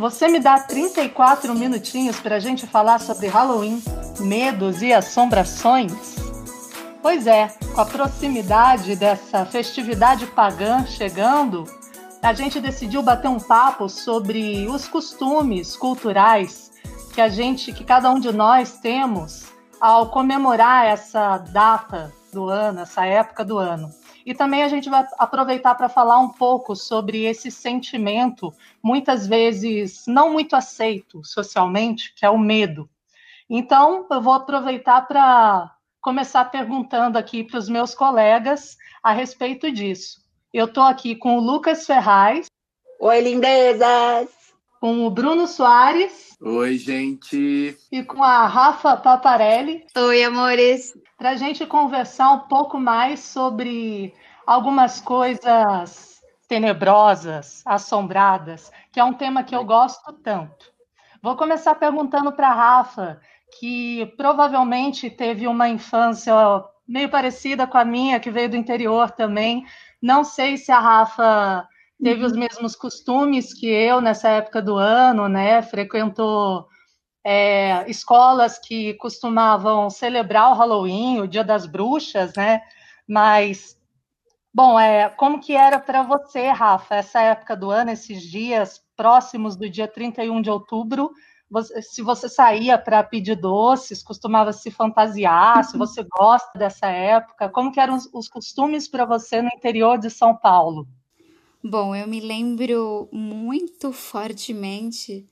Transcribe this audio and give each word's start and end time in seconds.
Você 0.00 0.28
me 0.28 0.40
dá 0.40 0.58
34 0.58 1.54
minutinhos 1.54 2.18
para 2.18 2.36
a 2.36 2.40
gente 2.40 2.66
falar 2.66 3.00
sobre 3.00 3.26
Halloween, 3.26 3.82
medos 4.18 4.80
e 4.80 4.94
assombrações? 4.94 5.92
Pois 7.02 7.26
é, 7.26 7.48
com 7.74 7.82
a 7.82 7.84
proximidade 7.84 8.96
dessa 8.96 9.44
festividade 9.44 10.26
pagã 10.28 10.86
chegando, 10.86 11.66
a 12.22 12.32
gente 12.32 12.62
decidiu 12.62 13.02
bater 13.02 13.28
um 13.28 13.38
papo 13.38 13.90
sobre 13.90 14.66
os 14.70 14.88
costumes 14.88 15.76
culturais 15.76 16.72
que 17.12 17.20
a 17.20 17.28
gente, 17.28 17.70
que 17.70 17.84
cada 17.84 18.10
um 18.10 18.18
de 18.18 18.32
nós 18.32 18.78
temos 18.78 19.48
ao 19.78 20.08
comemorar 20.08 20.86
essa 20.86 21.36
data 21.36 22.10
do 22.32 22.48
ano, 22.48 22.80
essa 22.80 23.04
época 23.04 23.44
do 23.44 23.58
ano. 23.58 23.90
E 24.30 24.34
também 24.34 24.62
a 24.62 24.68
gente 24.68 24.88
vai 24.88 25.04
aproveitar 25.18 25.74
para 25.74 25.88
falar 25.88 26.20
um 26.20 26.28
pouco 26.28 26.76
sobre 26.76 27.24
esse 27.24 27.50
sentimento, 27.50 28.54
muitas 28.80 29.26
vezes 29.26 30.04
não 30.06 30.30
muito 30.30 30.54
aceito 30.54 31.20
socialmente, 31.24 32.14
que 32.14 32.24
é 32.24 32.30
o 32.30 32.38
medo. 32.38 32.88
Então, 33.50 34.06
eu 34.08 34.22
vou 34.22 34.32
aproveitar 34.32 35.00
para 35.08 35.74
começar 36.00 36.44
perguntando 36.44 37.18
aqui 37.18 37.42
para 37.42 37.58
os 37.58 37.68
meus 37.68 37.92
colegas 37.92 38.78
a 39.02 39.10
respeito 39.10 39.68
disso. 39.72 40.24
Eu 40.54 40.66
estou 40.66 40.84
aqui 40.84 41.16
com 41.16 41.36
o 41.36 41.40
Lucas 41.40 41.84
Ferraz. 41.84 42.46
Oi, 43.00 43.20
lindezas! 43.20 44.39
Com 44.80 45.06
o 45.06 45.10
Bruno 45.10 45.46
Soares. 45.46 46.38
Oi, 46.40 46.78
gente! 46.78 47.76
E 47.92 48.02
com 48.02 48.24
a 48.24 48.46
Rafa 48.46 48.96
Paparelli. 48.96 49.84
Oi, 49.94 50.24
amores! 50.24 50.94
Para 51.18 51.32
a 51.32 51.36
gente 51.36 51.66
conversar 51.66 52.32
um 52.32 52.38
pouco 52.48 52.80
mais 52.80 53.20
sobre 53.20 54.14
algumas 54.46 54.98
coisas 54.98 56.22
tenebrosas, 56.48 57.62
assombradas, 57.66 58.72
que 58.90 58.98
é 58.98 59.04
um 59.04 59.12
tema 59.12 59.44
que 59.44 59.54
eu 59.54 59.66
gosto 59.66 60.14
tanto. 60.14 60.72
Vou 61.22 61.36
começar 61.36 61.74
perguntando 61.74 62.32
para 62.32 62.48
a 62.48 62.54
Rafa, 62.54 63.20
que 63.58 64.06
provavelmente 64.16 65.10
teve 65.10 65.46
uma 65.46 65.68
infância 65.68 66.32
meio 66.88 67.10
parecida 67.10 67.66
com 67.66 67.76
a 67.76 67.84
minha, 67.84 68.18
que 68.18 68.30
veio 68.30 68.48
do 68.48 68.56
interior 68.56 69.10
também. 69.10 69.62
Não 70.00 70.24
sei 70.24 70.56
se 70.56 70.72
a 70.72 70.80
Rafa 70.80 71.68
teve 72.02 72.24
os 72.24 72.32
mesmos 72.32 72.74
costumes 72.74 73.52
que 73.52 73.66
eu 73.66 74.00
nessa 74.00 74.28
época 74.28 74.60
do 74.62 74.76
ano, 74.76 75.28
né? 75.28 75.62
Frequentou 75.62 76.66
é, 77.24 77.88
escolas 77.88 78.58
que 78.58 78.94
costumavam 78.94 79.90
celebrar 79.90 80.50
o 80.50 80.54
Halloween, 80.54 81.20
o 81.20 81.28
Dia 81.28 81.44
das 81.44 81.66
Bruxas, 81.66 82.34
né? 82.34 82.62
Mas, 83.06 83.78
bom, 84.52 84.78
é, 84.78 85.08
como 85.10 85.40
que 85.40 85.54
era 85.54 85.78
para 85.78 86.02
você, 86.02 86.48
Rafa, 86.48 86.96
essa 86.96 87.20
época 87.20 87.56
do 87.56 87.70
ano, 87.70 87.90
esses 87.90 88.22
dias 88.22 88.80
próximos 88.96 89.56
do 89.56 89.68
dia 89.68 89.88
31 89.88 90.40
de 90.40 90.50
outubro, 90.50 91.10
você, 91.50 91.82
se 91.82 92.00
você 92.00 92.28
saía 92.28 92.78
para 92.78 93.02
pedir 93.02 93.34
doces, 93.34 94.02
costumava 94.02 94.52
se 94.52 94.70
fantasiar, 94.70 95.64
se 95.64 95.76
você 95.76 96.04
gosta 96.04 96.56
dessa 96.56 96.86
época, 96.86 97.48
como 97.48 97.72
que 97.72 97.80
eram 97.80 97.96
os, 97.96 98.08
os 98.12 98.28
costumes 98.28 98.86
para 98.86 99.04
você 99.04 99.42
no 99.42 99.48
interior 99.48 99.98
de 99.98 100.08
São 100.08 100.36
Paulo? 100.36 100.86
Bom, 101.62 101.94
eu 101.94 102.08
me 102.08 102.20
lembro 102.20 103.06
muito 103.12 103.92
fortemente 103.92 105.28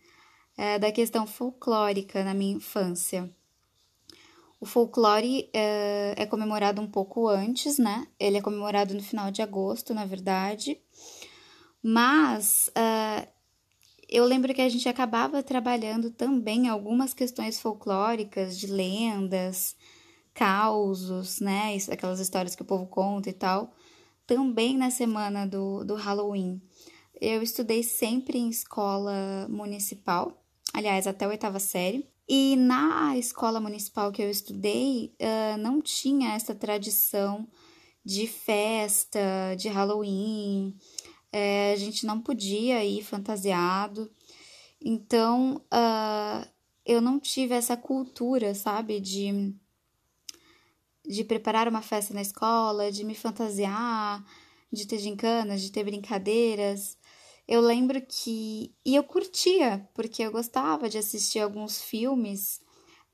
é, 0.59 0.79
da 0.79 0.93
questão 0.93 1.27
folclórica 1.27 2.23
na 2.23 2.35
minha 2.35 2.57
infância. 2.57 3.35
O 4.61 4.67
folclore 4.67 5.49
é, 5.55 6.15
é, 6.19 6.27
comemorado 6.27 6.83
um 6.83 6.87
pouco 6.87 7.29
antes, 7.29 7.79
né? 7.79 8.07
Ele 8.21 8.37
é 8.37 8.43
comemorado 8.43 8.93
no 8.93 9.03
final 9.03 9.31
de 9.31 9.41
agosto, 9.41 9.95
na 9.95 10.05
verdade. 10.05 10.79
Mas 11.83 12.71
é, 12.75 13.29
eu 14.07 14.27
lembro 14.27 14.53
que 14.53 14.61
a 14.61 14.69
gente 14.69 14.87
acabava 14.87 15.43
trabalhando 15.43 16.11
também 16.11 16.69
algumas 16.69 17.15
questões 17.15 17.59
folclóricas 17.59 18.59
de 18.59 18.67
lendas, 18.67 19.75
causos, 20.35 21.41
né? 21.41 21.75
Aquelas 21.91 22.21
histórias 22.21 22.55
que 22.55 22.63
o 22.63 22.67
povo 22.67 22.87
conta 22.87 23.31
e 23.31 23.33
tal. 23.33 23.73
Também 24.29 24.77
na 24.77 24.91
semana 24.91 25.47
do, 25.47 25.83
do 25.85 25.95
Halloween. 25.95 26.61
Eu 27.19 27.43
estudei 27.43 27.83
sempre 27.83 28.37
em 28.39 28.51
escola 28.51 29.47
municipal, 29.49 30.45
aliás, 30.75 31.07
até 31.07 31.25
a 31.25 31.29
oitava 31.29 31.59
série. 31.59 32.07
E 32.29 32.55
na 32.57 33.17
escola 33.17 33.59
municipal 33.59 34.13
que 34.13 34.21
eu 34.21 34.29
estudei, 34.29 35.15
uh, 35.19 35.57
não 35.57 35.81
tinha 35.81 36.35
essa 36.35 36.55
tradição 36.55 37.49
de 38.05 38.27
festa, 38.27 39.19
de 39.57 39.69
Halloween. 39.69 40.77
É, 41.33 41.73
a 41.73 41.77
gente 41.77 42.05
não 42.05 42.21
podia 42.21 42.85
ir 42.85 43.03
fantasiado. 43.03 44.13
Então, 44.79 45.63
uh, 45.73 46.47
eu 46.85 47.01
não 47.01 47.19
tive 47.19 47.55
essa 47.55 47.79
cultura, 47.79 48.55
sabe, 48.55 49.01
de, 49.01 49.55
de 51.09 51.25
preparar 51.25 51.67
uma 51.69 51.83
festa 51.83 52.13
na 52.13 52.23
escola, 52.23 52.93
de 52.93 53.05
me 53.05 53.15
fantasiar, 53.15 54.25
de 54.71 54.87
ter 54.87 54.99
gincanas, 54.99 55.63
de 55.63 55.73
ter 55.73 55.83
brincadeiras 55.85 56.99
eu 57.49 57.63
lembro 57.63 58.01
que. 58.07 58.75
E 58.85 58.95
eu 58.95 59.03
curtia, 59.03 59.89
porque 59.95 60.23
eu 60.23 60.31
gostava 60.31 60.89
de 60.89 60.99
assistir 60.99 61.41
alguns 61.41 61.81
filmes 61.81 62.61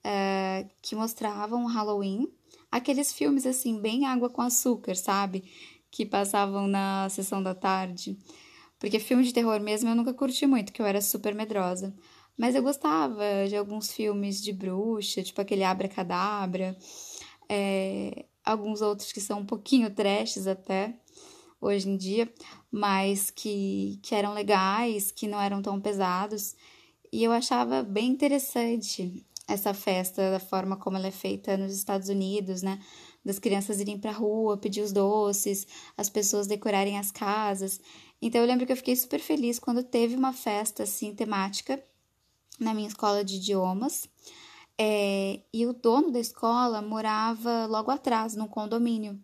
uh, 0.05 0.69
que 0.83 0.97
mostravam 0.97 1.67
Halloween. 1.67 2.27
Aqueles 2.71 3.13
filmes, 3.13 3.47
assim, 3.47 3.81
bem 3.81 4.05
água 4.05 4.29
com 4.29 4.43
açúcar, 4.43 4.97
sabe? 4.97 5.45
Que 5.89 6.05
passavam 6.05 6.67
na 6.67 7.09
sessão 7.09 7.41
da 7.41 7.55
tarde. 7.55 8.19
Porque 8.81 8.99
filme 8.99 9.23
de 9.23 9.33
terror 9.33 9.61
mesmo 9.61 9.89
eu 9.89 9.95
nunca 9.95 10.13
curti 10.13 10.47
muito, 10.47 10.73
que 10.73 10.83
eu 10.83 10.87
era 10.87 11.01
super 11.01 11.33
medrosa. 11.33 11.95
Mas 12.37 12.57
eu 12.57 12.63
gostava 12.65 13.23
de 13.49 13.57
alguns 13.57 13.93
filmes 13.93 14.43
de 14.43 14.53
bruxa, 14.53 15.23
tipo 15.23 15.41
aquele 15.41 15.63
Abra 15.63 15.89
Cadabra. 15.89 16.77
É, 17.49 18.25
alguns 18.45 18.81
outros 18.81 19.13
que 19.13 19.21
são 19.21 19.41
um 19.41 19.47
pouquinho 19.47 19.95
trashes 19.95 20.47
até 20.47 20.95
hoje 21.61 21.89
em 21.89 21.97
dia, 21.97 22.33
mas 22.71 23.31
que, 23.31 23.99
que 24.03 24.15
eram 24.15 24.35
legais, 24.35 25.11
que 25.11 25.27
não 25.27 25.41
eram 25.41 25.63
tão 25.63 25.81
pesados. 25.81 26.55
E 27.13 27.25
eu 27.25 27.33
achava 27.33 27.83
bem 27.83 28.09
interessante 28.09 29.25
essa 29.47 29.75
festa, 29.75 30.31
da 30.31 30.41
forma 30.41 30.77
como 30.77 30.97
ela 30.97 31.07
é 31.07 31.11
feita 31.11 31.57
nos 31.57 31.75
Estados 31.75 32.09
Unidos, 32.09 32.63
né? 32.63 32.81
Das 33.25 33.39
crianças 33.39 33.81
irem 33.81 33.99
pra 33.99 34.13
rua, 34.13 34.57
pedir 34.57 34.81
os 34.83 34.93
doces, 34.93 35.67
as 35.97 36.09
pessoas 36.09 36.47
decorarem 36.47 36.99
as 36.99 37.11
casas. 37.11 37.81
Então 38.21 38.41
eu 38.41 38.47
lembro 38.47 38.67
que 38.67 38.73
eu 38.73 38.77
fiquei 38.77 38.97
super 38.97 39.21
feliz 39.21 39.59
quando 39.59 39.83
teve 39.83 40.17
uma 40.17 40.33
festa 40.33 40.83
assim 40.83 41.15
temática 41.15 41.83
na 42.59 42.75
minha 42.75 42.89
escola 42.89 43.25
de 43.25 43.37
idiomas. 43.37 44.09
É, 44.79 45.41
e 45.53 45.67
o 45.67 45.73
dono 45.73 46.11
da 46.11 46.19
escola 46.19 46.83
morava 46.83 47.67
logo 47.67 47.91
atrás, 47.91 48.35
num 48.35 48.49
condomínio. 48.49 49.19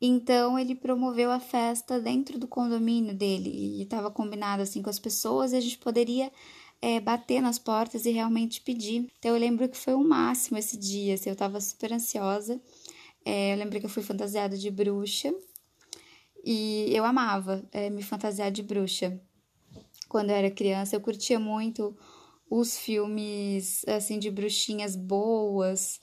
Então 0.00 0.58
ele 0.58 0.74
promoveu 0.74 1.30
a 1.30 1.40
festa 1.40 2.00
dentro 2.00 2.38
do 2.38 2.46
condomínio 2.46 3.14
dele 3.14 3.50
e 3.50 3.82
estava 3.82 4.10
combinado 4.10 4.62
assim 4.62 4.80
com 4.80 4.90
as 4.90 4.98
pessoas 4.98 5.52
e 5.52 5.56
a 5.56 5.60
gente 5.60 5.78
poderia 5.78 6.30
é, 6.80 7.00
bater 7.00 7.40
nas 7.40 7.58
portas 7.58 8.06
e 8.06 8.10
realmente 8.10 8.60
pedir. 8.60 9.10
Então 9.18 9.32
eu 9.32 9.40
lembro 9.40 9.68
que 9.68 9.76
foi 9.76 9.94
o 9.94 10.04
máximo 10.04 10.58
esse 10.58 10.76
dia, 10.76 11.14
assim, 11.14 11.30
eu 11.30 11.32
estava 11.32 11.60
super 11.60 11.92
ansiosa. 11.92 12.60
É, 13.24 13.52
eu 13.52 13.58
lembro 13.58 13.78
que 13.80 13.86
eu 13.86 13.90
fui 13.90 14.02
fantasiada 14.02 14.56
de 14.56 14.70
bruxa 14.70 15.34
e 16.44 16.86
eu 16.94 17.04
amava 17.04 17.64
é, 17.72 17.90
me 17.90 18.02
fantasiar 18.02 18.50
de 18.52 18.62
bruxa. 18.62 19.20
Quando 20.08 20.30
eu 20.30 20.36
era 20.36 20.50
criança, 20.50 20.94
eu 20.94 21.00
curtia 21.00 21.38
muito 21.38 21.96
os 22.50 22.78
filmes 22.78 23.84
assim 23.86 24.18
de 24.18 24.30
bruxinhas 24.30 24.96
boas 24.96 26.00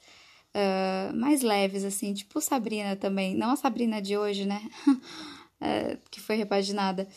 uh, 0.55 1.15
mais 1.15 1.41
leves, 1.41 1.83
assim, 1.83 2.13
tipo 2.13 2.39
Sabrina 2.39 2.95
também. 2.95 3.35
Não 3.35 3.51
a 3.51 3.55
Sabrina 3.55 4.01
de 4.01 4.17
hoje, 4.17 4.45
né? 4.45 4.61
uh, 4.87 5.99
que 6.09 6.21
foi 6.21 6.37
repaginada, 6.37 7.07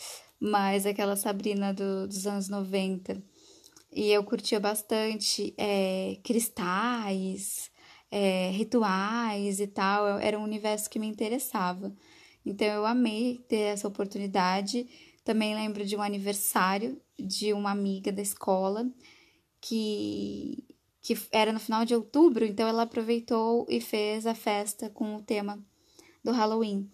mas 0.41 0.85
aquela 0.85 1.17
Sabrina 1.17 1.73
do, 1.73 2.09
dos 2.09 2.27
anos 2.27 2.49
90. 2.49 3.23
E 3.93 4.11
eu 4.11 4.23
curtia 4.23 4.61
bastante 4.61 5.55
é, 5.57 6.19
cristais, 6.23 7.71
é, 8.11 8.51
rituais 8.51 9.61
e 9.61 9.67
tal. 9.67 10.19
Era 10.19 10.39
um 10.39 10.45
universo 10.45 10.91
que 10.91 10.99
me 10.99 11.07
interessava. 11.07 11.93
Então 12.45 12.67
eu 12.67 12.85
amei 12.85 13.39
ter 13.49 13.73
essa 13.73 13.89
oportunidade. 13.89 14.87
Também 15.25 15.55
lembro 15.55 15.85
de 15.87 15.97
um 15.97 16.03
aniversário 16.03 17.01
de 17.19 17.53
uma 17.53 17.71
amiga 17.71 18.13
da 18.13 18.23
escola 18.23 18.87
que 19.61 20.65
que 21.01 21.17
era 21.33 21.53
no 21.53 21.61
final 21.61 21.87
de 21.87 21.95
outubro, 21.95 22.45
então 22.45 22.69
ela 22.69 22.83
aproveitou 22.83 23.67
e 23.69 23.81
fez 23.81 24.27
a 24.27 24.35
festa 24.35 24.91
com 24.91 25.17
o 25.17 25.23
tema 25.23 25.59
do 26.23 26.33
Halloween. 26.33 26.91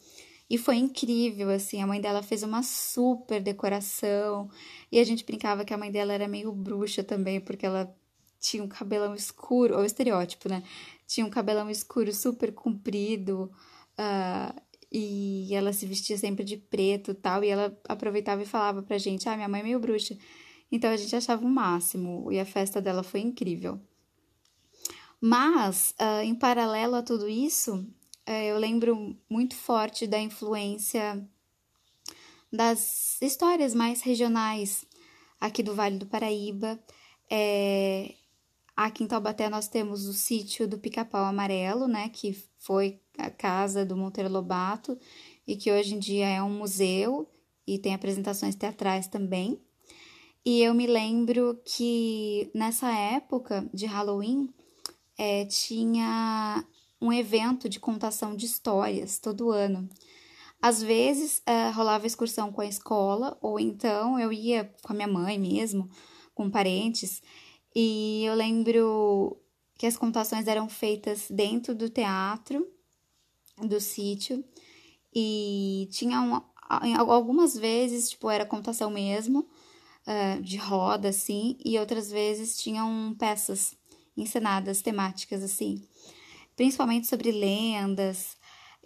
E 0.48 0.58
foi 0.58 0.76
incrível, 0.76 1.50
assim, 1.50 1.82
a 1.82 1.86
mãe 1.86 2.00
dela 2.00 2.22
fez 2.22 2.42
uma 2.42 2.62
super 2.62 3.42
decoração. 3.42 4.48
E 4.92 5.00
a 5.00 5.04
gente 5.04 5.24
brincava 5.24 5.64
que 5.64 5.72
a 5.72 5.78
mãe 5.78 5.90
dela 5.90 6.12
era 6.12 6.28
meio 6.28 6.52
bruxa 6.52 7.02
também, 7.02 7.40
porque 7.40 7.66
ela 7.66 7.92
tinha 8.38 8.62
um 8.62 8.68
cabelão 8.68 9.14
escuro, 9.14 9.76
ou 9.76 9.84
estereótipo, 9.84 10.48
né? 10.48 10.62
Tinha 11.06 11.26
um 11.26 11.30
cabelão 11.30 11.70
escuro 11.70 12.12
super 12.12 12.52
comprido, 12.52 13.50
uh, 13.98 14.62
e 14.92 15.52
ela 15.54 15.72
se 15.72 15.86
vestia 15.86 16.16
sempre 16.18 16.44
de 16.44 16.56
preto 16.58 17.14
tal, 17.14 17.42
e 17.42 17.48
ela 17.48 17.76
aproveitava 17.88 18.42
e 18.42 18.46
falava 18.46 18.82
pra 18.82 18.98
gente, 18.98 19.28
ah, 19.28 19.34
minha 19.34 19.48
mãe 19.48 19.60
é 19.60 19.64
meio 19.64 19.80
bruxa. 19.80 20.16
Então 20.74 20.90
a 20.90 20.96
gente 20.96 21.14
achava 21.14 21.46
o 21.46 21.48
máximo 21.48 22.32
e 22.32 22.40
a 22.40 22.44
festa 22.44 22.82
dela 22.82 23.04
foi 23.04 23.20
incrível. 23.20 23.80
Mas, 25.20 25.94
uh, 26.00 26.24
em 26.24 26.34
paralelo 26.34 26.96
a 26.96 27.02
tudo 27.02 27.28
isso, 27.28 27.76
uh, 27.76 28.30
eu 28.30 28.58
lembro 28.58 29.16
muito 29.30 29.54
forte 29.54 30.04
da 30.04 30.18
influência 30.18 31.24
das 32.52 33.22
histórias 33.22 33.72
mais 33.72 34.02
regionais 34.02 34.84
aqui 35.40 35.62
do 35.62 35.76
Vale 35.76 35.96
do 35.96 36.06
Paraíba. 36.06 36.76
É, 37.30 38.12
aqui 38.76 39.04
em 39.04 39.06
Taubaté 39.06 39.48
nós 39.48 39.68
temos 39.68 40.06
o 40.06 40.12
sítio 40.12 40.66
do 40.66 40.76
Pica-Pau 40.76 41.24
Amarelo, 41.24 41.86
né, 41.86 42.08
que 42.08 42.36
foi 42.58 43.00
a 43.16 43.30
casa 43.30 43.86
do 43.86 43.96
Monteiro 43.96 44.28
Lobato 44.28 44.98
e 45.46 45.54
que 45.54 45.70
hoje 45.70 45.94
em 45.94 46.00
dia 46.00 46.26
é 46.26 46.42
um 46.42 46.50
museu 46.50 47.30
e 47.64 47.78
tem 47.78 47.94
apresentações 47.94 48.56
teatrais 48.56 49.06
também. 49.06 49.63
E 50.46 50.60
eu 50.62 50.74
me 50.74 50.86
lembro 50.86 51.58
que 51.64 52.50
nessa 52.54 52.92
época 52.92 53.66
de 53.72 53.86
Halloween 53.86 54.52
é, 55.16 55.46
tinha 55.46 56.62
um 57.00 57.10
evento 57.10 57.66
de 57.66 57.80
contação 57.80 58.36
de 58.36 58.44
histórias 58.44 59.18
todo 59.18 59.50
ano. 59.50 59.88
Às 60.60 60.82
vezes 60.82 61.42
é, 61.46 61.70
rolava 61.70 62.06
excursão 62.06 62.52
com 62.52 62.60
a 62.60 62.66
escola, 62.66 63.38
ou 63.40 63.58
então 63.58 64.20
eu 64.20 64.30
ia 64.30 64.70
com 64.82 64.92
a 64.92 64.96
minha 64.96 65.08
mãe 65.08 65.38
mesmo, 65.38 65.88
com 66.34 66.50
parentes, 66.50 67.22
e 67.74 68.24
eu 68.24 68.34
lembro 68.34 69.38
que 69.78 69.86
as 69.86 69.96
contações 69.96 70.46
eram 70.46 70.68
feitas 70.68 71.26
dentro 71.30 71.74
do 71.74 71.88
teatro 71.88 72.66
do 73.58 73.80
sítio 73.80 74.44
e 75.14 75.88
tinha 75.90 76.20
uma, 76.20 76.44
algumas 77.06 77.56
vezes 77.56 78.10
tipo 78.10 78.28
era 78.30 78.44
contação 78.44 78.90
mesmo 78.90 79.48
uh, 80.06 80.42
de 80.42 80.56
roda 80.56 81.08
assim 81.08 81.56
e 81.64 81.78
outras 81.78 82.10
vezes 82.10 82.56
tinham 82.56 83.14
peças 83.18 83.76
encenadas 84.16 84.82
temáticas 84.82 85.42
assim. 85.42 85.82
Principalmente 86.56 87.06
sobre 87.06 87.32
lendas. 87.32 88.36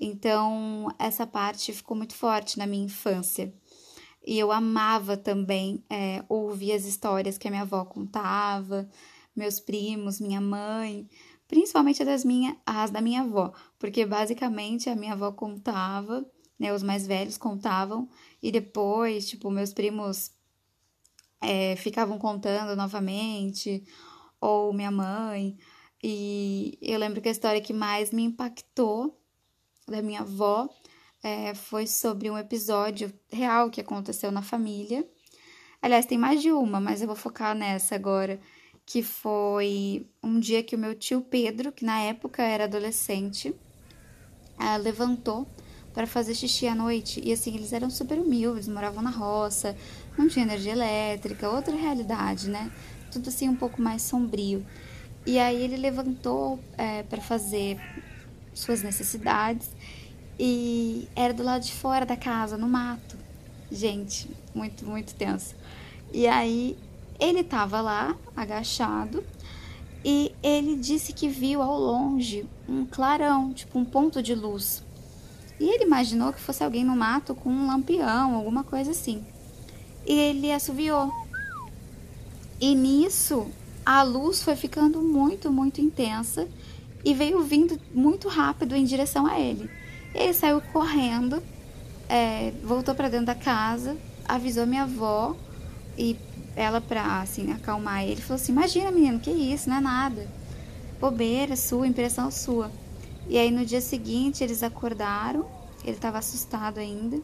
Então 0.00 0.88
essa 0.98 1.26
parte 1.26 1.72
ficou 1.72 1.96
muito 1.96 2.14
forte 2.14 2.58
na 2.58 2.66
minha 2.66 2.84
infância. 2.84 3.52
E 4.26 4.38
eu 4.38 4.52
amava 4.52 5.16
também 5.16 5.82
é, 5.88 6.22
ouvir 6.28 6.72
as 6.72 6.84
histórias 6.84 7.38
que 7.38 7.48
a 7.48 7.50
minha 7.50 7.62
avó 7.62 7.84
contava 7.84 8.88
meus 9.34 9.60
primos 9.60 10.20
minha 10.20 10.40
mãe 10.40 11.08
principalmente 11.48 12.04
das 12.04 12.24
minha, 12.24 12.56
as 12.64 12.90
da 12.90 13.00
minha 13.00 13.22
avó, 13.22 13.52
porque 13.78 14.04
basicamente 14.04 14.90
a 14.90 14.94
minha 14.94 15.14
avó 15.14 15.32
contava, 15.32 16.24
né, 16.58 16.72
os 16.72 16.82
mais 16.82 17.06
velhos 17.06 17.38
contavam, 17.38 18.08
e 18.42 18.52
depois, 18.52 19.26
tipo, 19.26 19.50
meus 19.50 19.72
primos 19.72 20.30
é, 21.40 21.76
ficavam 21.76 22.18
contando 22.18 22.76
novamente, 22.76 23.84
ou 24.40 24.72
minha 24.72 24.90
mãe, 24.90 25.56
e 26.02 26.78
eu 26.80 26.98
lembro 26.98 27.20
que 27.20 27.28
a 27.28 27.32
história 27.32 27.60
que 27.60 27.72
mais 27.72 28.12
me 28.12 28.22
impactou 28.22 29.20
da 29.86 30.00
minha 30.00 30.20
avó 30.20 30.68
é, 31.22 31.54
foi 31.54 31.86
sobre 31.86 32.30
um 32.30 32.38
episódio 32.38 33.12
real 33.32 33.70
que 33.70 33.80
aconteceu 33.80 34.30
na 34.30 34.42
família. 34.42 35.08
Aliás, 35.82 36.06
tem 36.06 36.18
mais 36.18 36.40
de 36.40 36.52
uma, 36.52 36.80
mas 36.80 37.00
eu 37.00 37.06
vou 37.06 37.16
focar 37.16 37.54
nessa 37.54 37.94
agora 37.94 38.40
que 38.86 39.02
foi 39.02 40.08
um 40.22 40.40
dia 40.40 40.62
que 40.62 40.74
o 40.74 40.78
meu 40.78 40.94
tio 40.94 41.20
Pedro, 41.20 41.70
que 41.70 41.84
na 41.84 42.00
época 42.00 42.42
era 42.42 42.64
adolescente, 42.64 43.50
uh, 43.50 44.82
levantou 44.82 45.46
para 45.98 46.06
fazer 46.06 46.32
xixi 46.32 46.68
à 46.68 46.76
noite. 46.76 47.20
E 47.24 47.32
assim, 47.32 47.56
eles 47.56 47.72
eram 47.72 47.90
super 47.90 48.20
humildes, 48.20 48.68
moravam 48.68 49.02
na 49.02 49.10
roça, 49.10 49.74
não 50.16 50.28
tinha 50.28 50.44
energia 50.44 50.70
elétrica, 50.70 51.50
outra 51.50 51.74
realidade, 51.74 52.48
né? 52.48 52.70
Tudo 53.10 53.30
assim 53.30 53.48
um 53.48 53.56
pouco 53.56 53.82
mais 53.82 54.02
sombrio. 54.02 54.64
E 55.26 55.40
aí 55.40 55.60
ele 55.60 55.76
levantou 55.76 56.60
é, 56.76 57.02
para 57.02 57.20
fazer 57.20 57.80
suas 58.54 58.80
necessidades 58.80 59.70
e 60.38 61.08
era 61.16 61.34
do 61.34 61.42
lado 61.42 61.64
de 61.64 61.72
fora 61.72 62.06
da 62.06 62.16
casa, 62.16 62.56
no 62.56 62.68
mato. 62.68 63.16
Gente, 63.68 64.30
muito, 64.54 64.86
muito 64.86 65.16
tenso. 65.16 65.56
E 66.12 66.28
aí 66.28 66.78
ele 67.18 67.40
estava 67.40 67.80
lá, 67.80 68.16
agachado, 68.36 69.24
e 70.04 70.30
ele 70.44 70.76
disse 70.76 71.12
que 71.12 71.28
viu 71.28 71.60
ao 71.60 71.76
longe 71.76 72.46
um 72.68 72.86
clarão, 72.86 73.52
tipo 73.52 73.76
um 73.80 73.84
ponto 73.84 74.22
de 74.22 74.32
luz. 74.32 74.86
E 75.60 75.68
ele 75.68 75.84
imaginou 75.84 76.32
que 76.32 76.40
fosse 76.40 76.62
alguém 76.62 76.84
no 76.84 76.96
mato 76.96 77.34
com 77.34 77.50
um 77.50 77.66
lampião, 77.66 78.34
alguma 78.34 78.62
coisa 78.62 78.92
assim. 78.92 79.24
E 80.06 80.12
ele 80.12 80.52
assoviou. 80.52 81.12
E 82.60 82.74
nisso, 82.74 83.46
a 83.84 84.02
luz 84.02 84.42
foi 84.42 84.56
ficando 84.56 85.00
muito, 85.00 85.50
muito 85.50 85.80
intensa 85.80 86.48
e 87.04 87.14
veio 87.14 87.42
vindo 87.42 87.80
muito 87.92 88.28
rápido 88.28 88.74
em 88.74 88.84
direção 88.84 89.26
a 89.26 89.38
ele. 89.38 89.70
Ele 90.14 90.32
saiu 90.32 90.60
correndo, 90.72 91.42
é, 92.08 92.52
voltou 92.62 92.94
para 92.94 93.08
dentro 93.08 93.26
da 93.26 93.34
casa, 93.34 93.96
avisou 94.26 94.66
minha 94.66 94.82
avó 94.82 95.36
e 95.96 96.16
ela 96.54 96.80
pra, 96.80 97.20
assim, 97.20 97.52
acalmar 97.52 98.04
ele, 98.04 98.20
falou 98.20 98.40
assim: 98.40 98.52
Imagina, 98.52 98.90
menino, 98.90 99.20
que 99.20 99.30
isso, 99.30 99.68
não 99.68 99.76
é 99.76 99.80
nada. 99.80 100.28
Bobeira 101.00 101.54
sua, 101.54 101.86
impressão 101.86 102.30
sua. 102.30 102.70
E 103.28 103.36
aí 103.36 103.50
no 103.50 103.64
dia 103.64 103.80
seguinte 103.80 104.42
eles 104.42 104.62
acordaram, 104.62 105.46
ele 105.82 105.96
estava 105.96 106.18
assustado 106.18 106.78
ainda, 106.78 107.22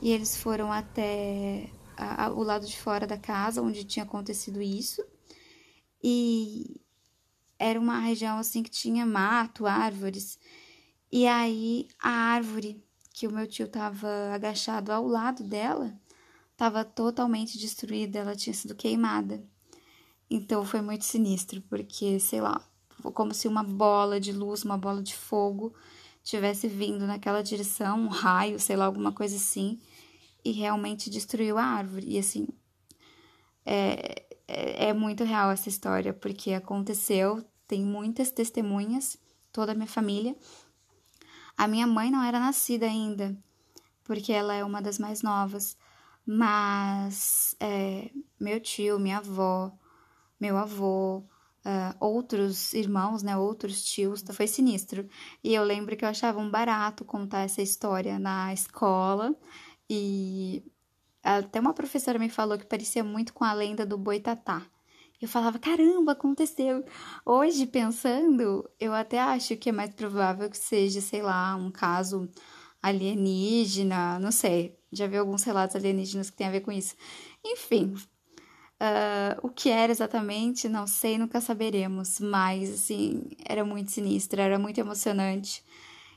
e 0.00 0.12
eles 0.12 0.36
foram 0.36 0.70
até 0.70 1.68
a, 1.96 2.26
a, 2.26 2.32
o 2.32 2.42
lado 2.42 2.64
de 2.64 2.78
fora 2.78 3.06
da 3.06 3.18
casa 3.18 3.60
onde 3.60 3.84
tinha 3.84 4.04
acontecido 4.04 4.62
isso. 4.62 5.04
E 6.02 6.80
era 7.58 7.80
uma 7.80 7.98
região 7.98 8.38
assim 8.38 8.62
que 8.62 8.70
tinha 8.70 9.04
mato, 9.04 9.66
árvores. 9.66 10.38
E 11.10 11.26
aí 11.26 11.88
a 12.00 12.10
árvore 12.10 12.82
que 13.12 13.26
o 13.26 13.32
meu 13.32 13.46
tio 13.46 13.66
estava 13.66 14.08
agachado 14.32 14.92
ao 14.92 15.06
lado 15.06 15.42
dela 15.42 15.98
estava 16.52 16.84
totalmente 16.84 17.58
destruída, 17.58 18.18
ela 18.20 18.36
tinha 18.36 18.54
sido 18.54 18.74
queimada. 18.74 19.42
Então 20.30 20.64
foi 20.64 20.80
muito 20.80 21.04
sinistro, 21.04 21.60
porque, 21.62 22.18
sei 22.20 22.40
lá, 22.40 22.66
como 23.12 23.34
se 23.34 23.48
uma 23.48 23.62
bola 23.62 24.20
de 24.20 24.32
luz, 24.32 24.64
uma 24.64 24.78
bola 24.78 25.02
de 25.02 25.14
fogo 25.14 25.74
tivesse 26.22 26.66
vindo 26.66 27.06
naquela 27.06 27.42
direção, 27.42 28.00
um 28.00 28.08
raio, 28.08 28.58
sei 28.58 28.76
lá, 28.76 28.84
alguma 28.84 29.12
coisa 29.12 29.36
assim, 29.36 29.78
e 30.44 30.50
realmente 30.50 31.08
destruiu 31.08 31.56
a 31.56 31.62
árvore. 31.62 32.14
E 32.14 32.18
assim, 32.18 32.48
é, 33.64 34.26
é, 34.48 34.88
é 34.88 34.92
muito 34.92 35.24
real 35.24 35.50
essa 35.50 35.68
história, 35.68 36.12
porque 36.12 36.52
aconteceu, 36.52 37.44
tem 37.66 37.82
muitas 37.84 38.30
testemunhas, 38.30 39.16
toda 39.52 39.72
a 39.72 39.74
minha 39.74 39.86
família. 39.86 40.36
A 41.56 41.66
minha 41.66 41.86
mãe 41.86 42.10
não 42.10 42.22
era 42.22 42.38
nascida 42.38 42.86
ainda, 42.86 43.36
porque 44.04 44.32
ela 44.32 44.54
é 44.54 44.64
uma 44.64 44.82
das 44.82 44.98
mais 44.98 45.22
novas. 45.22 45.76
Mas 46.24 47.54
é, 47.60 48.10
meu 48.38 48.60
tio, 48.60 48.98
minha 48.98 49.18
avó, 49.18 49.72
meu 50.40 50.56
avô, 50.56 51.24
uh, 51.66 51.96
outros 51.98 52.72
irmãos, 52.72 53.22
né, 53.22 53.36
outros 53.36 53.82
tios, 53.84 54.22
foi 54.32 54.46
sinistro. 54.46 55.08
E 55.42 55.54
eu 55.54 55.64
lembro 55.64 55.96
que 55.96 56.04
eu 56.04 56.08
achava 56.08 56.38
um 56.38 56.50
barato 56.50 57.04
contar 57.04 57.40
essa 57.40 57.60
história 57.60 58.18
na 58.18 58.54
escola 58.54 59.34
e 59.90 60.64
até 61.22 61.58
uma 61.60 61.74
professora 61.74 62.18
me 62.18 62.28
falou 62.28 62.56
que 62.56 62.66
parecia 62.66 63.02
muito 63.02 63.34
com 63.34 63.44
a 63.44 63.52
lenda 63.52 63.84
do 63.84 63.98
boitatá. 63.98 64.62
Eu 65.20 65.28
falava, 65.28 65.58
caramba, 65.58 66.12
aconteceu. 66.12 66.84
Hoje, 67.24 67.66
pensando, 67.66 68.68
eu 68.78 68.92
até 68.92 69.18
acho 69.18 69.56
que 69.56 69.70
é 69.70 69.72
mais 69.72 69.94
provável 69.94 70.48
que 70.50 70.58
seja, 70.58 71.00
sei 71.00 71.22
lá, 71.22 71.56
um 71.56 71.70
caso 71.70 72.28
alienígena, 72.82 74.18
não 74.18 74.30
sei. 74.30 74.78
Já 74.92 75.06
vi 75.06 75.16
alguns 75.16 75.42
relatos 75.42 75.74
alienígenas 75.74 76.30
que 76.30 76.36
tem 76.36 76.46
a 76.46 76.50
ver 76.50 76.60
com 76.60 76.70
isso. 76.70 76.94
Enfim, 77.44 77.94
uh, 78.80 79.38
o 79.42 79.48
que 79.48 79.70
era 79.70 79.92
exatamente, 79.92 80.68
não 80.68 80.86
sei, 80.86 81.18
nunca 81.18 81.40
saberemos. 81.40 82.20
Mas, 82.20 82.72
assim, 82.72 83.24
era 83.44 83.64
muito 83.64 83.90
sinistro, 83.90 84.40
era 84.40 84.58
muito 84.58 84.78
emocionante. 84.78 85.62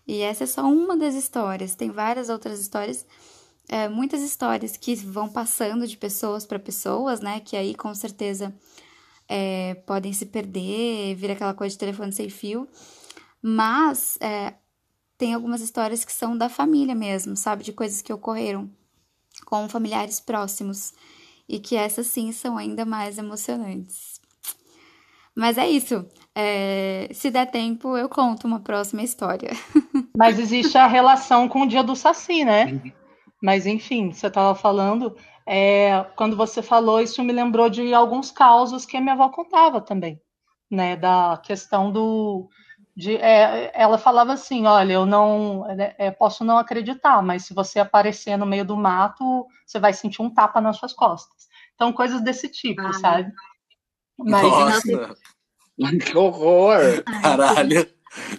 E 0.08 0.22
essa 0.22 0.44
é 0.44 0.48
só 0.48 0.64
uma 0.64 0.98
das 0.98 1.16
histórias. 1.16 1.76
Tem 1.76 1.92
várias 1.92 2.30
outras 2.30 2.60
histórias. 2.60 3.06
Uh, 3.72 3.90
muitas 3.92 4.22
histórias 4.22 4.76
que 4.76 4.96
vão 4.96 5.30
passando 5.30 5.88
de 5.88 5.96
pessoas 5.96 6.46
para 6.46 6.58
pessoas, 6.58 7.20
né? 7.20 7.40
Que 7.40 7.56
aí 7.56 7.76
com 7.76 7.94
certeza 7.94 8.54
é, 9.28 9.76
podem 9.86 10.12
se 10.12 10.26
perder, 10.26 11.16
vir 11.16 11.32
aquela 11.32 11.54
coisa 11.54 11.74
de 11.74 11.80
telefone 11.80 12.12
sem 12.12 12.30
fio. 12.30 12.68
Mas 13.42 14.18
é, 14.20 14.56
tem 15.18 15.34
algumas 15.34 15.62
histórias 15.62 16.04
que 16.04 16.12
são 16.12 16.36
da 16.36 16.50
família 16.50 16.96
mesmo, 16.96 17.38
sabe? 17.38 17.64
De 17.64 17.72
coisas 17.72 18.02
que 18.02 18.12
ocorreram 18.12 18.70
com 19.46 19.70
familiares 19.70 20.20
próximos. 20.20 20.94
E 21.50 21.60
que 21.60 21.76
essas 21.76 22.06
sim 22.06 22.32
são 22.32 22.58
ainda 22.58 22.86
mais 22.86 23.18
emocionantes. 23.18 24.22
Mas 25.36 25.58
é 25.58 25.68
isso. 25.68 26.06
É... 26.36 27.10
Se 27.12 27.32
der 27.32 27.50
tempo, 27.50 27.98
eu 27.98 28.08
conto 28.08 28.46
uma 28.46 28.60
próxima 28.60 29.02
história. 29.02 29.50
Mas 30.16 30.38
existe 30.38 30.78
a 30.78 30.86
relação 30.86 31.50
com 31.50 31.64
o 31.64 31.68
dia 31.68 31.82
do 31.82 31.96
Saci, 31.96 32.46
né? 32.46 32.80
Mas, 33.42 33.66
enfim, 33.66 34.12
você 34.12 34.28
estava 34.28 34.54
falando, 34.54 35.16
é, 35.48 36.06
quando 36.16 36.36
você 36.36 36.62
falou, 36.62 37.02
isso 37.02 37.24
me 37.24 37.34
lembrou 37.34 37.70
de 37.70 37.94
alguns 37.94 38.30
causos 38.30 38.86
que 38.86 38.98
a 38.98 39.02
minha 39.02 39.14
avó 39.14 39.30
contava 39.30 39.82
também, 39.82 40.22
né? 40.70 40.96
Da 40.96 41.42
questão 41.44 41.92
do. 41.92 42.48
De, 43.00 43.16
é, 43.16 43.72
ela 43.74 43.98
falava 43.98 44.34
assim: 44.34 44.66
olha, 44.68 44.92
eu 44.92 45.06
não 45.06 45.66
é, 45.70 45.96
é 45.98 46.12
posso 46.12 46.44
não 46.44 46.58
acreditar, 46.58 47.24
mas 47.24 47.46
se 47.46 47.54
você 47.54 47.80
aparecer 47.80 48.36
no 48.36 48.46
meio 48.46 48.66
do 48.66 48.76
mato, 48.76 49.48
você 49.66 49.80
vai 49.80 49.94
sentir 49.94 50.22
um 50.22 50.30
tapa 50.30 50.60
nas 50.60 50.76
suas 50.76 50.92
costas. 50.92 51.48
Então, 51.76 51.94
coisas 51.94 52.22
desse 52.22 52.50
tipo, 52.50 52.82
ah. 52.82 52.92
sabe? 52.92 53.32
Mas, 54.18 54.44
Nossa! 54.44 55.16
Que 56.06 56.18
horror! 56.18 57.02
Caralho! 57.22 57.90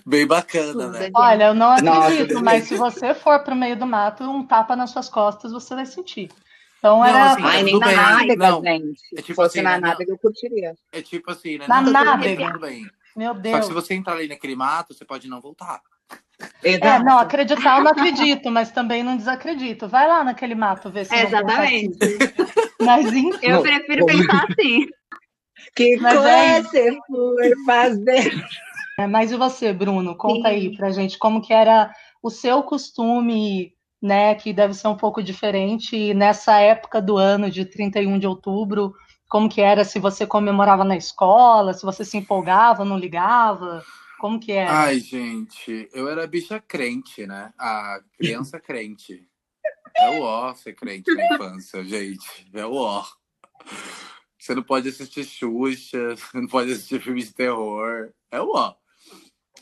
Bem 0.05 0.27
bacana, 0.27 0.89
né? 0.89 1.11
Olha, 1.15 1.45
eu 1.45 1.55
não 1.55 1.71
acredito, 1.71 2.35
Nossa, 2.35 2.45
mas 2.45 2.65
se 2.65 2.77
você 2.77 3.15
for 3.15 3.43
para 3.43 3.55
o 3.55 3.57
meio 3.57 3.79
do 3.79 3.87
mato, 3.87 4.25
um 4.25 4.45
tapa 4.45 4.77
nas 4.77 4.91
suas 4.91 5.09
costas 5.09 5.53
você 5.53 5.75
vai 5.75 5.87
sentir. 5.87 6.29
Então 6.79 7.03
era. 7.03 7.19
Não, 7.19 7.33
assim, 7.33 7.43
Ai, 7.45 7.63
nem 7.63 7.79
na 7.79 7.93
nádega, 7.93 8.61
gente. 8.63 9.03
É 9.17 9.23
tipo 9.23 9.27
se 9.27 9.35
fosse 9.35 9.59
assim, 9.59 9.63
na 9.63 9.81
né? 9.81 9.89
nádega, 9.89 10.13
eu 10.13 10.19
curtiria. 10.19 10.75
É 10.93 11.01
tipo 11.01 11.31
assim, 11.31 11.57
né? 11.57 11.67
Na 11.67 11.81
nádega. 11.81 12.53
Tudo 12.53 12.61
bem. 12.61 12.91
Meu 13.17 13.35
Deus. 13.35 13.57
Só 13.57 13.61
que 13.61 13.67
se 13.67 13.73
você 13.73 13.95
entrar 13.95 14.15
ali 14.15 14.29
naquele 14.29 14.55
mato, 14.55 14.95
você 14.95 15.05
pode 15.05 15.29
não 15.29 15.41
voltar. 15.41 15.81
É, 16.63 16.99
não, 17.01 17.19
acreditar 17.19 17.79
eu 17.79 17.85
não 17.85 17.91
acredito, 17.91 18.51
mas 18.51 18.71
também 18.71 19.03
não 19.03 19.17
desacredito. 19.17 19.89
Vai 19.89 20.09
lá 20.09 20.25
naquele 20.25 20.55
mato 20.55 20.91
ver 20.91 21.05
se. 21.05 21.15
É, 21.15 21.25
exatamente. 21.25 21.99
Mas 22.81 23.07
enfim. 23.13 23.31
Eu 23.43 23.63
prefiro 23.63 24.07
pensar 24.07 24.47
assim. 24.51 24.87
Que 25.77 25.97
mas 25.99 26.15
coisa 26.15 26.79
é... 26.79 26.97
foi 27.07 27.65
fazer? 27.67 28.45
É, 28.99 29.07
mas 29.07 29.31
e 29.33 29.37
você, 29.37 29.73
Bruno? 29.73 30.17
Conta 30.17 30.49
Sim. 30.49 30.55
aí 30.55 30.77
pra 30.77 30.91
gente 30.91 31.19
como 31.19 31.41
que 31.41 31.53
era 31.53 31.93
o 32.23 32.31
seu 32.31 32.63
costume, 32.63 33.73
né? 34.03 34.35
Que 34.35 34.53
deve 34.53 34.75
ser 34.75 34.89
um 34.89 34.97
pouco 34.97 35.23
diferente 35.23 36.13
nessa 36.15 36.59
época 36.59 37.01
do 37.01 37.17
ano 37.17 37.51
de 37.51 37.65
31 37.65 38.19
de 38.19 38.27
outubro. 38.27 38.95
Como 39.31 39.49
que 39.49 39.61
era 39.61 39.85
se 39.85 40.01
você 40.01 40.27
comemorava 40.27 40.83
na 40.83 40.97
escola, 40.97 41.73
se 41.73 41.85
você 41.85 42.05
se 42.05 42.17
empolgava, 42.17 42.85
não 42.85 42.99
ligava? 42.99 43.85
Como 44.19 44.41
que 44.41 44.51
era? 44.51 44.71
Ai, 44.71 44.99
gente, 44.99 45.89
eu 45.95 46.09
era 46.09 46.27
bicha 46.27 46.61
crente, 46.61 47.25
né? 47.29 47.55
A 47.57 48.01
criança 48.19 48.59
crente. 48.61 49.25
É 49.97 50.11
o 50.11 50.23
ó 50.23 50.53
ser 50.55 50.75
crente 50.75 51.15
na 51.15 51.35
infância, 51.35 51.85
gente. 51.85 52.51
É 52.53 52.67
o 52.67 52.75
ó. 52.75 53.05
Você 54.37 54.53
não 54.53 54.65
pode 54.65 54.89
assistir 54.89 55.25
Xuxa, 55.25 56.17
você 56.17 56.25
não 56.41 56.49
pode 56.49 56.73
assistir 56.73 57.01
filmes 57.01 57.29
de 57.29 57.35
terror. 57.35 58.11
É 58.33 58.41
o 58.41 58.51
ó. 58.53 58.75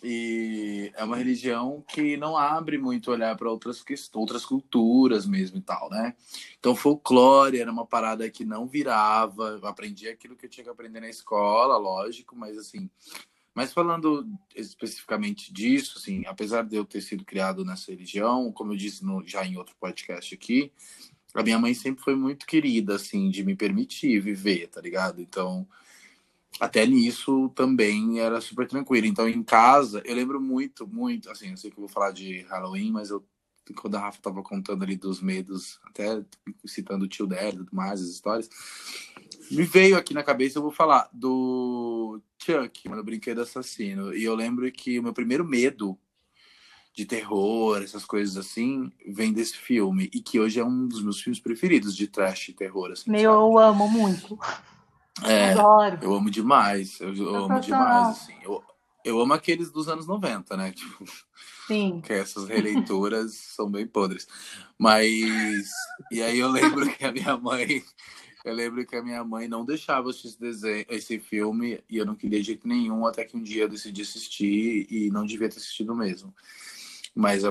E 0.03 0.93
é 0.95 1.05
uma 1.05 1.17
religião 1.17 1.85
que 1.89 2.17
não 2.17 2.37
abre 2.37 2.79
muito 2.79 3.11
olhar 3.11 3.37
para 3.37 3.51
outras 3.51 3.85
outras 4.13 4.45
culturas 4.45 5.27
mesmo 5.27 5.59
e 5.59 5.61
tal, 5.61 5.91
né? 5.91 6.15
Então 6.59 6.77
folclore 6.77 7.59
era 7.59 7.71
uma 7.71 7.87
parada 7.87 8.29
que 8.31 8.45
não 8.45 8.67
virava. 8.67 9.59
Eu 9.61 9.67
aprendi 9.67 10.09
aquilo 10.09 10.37
que 10.37 10.47
eu 10.47 10.51
tinha 10.51 10.65
que 10.65 10.71
aprender 10.71 11.01
na 11.01 11.09
escola, 11.09 11.77
lógico, 11.77 12.37
mas 12.37 12.57
assim, 12.57 12.89
mas 13.55 13.73
falando 13.73 14.25
especificamente 14.55 15.53
disso, 15.53 15.99
assim, 15.99 16.25
apesar 16.27 16.63
de 16.63 16.77
eu 16.77 16.85
ter 16.85 17.01
sido 17.01 17.25
criado 17.25 17.65
nessa 17.65 17.91
religião, 17.91 18.53
como 18.53 18.73
eu 18.73 18.77
disse 18.77 19.05
no, 19.05 19.27
já 19.27 19.45
em 19.45 19.57
outro 19.57 19.75
podcast 19.81 20.33
aqui, 20.33 20.71
a 21.35 21.43
minha 21.43 21.59
mãe 21.59 21.75
sempre 21.75 22.03
foi 22.03 22.15
muito 22.15 22.47
querida, 22.47 22.95
assim, 22.95 23.29
de 23.31 23.45
me 23.45 23.57
permitir 23.57 24.21
viver, 24.21 24.69
tá 24.69 24.81
ligado? 24.81 25.21
Então, 25.21 25.67
até 26.61 26.87
nisso 26.87 27.51
também 27.51 28.21
era 28.21 28.41
super 28.41 28.67
tranquilo. 28.67 29.07
Então, 29.07 29.29
em 29.29 29.43
casa, 29.43 30.03
eu 30.05 30.15
lembro 30.15 30.41
muito, 30.41 30.87
muito, 30.87 31.31
assim, 31.31 31.51
eu 31.51 31.57
sei 31.57 31.71
que 31.71 31.77
eu 31.77 31.83
vou 31.83 31.89
falar 31.89 32.11
de 32.11 32.43
Halloween, 32.43 32.91
mas 32.91 33.11
eu, 33.11 33.25
quando 33.77 33.97
a 33.97 34.01
Rafa 34.01 34.21
tava 34.21 34.43
contando 34.43 34.83
ali 34.83 34.97
dos 34.97 35.21
medos, 35.21 35.79
até 35.85 36.25
citando 36.67 37.05
o 37.05 37.09
tio 37.09 37.27
dela 37.27 37.55
e 37.55 37.59
tudo 37.59 37.71
mais, 37.73 38.01
as 38.01 38.09
histórias, 38.09 38.49
me 39.51 39.63
veio 39.63 39.97
aqui 39.97 40.13
na 40.13 40.23
cabeça, 40.23 40.59
eu 40.59 40.63
vou 40.63 40.73
falar 40.73 41.09
do 41.13 42.21
Chuck, 42.43 42.89
do 42.89 43.05
Brinquedo 43.05 43.41
Assassino. 43.41 44.15
E 44.15 44.25
eu 44.25 44.35
lembro 44.35 44.71
que 44.73 44.99
o 44.99 45.03
meu 45.03 45.13
primeiro 45.13 45.45
medo 45.45 45.99
de 46.95 47.05
terror, 47.05 47.81
essas 47.81 48.05
coisas 48.05 48.37
assim, 48.37 48.91
vem 49.07 49.33
desse 49.33 49.57
filme. 49.57 50.11
E 50.13 50.21
que 50.21 50.41
hoje 50.41 50.59
é 50.59 50.65
um 50.65 50.87
dos 50.87 51.03
meus 51.03 51.21
filmes 51.21 51.39
preferidos 51.39 51.95
de 51.95 52.09
trash 52.09 52.49
e 52.49 52.53
terror. 52.53 52.91
Assim, 52.91 53.11
Meu, 53.11 53.33
eu 53.33 53.59
amo 53.59 53.89
muito. 53.89 54.39
É, 55.25 55.53
Adoro. 55.53 55.99
eu 56.03 56.15
amo 56.15 56.31
demais. 56.31 57.01
Eu, 57.01 57.15
eu 57.15 57.37
amo 57.37 57.61
demais, 57.61 58.09
assim. 58.09 58.35
Eu, 58.43 58.63
eu 59.05 59.21
amo 59.21 59.33
aqueles 59.33 59.71
dos 59.71 59.89
anos 59.89 60.07
90, 60.07 60.57
né? 60.57 60.73
Tipo, 60.77 61.05
Sim. 61.67 62.01
Que 62.01 62.15
essas 62.15 62.49
releituras 62.49 63.35
são 63.55 63.71
bem 63.71 63.87
podres. 63.87 64.27
Mas. 64.79 65.69
E 66.11 66.23
aí 66.23 66.39
eu 66.39 66.51
lembro 66.51 66.89
que 66.91 67.05
a 67.05 67.13
minha 67.13 67.37
mãe. 67.37 67.85
Eu 68.45 68.55
lembro 68.55 68.87
que 68.87 68.97
a 68.97 69.03
minha 69.03 69.23
mãe 69.25 69.49
não 69.49 69.65
deixava 69.65 70.09
assistir 70.09 70.29
esse, 70.29 70.41
desenho, 70.41 70.87
esse 70.89 71.19
filme 71.19 71.83
e 71.91 71.99
eu 71.99 72.07
não 72.07 72.15
queria 72.15 72.41
de 72.41 72.47
jeito 72.47 72.67
nenhum, 72.67 73.05
até 73.05 73.25
que 73.25 73.37
um 73.37 73.43
dia 73.43 73.65
eu 73.65 73.69
decidi 73.69 74.01
assistir 74.01 74.87
e 74.89 75.11
não 75.11 75.27
devia 75.27 75.49
ter 75.49 75.59
assistido 75.59 75.95
mesmo. 75.95 76.33
Mas, 77.21 77.43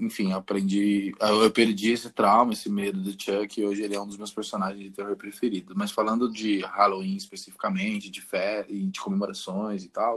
enfim, 0.00 0.32
aprendi. 0.32 1.12
Eu 1.18 1.50
perdi 1.50 1.90
esse 1.90 2.08
trauma, 2.10 2.52
esse 2.52 2.70
medo 2.70 3.00
do 3.00 3.10
Chuck, 3.10 3.60
e 3.60 3.66
hoje 3.66 3.82
ele 3.82 3.96
é 3.96 4.00
um 4.00 4.06
dos 4.06 4.16
meus 4.16 4.32
personagens 4.32 4.84
de 4.84 4.90
terror 4.92 5.16
preferidos. 5.16 5.74
Mas 5.76 5.90
falando 5.90 6.30
de 6.30 6.60
Halloween 6.60 7.16
especificamente, 7.16 8.08
de 8.08 8.20
fé 8.20 8.64
de 8.68 9.00
comemorações 9.00 9.82
e 9.82 9.88
tal. 9.88 10.16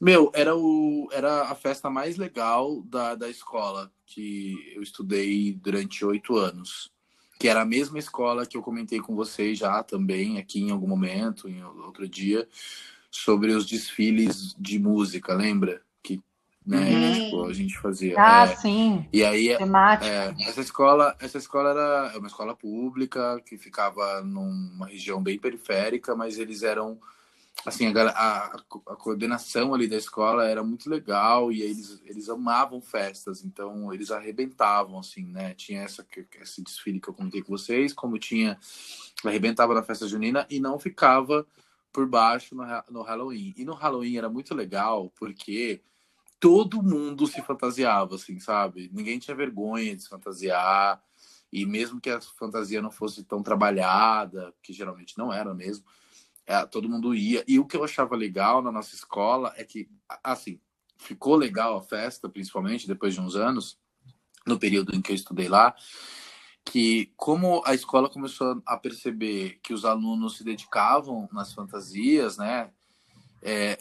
Meu, 0.00 0.32
era, 0.32 0.56
o, 0.56 1.10
era 1.12 1.42
a 1.42 1.54
festa 1.54 1.90
mais 1.90 2.16
legal 2.16 2.80
da, 2.86 3.14
da 3.14 3.28
escola 3.28 3.92
que 4.06 4.72
eu 4.74 4.82
estudei 4.82 5.52
durante 5.52 6.06
oito 6.06 6.36
anos. 6.36 6.90
Que 7.38 7.48
era 7.48 7.60
a 7.60 7.66
mesma 7.66 7.98
escola 7.98 8.46
que 8.46 8.56
eu 8.56 8.62
comentei 8.62 8.98
com 8.98 9.14
vocês 9.14 9.58
já 9.58 9.82
também, 9.82 10.38
aqui 10.38 10.58
em 10.58 10.70
algum 10.70 10.88
momento, 10.88 11.46
em 11.46 11.62
outro 11.62 12.08
dia, 12.08 12.48
sobre 13.10 13.52
os 13.52 13.66
desfiles 13.66 14.56
de 14.58 14.78
música, 14.78 15.34
lembra? 15.34 15.86
Né? 16.68 16.90
Uhum. 16.90 17.24
Tipo, 17.24 17.44
a 17.46 17.52
gente 17.54 17.78
fazia. 17.78 18.14
Ah, 18.18 18.44
é, 18.44 18.56
sim. 18.56 19.08
E 19.10 19.24
aí, 19.24 19.48
é, 19.48 19.58
essa 20.46 20.60
escola, 20.60 21.16
essa 21.18 21.38
escola 21.38 21.70
era 21.70 22.18
uma 22.18 22.28
escola 22.28 22.54
pública 22.54 23.40
que 23.44 23.56
ficava 23.56 24.20
numa 24.20 24.86
região 24.86 25.22
bem 25.22 25.38
periférica, 25.38 26.14
mas 26.14 26.38
eles 26.38 26.62
eram 26.62 26.98
assim 27.66 27.86
a, 27.86 28.08
a, 28.10 28.46
a, 28.86 28.96
coordenação 28.96 29.74
ali 29.74 29.88
da 29.88 29.96
escola 29.96 30.46
era 30.46 30.62
muito 30.62 30.88
legal 30.88 31.50
e 31.50 31.60
eles 31.60 32.00
eles 32.06 32.28
amavam 32.28 32.80
festas 32.80 33.44
então 33.44 33.92
eles 33.92 34.12
arrebentavam 34.12 34.96
assim 34.96 35.24
né 35.24 35.54
tinha 35.54 35.82
essa 35.82 36.06
esse 36.40 36.62
desfile 36.62 37.00
que 37.00 37.08
eu 37.08 37.14
comentei 37.14 37.42
com 37.42 37.50
vocês 37.50 37.92
como 37.92 38.16
tinha 38.16 38.56
arrebentava 39.24 39.74
na 39.74 39.82
festa 39.82 40.06
junina 40.06 40.46
e 40.48 40.60
não 40.60 40.78
ficava 40.78 41.44
por 41.92 42.06
baixo 42.06 42.54
no, 42.54 42.64
no 42.90 43.02
Halloween 43.02 43.52
e 43.56 43.64
no 43.64 43.74
Halloween 43.74 44.18
era 44.18 44.28
muito 44.28 44.54
legal 44.54 45.12
porque 45.18 45.82
todo 46.40 46.82
mundo 46.82 47.26
se 47.26 47.42
fantasiava, 47.42 48.14
assim, 48.14 48.38
sabe? 48.38 48.90
Ninguém 48.92 49.18
tinha 49.18 49.36
vergonha 49.36 49.94
de 49.94 50.02
se 50.02 50.08
fantasiar. 50.08 51.02
E 51.52 51.64
mesmo 51.64 52.00
que 52.00 52.10
a 52.10 52.20
fantasia 52.20 52.82
não 52.82 52.90
fosse 52.90 53.24
tão 53.24 53.42
trabalhada, 53.42 54.54
que 54.62 54.72
geralmente 54.72 55.16
não 55.16 55.32
era 55.32 55.54
mesmo, 55.54 55.84
é, 56.46 56.64
todo 56.66 56.88
mundo 56.88 57.14
ia. 57.14 57.42
E 57.48 57.58
o 57.58 57.64
que 57.64 57.76
eu 57.76 57.84
achava 57.84 58.14
legal 58.16 58.62
na 58.62 58.70
nossa 58.70 58.94
escola 58.94 59.52
é 59.56 59.64
que, 59.64 59.88
assim, 60.22 60.60
ficou 60.96 61.36
legal 61.36 61.76
a 61.76 61.82
festa, 61.82 62.28
principalmente 62.28 62.86
depois 62.86 63.14
de 63.14 63.20
uns 63.20 63.34
anos, 63.34 63.78
no 64.46 64.58
período 64.58 64.94
em 64.94 65.00
que 65.00 65.12
eu 65.12 65.16
estudei 65.16 65.48
lá, 65.48 65.74
que 66.64 67.12
como 67.16 67.62
a 67.64 67.74
escola 67.74 68.10
começou 68.10 68.62
a 68.66 68.76
perceber 68.76 69.58
que 69.62 69.72
os 69.72 69.84
alunos 69.84 70.36
se 70.36 70.44
dedicavam 70.44 71.28
nas 71.32 71.52
fantasias, 71.52 72.36
né? 72.36 72.70
É, 73.40 73.78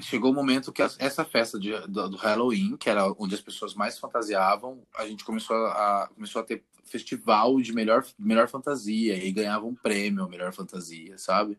chegou 0.00 0.30
o 0.30 0.34
momento 0.34 0.72
que 0.72 0.82
essa 0.82 1.24
festa 1.24 1.58
de, 1.58 1.72
do, 1.86 2.10
do, 2.10 2.16
Halloween, 2.16 2.76
que 2.76 2.90
era 2.90 3.06
onde 3.18 3.34
as 3.34 3.40
pessoas 3.40 3.74
mais 3.74 3.98
fantasiavam, 3.98 4.82
a 4.96 5.06
gente 5.06 5.24
começou 5.24 5.56
a, 5.56 6.08
começou 6.14 6.40
a 6.42 6.44
ter 6.44 6.64
festival 6.84 7.60
de 7.60 7.72
melhor, 7.72 8.04
melhor 8.18 8.48
fantasia 8.48 9.16
e 9.16 9.32
ganhava 9.32 9.66
um 9.66 9.74
prêmio 9.74 10.28
melhor 10.28 10.52
fantasia, 10.52 11.16
sabe? 11.18 11.58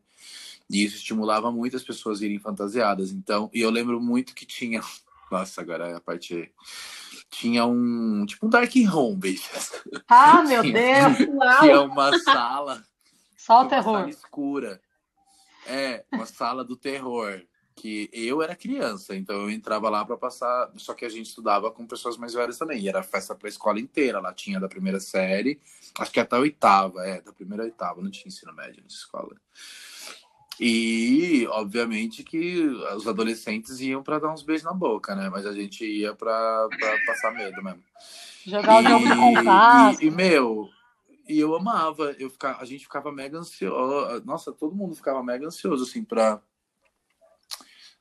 E 0.69 0.83
isso 0.83 0.95
estimulava 0.95 1.51
muito 1.51 1.75
as 1.75 1.83
pessoas 1.83 2.21
a 2.21 2.25
irem 2.25 2.39
fantasiadas. 2.39 3.11
Então, 3.11 3.49
e 3.53 3.61
eu 3.61 3.69
lembro 3.69 3.99
muito 3.99 4.33
que 4.33 4.45
tinha. 4.45 4.81
Nossa, 5.31 5.61
agora 5.61 5.87
é 5.89 5.95
a 5.95 6.01
parte. 6.01 6.51
Tinha 7.29 7.65
um. 7.65 8.25
Tipo 8.25 8.47
um 8.47 8.49
Dark 8.49 8.71
Home, 8.93 9.15
bichas. 9.15 9.71
Ah, 10.07 10.43
meu 10.47 10.63
Deus! 10.63 11.17
Tinha 11.61 11.81
uma 11.81 12.17
sala. 12.19 12.83
Só 13.37 13.63
o 13.63 13.67
terror. 13.67 13.91
Uma 13.91 13.99
sala 13.99 14.09
escura. 14.09 14.81
É, 15.67 16.05
uma 16.11 16.25
sala 16.25 16.63
do 16.63 16.75
terror 16.75 17.41
que 17.75 18.09
eu 18.13 18.41
era 18.41 18.55
criança, 18.55 19.15
então 19.15 19.35
eu 19.35 19.49
entrava 19.49 19.89
lá 19.89 20.05
para 20.05 20.15
passar, 20.15 20.71
só 20.77 20.93
que 20.93 21.03
a 21.03 21.09
gente 21.09 21.27
estudava 21.27 21.69
com 21.69 21.85
pessoas 21.85 22.17
mais 22.17 22.33
velhas 22.33 22.57
também, 22.57 22.81
e 22.81 22.87
era 22.87 23.03
festa 23.03 23.35
para 23.35 23.47
a 23.47 23.49
escola 23.49 23.79
inteira, 23.79 24.19
lá 24.19 24.33
tinha 24.33 24.59
da 24.59 24.69
primeira 24.69 24.99
série, 24.99 25.59
acho 25.99 26.11
que 26.11 26.19
até 26.19 26.37
a 26.37 26.39
oitava, 26.39 27.05
é, 27.05 27.21
da 27.21 27.33
primeira 27.33 27.63
a 27.63 27.65
oitava, 27.65 28.01
não 28.01 28.09
tinha 28.09 28.27
ensino 28.27 28.53
médio 28.53 28.81
nessa 28.81 28.95
escola. 28.95 29.35
E, 30.57 31.45
obviamente, 31.49 32.23
que 32.23 32.61
os 32.95 33.05
adolescentes 33.05 33.81
iam 33.81 34.01
para 34.01 34.19
dar 34.19 34.33
uns 34.33 34.41
beijos 34.41 34.63
na 34.63 34.73
boca, 34.73 35.13
né? 35.13 35.29
Mas 35.29 35.45
a 35.45 35.51
gente 35.51 35.85
ia 35.85 36.13
para 36.15 36.69
passar 37.05 37.33
medo 37.33 37.61
mesmo. 37.61 37.83
Jogar 38.45 38.81
e, 38.81 38.85
o 38.85 39.05
jogo 39.05 39.97
de 39.97 40.05
E, 40.05 40.07
e, 40.07 40.11
meu, 40.11 40.69
e 41.27 41.39
eu 41.39 41.53
amava. 41.55 42.15
Eu 42.17 42.29
ficava, 42.29 42.61
a 42.61 42.65
gente 42.65 42.83
ficava 42.83 43.11
mega 43.11 43.37
ansioso. 43.37 44.23
Nossa, 44.23 44.53
todo 44.53 44.73
mundo 44.73 44.95
ficava 44.95 45.21
mega 45.21 45.45
ansioso, 45.45 45.83
assim, 45.83 46.05
para 46.05 46.41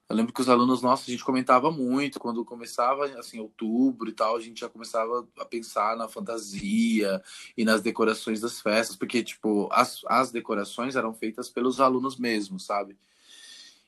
eu 0.09 0.17
lembro 0.17 0.33
que 0.35 0.41
os 0.41 0.49
alunos 0.49 0.83
nossos, 0.83 1.09
a 1.09 1.11
gente 1.11 1.25
comentava 1.25 1.71
muito, 1.71 2.21
quando 2.21 2.45
começava, 2.45 3.07
assim, 3.19 3.41
outubro 3.41 4.09
e 4.09 4.13
tal, 4.13 4.37
a 4.37 4.41
gente 4.41 4.61
já 4.61 4.69
começava 4.69 5.27
a 5.39 5.45
pensar 5.47 5.97
na 5.97 6.09
fantasia 6.09 7.23
e 7.57 7.65
nas 7.65 7.81
decorações 7.81 8.41
das 8.41 8.61
festas, 8.61 8.97
porque, 8.97 9.23
tipo, 9.23 9.69
as, 9.73 10.03
as 10.07 10.31
decorações 10.31 10.95
eram 10.95 11.15
feitas 11.15 11.49
pelos 11.49 11.81
alunos 11.81 12.19
mesmos, 12.19 12.67
sabe? 12.67 12.99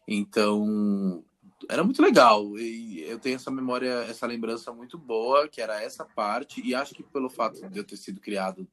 Então, 0.09 1.23
era 1.69 1.85
muito 1.85 2.01
legal. 2.01 2.59
E 2.59 3.03
eu 3.03 3.19
tenho 3.19 3.37
essa 3.37 3.51
memória, 3.51 4.07
essa 4.09 4.27
lembrança 4.27 4.73
muito 4.73 4.97
boa, 4.97 5.47
que 5.49 5.61
era 5.61 5.83
essa 5.83 6.05
parte, 6.05 6.63
e 6.65 6.75
acho 6.75 6.95
que 6.95 7.03
pelo 7.03 7.29
fato 7.29 7.69
de 7.69 7.79
eu 7.79 7.85
ter 7.85 7.97
sido 7.99 8.21
criado 8.21 8.67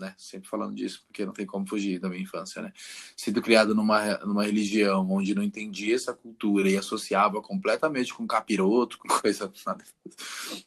né? 0.00 0.14
Sempre 0.16 0.48
falando 0.48 0.74
disso, 0.74 1.04
porque 1.06 1.24
não 1.24 1.32
tem 1.32 1.46
como 1.46 1.68
fugir 1.68 2.00
da 2.00 2.08
minha 2.08 2.22
infância, 2.22 2.62
né? 2.62 2.72
Sido 3.16 3.42
criado 3.42 3.74
numa, 3.74 4.18
numa 4.18 4.44
religião 4.44 5.08
onde 5.10 5.34
não 5.34 5.42
entendia 5.42 5.94
essa 5.94 6.12
cultura 6.12 6.68
e 6.68 6.76
associava 6.76 7.40
completamente 7.42 8.12
com 8.14 8.26
capiroto, 8.26 8.98
com 8.98 9.08
coisa, 9.08 9.52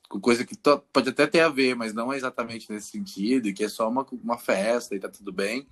com 0.08 0.20
coisa 0.22 0.46
que 0.46 0.56
pode 0.92 1.10
até 1.10 1.28
ter 1.28 1.42
a 1.42 1.50
ver, 1.50 1.76
mas 1.76 1.94
não 1.94 2.14
é 2.14 2.18
exatamente 2.18 2.72
nesse 2.72 2.92
sentido, 2.92 3.54
que 3.54 3.64
é 3.64 3.70
só 3.70 3.90
uma, 3.90 4.06
uma 4.24 4.38
festa 4.38 4.96
e 4.96 5.00
tá 5.00 5.10
tudo 5.10 5.34
bem. 5.34 5.68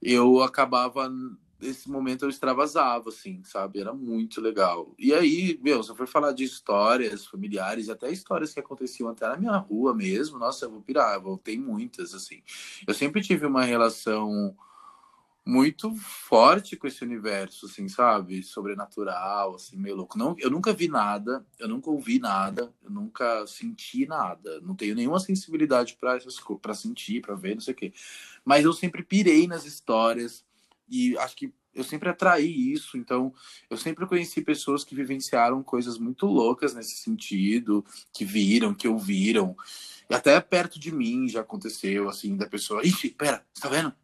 Eu 0.00 0.42
acabava 0.42 1.10
esse 1.62 1.90
momento 1.90 2.24
eu 2.24 2.28
extravasava, 2.28 3.08
assim, 3.08 3.42
sabe? 3.44 3.80
Era 3.80 3.92
muito 3.92 4.40
legal. 4.40 4.94
E 4.98 5.14
aí, 5.14 5.58
meu, 5.62 5.82
se 5.82 5.90
eu 5.90 5.96
for 5.96 6.06
falar 6.06 6.32
de 6.32 6.44
histórias 6.44 7.26
familiares, 7.26 7.88
até 7.88 8.10
histórias 8.10 8.52
que 8.52 8.60
aconteciam 8.60 9.08
até 9.08 9.28
na 9.28 9.36
minha 9.36 9.56
rua 9.56 9.94
mesmo, 9.94 10.38
nossa, 10.38 10.66
eu 10.66 10.70
vou 10.70 10.82
pirar, 10.82 11.14
eu 11.14 11.22
voltei 11.22 11.58
muitas, 11.58 12.14
assim. 12.14 12.42
Eu 12.86 12.92
sempre 12.92 13.22
tive 13.22 13.46
uma 13.46 13.64
relação 13.64 14.54
muito 15.44 15.94
forte 15.96 16.76
com 16.76 16.86
esse 16.86 17.02
universo, 17.02 17.66
assim, 17.66 17.88
sabe? 17.88 18.42
Sobrenatural, 18.42 19.56
assim, 19.56 19.76
meio 19.76 19.96
louco. 19.96 20.16
Não, 20.16 20.36
eu 20.38 20.50
nunca 20.50 20.72
vi 20.72 20.88
nada, 20.88 21.44
eu 21.58 21.68
nunca 21.68 21.90
ouvi 21.90 22.18
nada, 22.18 22.72
eu 22.82 22.90
nunca 22.90 23.44
senti 23.46 24.06
nada. 24.06 24.60
Não 24.60 24.74
tenho 24.74 24.94
nenhuma 24.94 25.18
sensibilidade 25.18 25.96
para 26.00 26.18
para 26.60 26.74
sentir, 26.74 27.20
para 27.20 27.34
ver, 27.34 27.54
não 27.54 27.60
sei 27.60 27.74
o 27.74 27.76
quê. 27.76 27.92
Mas 28.44 28.64
eu 28.64 28.72
sempre 28.72 29.02
pirei 29.02 29.46
nas 29.46 29.64
histórias 29.64 30.44
e 30.92 31.16
acho 31.18 31.34
que 31.34 31.52
eu 31.74 31.82
sempre 31.82 32.10
atraí 32.10 32.72
isso, 32.72 32.98
então 32.98 33.32
eu 33.70 33.78
sempre 33.78 34.06
conheci 34.06 34.42
pessoas 34.42 34.84
que 34.84 34.94
vivenciaram 34.94 35.62
coisas 35.62 35.98
muito 35.98 36.26
loucas 36.26 36.74
nesse 36.74 36.96
sentido, 36.96 37.82
que 38.12 38.26
viram, 38.26 38.74
que 38.74 38.86
ouviram. 38.86 39.56
E 40.10 40.14
até 40.14 40.38
perto 40.40 40.78
de 40.78 40.92
mim 40.92 41.26
já 41.28 41.40
aconteceu, 41.40 42.10
assim, 42.10 42.36
da 42.36 42.46
pessoa, 42.46 42.86
ixi, 42.86 43.08
pera, 43.08 43.42
você 43.54 43.62
tá 43.62 43.68
vendo? 43.70 43.94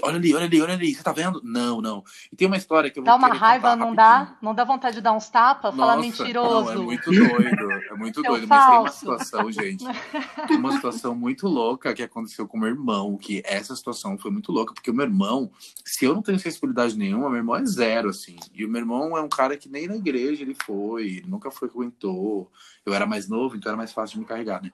Olha 0.00 0.16
ali, 0.16 0.32
olha 0.32 0.44
ali, 0.44 0.62
olha 0.62 0.74
ali, 0.74 0.94
você 0.94 1.02
tá 1.02 1.10
vendo? 1.10 1.40
Não, 1.42 1.80
não. 1.80 2.04
E 2.32 2.36
tem 2.36 2.46
uma 2.46 2.56
história 2.56 2.88
que 2.88 3.00
eu 3.00 3.02
Dá 3.02 3.16
uma 3.16 3.34
raiva, 3.34 3.74
não 3.74 3.96
dá? 3.96 4.36
Não 4.40 4.54
dá 4.54 4.62
vontade 4.62 4.96
de 4.96 5.02
dar 5.02 5.12
uns 5.12 5.28
tapas? 5.28 5.74
Falar 5.74 5.96
mentiroso? 5.96 6.72
Não, 6.72 6.82
é 6.82 6.84
muito 6.84 7.10
doido, 7.10 7.72
é 7.72 7.96
muito 7.96 8.22
doido. 8.22 8.46
Mas 8.46 8.66
tem 8.70 8.78
uma 8.78 8.92
situação, 8.92 9.50
gente, 9.50 9.84
uma 10.56 10.72
situação 10.72 11.16
muito 11.16 11.48
louca 11.48 11.92
que 11.92 12.02
aconteceu 12.02 12.46
com 12.46 12.56
o 12.56 12.60
meu 12.60 12.68
irmão, 12.68 13.16
que 13.16 13.42
essa 13.44 13.74
situação 13.74 14.16
foi 14.16 14.30
muito 14.30 14.52
louca, 14.52 14.72
porque 14.72 14.90
o 14.90 14.94
meu 14.94 15.04
irmão, 15.04 15.50
se 15.84 16.04
eu 16.04 16.14
não 16.14 16.22
tenho 16.22 16.38
sensibilidade 16.38 16.96
nenhuma, 16.96 17.28
meu 17.28 17.38
irmão 17.38 17.56
é 17.56 17.66
zero, 17.66 18.10
assim. 18.10 18.36
E 18.54 18.64
o 18.64 18.68
meu 18.68 18.80
irmão 18.80 19.16
é 19.16 19.20
um 19.20 19.28
cara 19.28 19.56
que 19.56 19.68
nem 19.68 19.88
na 19.88 19.96
igreja 19.96 20.42
ele 20.42 20.56
foi, 20.64 21.06
ele 21.06 21.26
nunca 21.26 21.50
frequentou. 21.50 22.52
Eu 22.84 22.94
era 22.94 23.04
mais 23.04 23.28
novo, 23.28 23.56
então 23.56 23.70
era 23.70 23.76
mais 23.76 23.92
fácil 23.92 24.14
de 24.14 24.20
me 24.20 24.26
carregar, 24.26 24.62
né? 24.62 24.70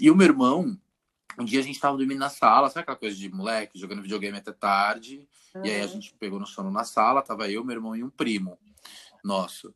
E 0.00 0.08
o 0.08 0.14
meu 0.14 0.28
irmão, 0.28 0.78
um 1.38 1.44
dia 1.44 1.60
a 1.60 1.62
gente 1.62 1.78
tava 1.78 1.96
dormindo 1.96 2.18
na 2.18 2.28
sala, 2.28 2.68
sabe 2.68 2.82
aquela 2.82 2.96
coisa 2.96 3.16
de 3.16 3.28
moleque, 3.28 3.78
jogando 3.78 4.02
videogame 4.02 4.38
até 4.38 4.52
tarde. 4.52 5.28
Uhum. 5.54 5.64
E 5.64 5.70
aí 5.70 5.80
a 5.80 5.86
gente 5.86 6.14
pegou 6.18 6.40
no 6.40 6.46
sono 6.46 6.70
na 6.70 6.84
sala, 6.84 7.22
tava 7.22 7.48
eu, 7.50 7.64
meu 7.64 7.76
irmão 7.76 7.94
e 7.94 8.02
um 8.02 8.10
primo 8.10 8.58
nosso. 9.22 9.74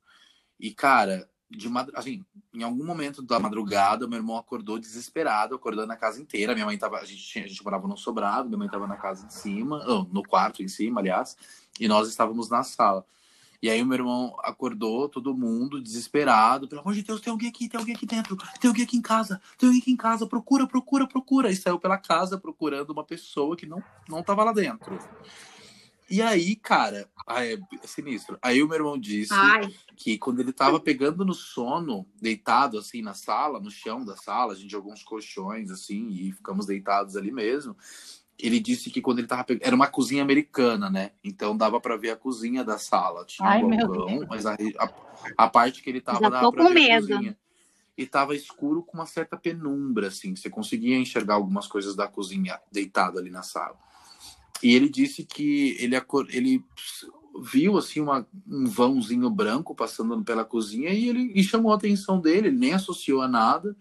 E, 0.59 0.73
cara, 0.73 1.29
de 1.49 1.71
assim, 1.95 2.25
em 2.53 2.63
algum 2.63 2.85
momento 2.85 3.23
da 3.23 3.39
madrugada, 3.39 4.09
meu 4.09 4.19
irmão 4.19 4.37
acordou 4.37 4.79
desesperado, 4.79 5.55
acordando 5.55 5.93
a 5.93 5.97
casa 5.97 6.21
inteira. 6.21 6.55
Minha 6.55 6.67
mãe 6.67 6.79
tava, 6.79 6.99
a 6.99 7.05
gente, 7.05 7.23
tinha, 7.23 7.45
a 7.45 7.49
gente 7.49 7.63
morava 7.63 7.87
no 7.87 7.97
sobrado, 7.97 8.49
minha 8.49 8.59
mãe 8.59 8.69
tava 8.69 8.87
na 8.87 8.97
casa 8.97 9.27
de 9.27 9.35
cima, 9.35 9.85
no 10.11 10.23
quarto 10.23 10.63
em 10.63 10.69
cima, 10.69 11.01
aliás, 11.01 11.37
e 11.79 11.87
nós 11.87 12.09
estávamos 12.09 12.49
na 12.49 12.63
sala. 12.63 13.05
E 13.63 13.71
aí 13.71 13.81
o 13.81 13.87
meu 13.87 13.99
irmão 13.99 14.37
acordou, 14.43 15.09
todo 15.09 15.37
mundo 15.37 15.81
desesperado. 15.81 16.67
Pelo 16.67 16.81
amor 16.81 16.95
de 16.95 17.03
Deus, 17.03 17.21
tem 17.21 17.31
alguém 17.31 17.49
aqui, 17.49 17.69
tem 17.69 17.79
alguém 17.79 17.95
aqui 17.95 18.05
dentro, 18.05 18.37
tem 18.61 18.69
alguém 18.69 18.83
aqui 18.83 18.97
em 18.97 19.03
casa, 19.03 19.41
tem 19.57 19.69
alguém 19.69 19.81
aqui 19.81 19.93
em 19.93 19.97
casa, 19.97 20.27
procura, 20.27 20.67
procura, 20.67 21.07
procura. 21.07 21.49
E 21.49 21.55
saiu 21.55 21.79
pela 21.79 21.97
casa 21.97 22.37
procurando 22.37 22.91
uma 22.91 23.05
pessoa 23.05 23.57
que 23.57 23.65
não, 23.65 23.81
não 24.09 24.21
tava 24.21 24.43
lá 24.43 24.53
dentro. 24.53 24.99
E 26.11 26.21
aí, 26.21 26.57
cara, 26.57 27.09
é 27.29 27.57
sinistro. 27.87 28.37
Aí 28.43 28.61
o 28.61 28.67
meu 28.67 28.79
irmão 28.79 28.99
disse 28.99 29.33
Ai. 29.33 29.73
que 29.97 30.19
quando 30.19 30.41
ele 30.41 30.53
tava 30.53 30.81
pegando 30.81 31.25
no 31.25 31.33
sono, 31.33 32.05
deitado 32.21 32.77
assim 32.79 33.01
na 33.01 33.15
sala, 33.15 33.61
no 33.61 33.71
chão 33.71 34.05
da 34.05 34.17
sala, 34.17 34.55
a 34.55 34.57
gente 34.57 34.73
jogou 34.73 34.93
uns 34.93 35.05
colchões 35.05 35.71
assim 35.71 36.09
e 36.11 36.33
ficamos 36.33 36.67
deitados 36.67 37.17
ali 37.17 37.31
mesmo 37.31 37.77
ele 38.39 38.59
disse 38.59 38.91
que 38.91 39.01
quando 39.01 39.19
ele 39.19 39.29
tava 39.29 39.45
pegando. 39.45 39.67
Era 39.67 39.77
uma 39.77 39.87
cozinha 39.87 40.23
americana, 40.23 40.91
né? 40.91 41.13
Então 41.23 41.57
dava 41.57 41.81
para 41.81 41.97
ver 41.97 42.11
a 42.11 42.17
cozinha 42.17 42.65
da 42.65 42.79
sala. 42.79 43.25
Tinha 43.25 43.49
Ai, 43.49 43.63
um 43.63 43.71
balcão, 43.71 44.27
mas 44.29 44.47
a, 44.47 44.55
a, 44.55 44.91
a, 45.39 45.49
parte 45.49 45.83
que 45.83 45.91
ele 45.91 46.01
tava 46.01 46.21
Já 46.21 46.29
dava 46.29 46.53
pra 46.53 46.69
ver 46.69 46.75
medo. 46.75 47.07
a 47.07 47.17
cozinha. 47.17 47.39
E 47.97 48.07
tava 48.07 48.35
escuro 48.35 48.83
com 48.83 48.97
uma 48.97 49.07
certa 49.07 49.37
penumbra, 49.37 50.09
assim. 50.09 50.35
Você 50.35 50.49
conseguia 50.49 50.97
enxergar 50.97 51.35
algumas 51.35 51.67
coisas 51.67 51.95
da 51.95 52.09
cozinha 52.09 52.59
deitado 52.71 53.19
ali 53.19 53.31
na 53.31 53.43
sala. 53.43 53.79
E 54.63 54.75
ele 54.75 54.89
disse 54.89 55.25
que 55.25 55.77
ele, 55.79 55.97
ele 56.31 56.65
viu 57.41 57.77
assim 57.77 58.01
uma, 58.01 58.27
um 58.47 58.67
vãozinho 58.67 59.29
branco 59.31 59.75
passando 59.75 60.23
pela 60.25 60.45
cozinha 60.45 60.91
e 60.91 61.09
ele 61.09 61.33
e 61.35 61.43
chamou 61.43 61.73
a 61.73 61.77
atenção 61.77 62.21
dele, 62.21 62.49
ele 62.49 62.57
nem 62.57 62.73
associou 62.73 63.21
a 63.21 63.29
nada. 63.29 63.77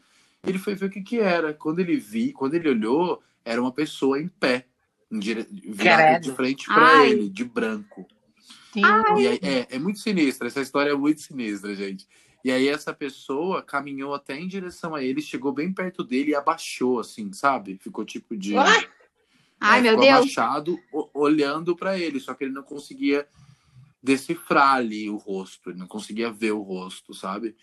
Ele 0.46 0.58
foi 0.58 0.74
ver 0.74 0.88
o 0.88 0.90
que 0.90 1.02
que 1.02 1.20
era. 1.20 1.54
Quando 1.54 1.80
ele 1.80 1.98
viu, 1.98 2.34
quando 2.34 2.56
ele 2.56 2.70
olhou, 2.70 3.22
era 3.44 3.62
uma 3.62 3.72
pessoa 3.72 4.20
em 4.20 4.28
pé, 4.28 4.66
dire... 5.12 5.48
virada 5.50 6.20
de 6.20 6.32
frente 6.34 6.66
para 6.66 7.06
ele, 7.06 7.30
de 7.30 7.44
branco. 7.44 8.08
E 8.76 8.86
aí, 8.86 9.40
é, 9.42 9.76
é 9.76 9.80
muito 9.80 10.00
sinistra, 10.00 10.48
essa 10.48 10.62
história 10.62 10.92
é 10.92 10.96
muito 10.96 11.22
sinistra, 11.22 11.76
gente. 11.76 12.08
E 12.44 12.52
aí 12.52 12.68
essa 12.68 12.94
pessoa 12.94 13.62
caminhou 13.62 14.14
até 14.14 14.40
em 14.40 14.48
direção 14.48 14.96
a 14.96 15.04
ele, 15.04 15.22
chegou 15.22 15.52
bem 15.52 15.72
perto 15.72 16.04
dele 16.04 16.32
e 16.32 16.36
abaixou, 16.36 17.00
assim, 17.00 17.32
sabe? 17.34 17.78
Ficou 17.82 18.04
tipo 18.04 18.36
de. 18.36 18.56
Ai, 18.58 19.80
é, 19.80 19.82
meu 19.82 19.98
Deus! 19.98 20.10
abaixado, 20.10 20.80
olhando 21.14 21.76
para 21.76 22.00
ele, 22.00 22.20
só 22.20 22.34
que 22.34 22.46
ele 22.46 22.54
não 22.54 22.64
conseguia 22.64 23.28
decifrar 24.02 24.76
ali 24.76 25.10
o 25.10 25.18
rosto, 25.18 25.70
ele 25.70 25.80
não 25.80 25.88
conseguia 25.88 26.32
ver 26.32 26.52
o 26.52 26.62
rosto, 26.62 27.14
sabe? 27.14 27.56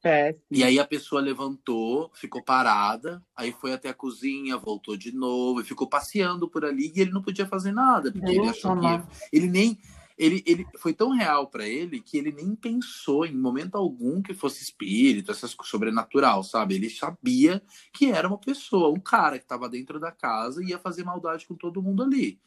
Péssimo. 0.00 0.42
E 0.50 0.62
aí 0.62 0.78
a 0.78 0.86
pessoa 0.86 1.20
levantou, 1.20 2.10
ficou 2.14 2.42
parada, 2.42 3.22
aí 3.36 3.52
foi 3.52 3.72
até 3.72 3.88
a 3.88 3.94
cozinha, 3.94 4.56
voltou 4.56 4.96
de 4.96 5.12
novo, 5.12 5.60
e 5.60 5.64
ficou 5.64 5.88
passeando 5.88 6.48
por 6.48 6.64
ali 6.64 6.92
e 6.94 7.00
ele 7.00 7.10
não 7.10 7.22
podia 7.22 7.46
fazer 7.46 7.72
nada, 7.72 8.12
porque 8.12 8.30
ele 8.30 8.48
achou 8.48 8.78
que 8.78 8.86
ia... 8.86 9.06
ele 9.32 9.48
nem 9.48 9.78
ele, 10.18 10.42
ele 10.46 10.66
foi 10.78 10.92
tão 10.92 11.10
real 11.10 11.48
para 11.48 11.66
ele 11.66 12.00
que 12.00 12.16
ele 12.16 12.30
nem 12.30 12.54
pensou 12.54 13.24
em 13.26 13.36
momento 13.36 13.76
algum 13.76 14.22
que 14.22 14.34
fosse 14.34 14.62
espírito, 14.62 15.32
essas 15.32 15.56
sobrenatural, 15.64 16.44
sabe? 16.44 16.74
Ele 16.74 16.90
sabia 16.90 17.62
que 17.92 18.10
era 18.10 18.28
uma 18.28 18.38
pessoa, 18.38 18.90
um 18.90 19.00
cara 19.00 19.38
que 19.38 19.44
estava 19.44 19.68
dentro 19.68 19.98
da 19.98 20.12
casa 20.12 20.62
e 20.62 20.68
ia 20.68 20.78
fazer 20.78 21.02
maldade 21.02 21.46
com 21.46 21.56
todo 21.56 21.82
mundo 21.82 22.02
ali. 22.02 22.38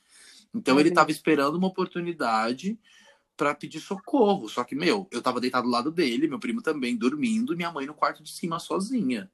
Então 0.54 0.80
ele 0.80 0.90
estava 0.90 1.12
esperando 1.12 1.56
uma 1.56 1.68
oportunidade 1.68 2.80
para 3.36 3.54
pedir 3.54 3.80
socorro. 3.80 4.48
Só 4.50 4.64
que, 4.64 4.76
meu, 4.76 5.08
eu 5.12 5.22
tava 5.22 5.40
deitado 5.40 5.66
do 5.66 5.72
lado 5.72 5.92
dele, 5.92 6.28
meu 6.28 6.40
primo 6.40 6.62
também 6.62 6.96
dormindo, 6.96 7.54
e 7.54 7.56
minha 7.56 7.72
mãe 7.72 7.86
no 7.86 7.94
quarto 7.94 8.24
de 8.24 8.32
cima 8.32 8.60
sozinha. 8.60 9.30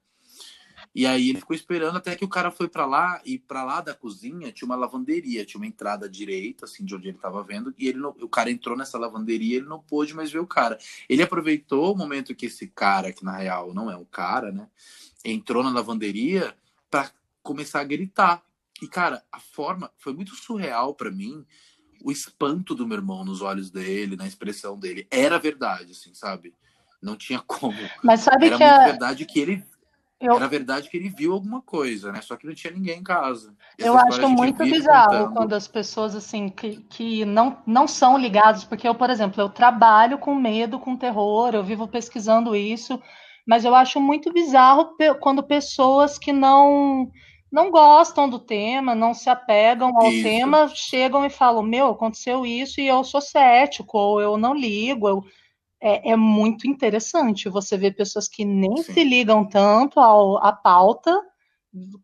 E 0.94 1.06
aí 1.06 1.30
ele 1.30 1.40
ficou 1.40 1.56
esperando 1.56 1.98
até 1.98 2.16
que 2.16 2.26
o 2.26 2.30
cara 2.30 2.52
foi 2.52 2.68
para 2.68 2.86
lá 2.86 3.22
e 3.24 3.40
para 3.40 3.64
lá 3.64 3.80
da 3.80 3.94
cozinha 3.94 4.52
tinha 4.52 4.66
uma 4.66 4.76
lavanderia, 4.76 5.46
tinha 5.46 5.60
uma 5.60 5.68
entrada 5.68 6.10
direita, 6.10 6.66
assim, 6.66 6.84
de 6.84 6.94
onde 6.94 7.08
ele 7.08 7.18
tava 7.18 7.42
vendo, 7.44 7.74
e 7.78 7.88
ele 7.88 7.98
não, 7.98 8.10
o 8.10 8.28
cara 8.28 8.52
entrou 8.52 8.76
nessa 8.76 8.98
lavanderia, 8.98 9.58
ele 9.58 9.68
não 9.68 9.80
pôde 9.80 10.14
mais 10.14 10.32
ver 10.32 10.40
o 10.40 10.48
cara. 10.48 10.78
Ele 11.08 11.24
aproveitou 11.24 11.94
o 11.94 11.98
momento 11.98 12.36
que 12.36 12.48
esse 12.48 12.68
cara, 12.68 13.14
que 13.14 13.24
na 13.24 13.38
real 13.38 13.74
não 13.74 13.90
é 13.90 13.96
um 13.96 14.06
cara, 14.06 14.52
né, 14.52 14.68
entrou 15.24 15.64
na 15.64 15.72
lavanderia 15.72 16.54
para 16.90 17.10
começar 17.42 17.80
a 17.80 17.86
gritar. 17.86 18.44
E 18.82 18.88
cara, 18.88 19.24
a 19.32 19.40
forma 19.40 19.92
foi 19.98 20.14
muito 20.14 20.36
surreal 20.36 20.94
para 20.94 21.12
mim 21.12 21.46
o 22.04 22.12
espanto 22.12 22.76
do 22.76 22.88
meu 22.88 22.98
irmão 22.98 23.24
nos 23.24 23.42
olhos 23.42 23.70
dele, 23.70 24.16
na 24.16 24.28
expressão 24.28 24.78
dele. 24.78 25.08
Era 25.10 25.40
verdade, 25.40 25.92
assim, 25.92 26.14
sabe? 26.14 26.54
Não 27.02 27.16
tinha 27.16 27.40
como. 27.40 27.78
Mas 28.04 28.22
sabe 28.22 28.48
Era 28.48 28.58
que 28.58 28.64
muito 28.64 28.82
a... 28.82 28.86
verdade 28.86 29.26
que 29.26 29.40
ele 29.40 29.64
Eu... 30.20 30.36
Era 30.36 30.48
verdade 30.48 30.90
que 30.90 30.98
ele 30.98 31.10
viu 31.10 31.34
alguma 31.34 31.62
coisa, 31.62 32.12
né? 32.12 32.22
Só 32.22 32.36
que 32.36 32.46
não 32.46 32.54
tinha 32.54 32.72
ninguém 32.72 33.00
em 33.00 33.04
casa. 33.04 33.56
eu 33.78 33.98
acho 33.98 34.30
muito 34.30 34.64
bizarro 34.64 35.12
contando. 35.12 35.34
quando 35.34 35.54
as 35.54 35.68
pessoas, 35.68 36.16
assim, 36.16 36.50
que, 36.50 36.78
que 36.84 37.26
não, 37.26 37.58
não 37.66 37.88
são 37.88 38.18
ligadas, 38.18 38.64
porque 38.64 38.88
eu, 38.88 38.94
por 38.94 39.10
exemplo, 39.10 39.42
eu 39.42 39.50
trabalho 39.50 40.20
com 40.20 40.36
medo, 40.36 40.80
com 40.80 40.96
terror, 40.96 41.56
eu 41.56 41.64
vivo 41.64 41.88
pesquisando 41.88 42.56
isso, 42.56 43.02
mas 43.48 43.66
eu 43.66 43.74
acho 43.74 44.00
muito 44.00 44.32
bizarro 44.32 44.96
quando 45.20 45.42
pessoas 45.42 46.20
que 46.20 46.32
não 46.32 47.12
não 47.52 47.70
gostam 47.70 48.30
do 48.30 48.40
tema, 48.40 48.96
não 48.96 49.14
se 49.14 49.30
apegam 49.30 49.92
ao 49.96 50.10
isso. 50.12 50.24
tema, 50.24 50.68
chegam 50.74 51.26
e 51.26 51.30
falam: 51.30 51.62
Meu, 51.62 51.88
aconteceu 51.88 52.46
isso 52.46 52.80
e 52.80 52.88
eu 52.88 53.04
sou 53.04 53.22
cético, 53.22 53.98
ou 53.98 54.22
eu 54.22 54.38
não 54.38 54.54
ligo, 54.54 55.08
eu 55.08 55.24
é, 55.82 56.12
é 56.12 56.16
muito 56.16 56.68
interessante 56.68 57.50
você 57.50 57.76
ver 57.76 57.96
pessoas 57.96 58.28
que 58.28 58.46
nem 58.46 58.78
Sim. 58.78 58.94
se 58.94 59.04
ligam 59.04 59.44
tanto 59.44 60.00
ao, 60.00 60.38
à 60.38 60.54
pauta 60.54 61.12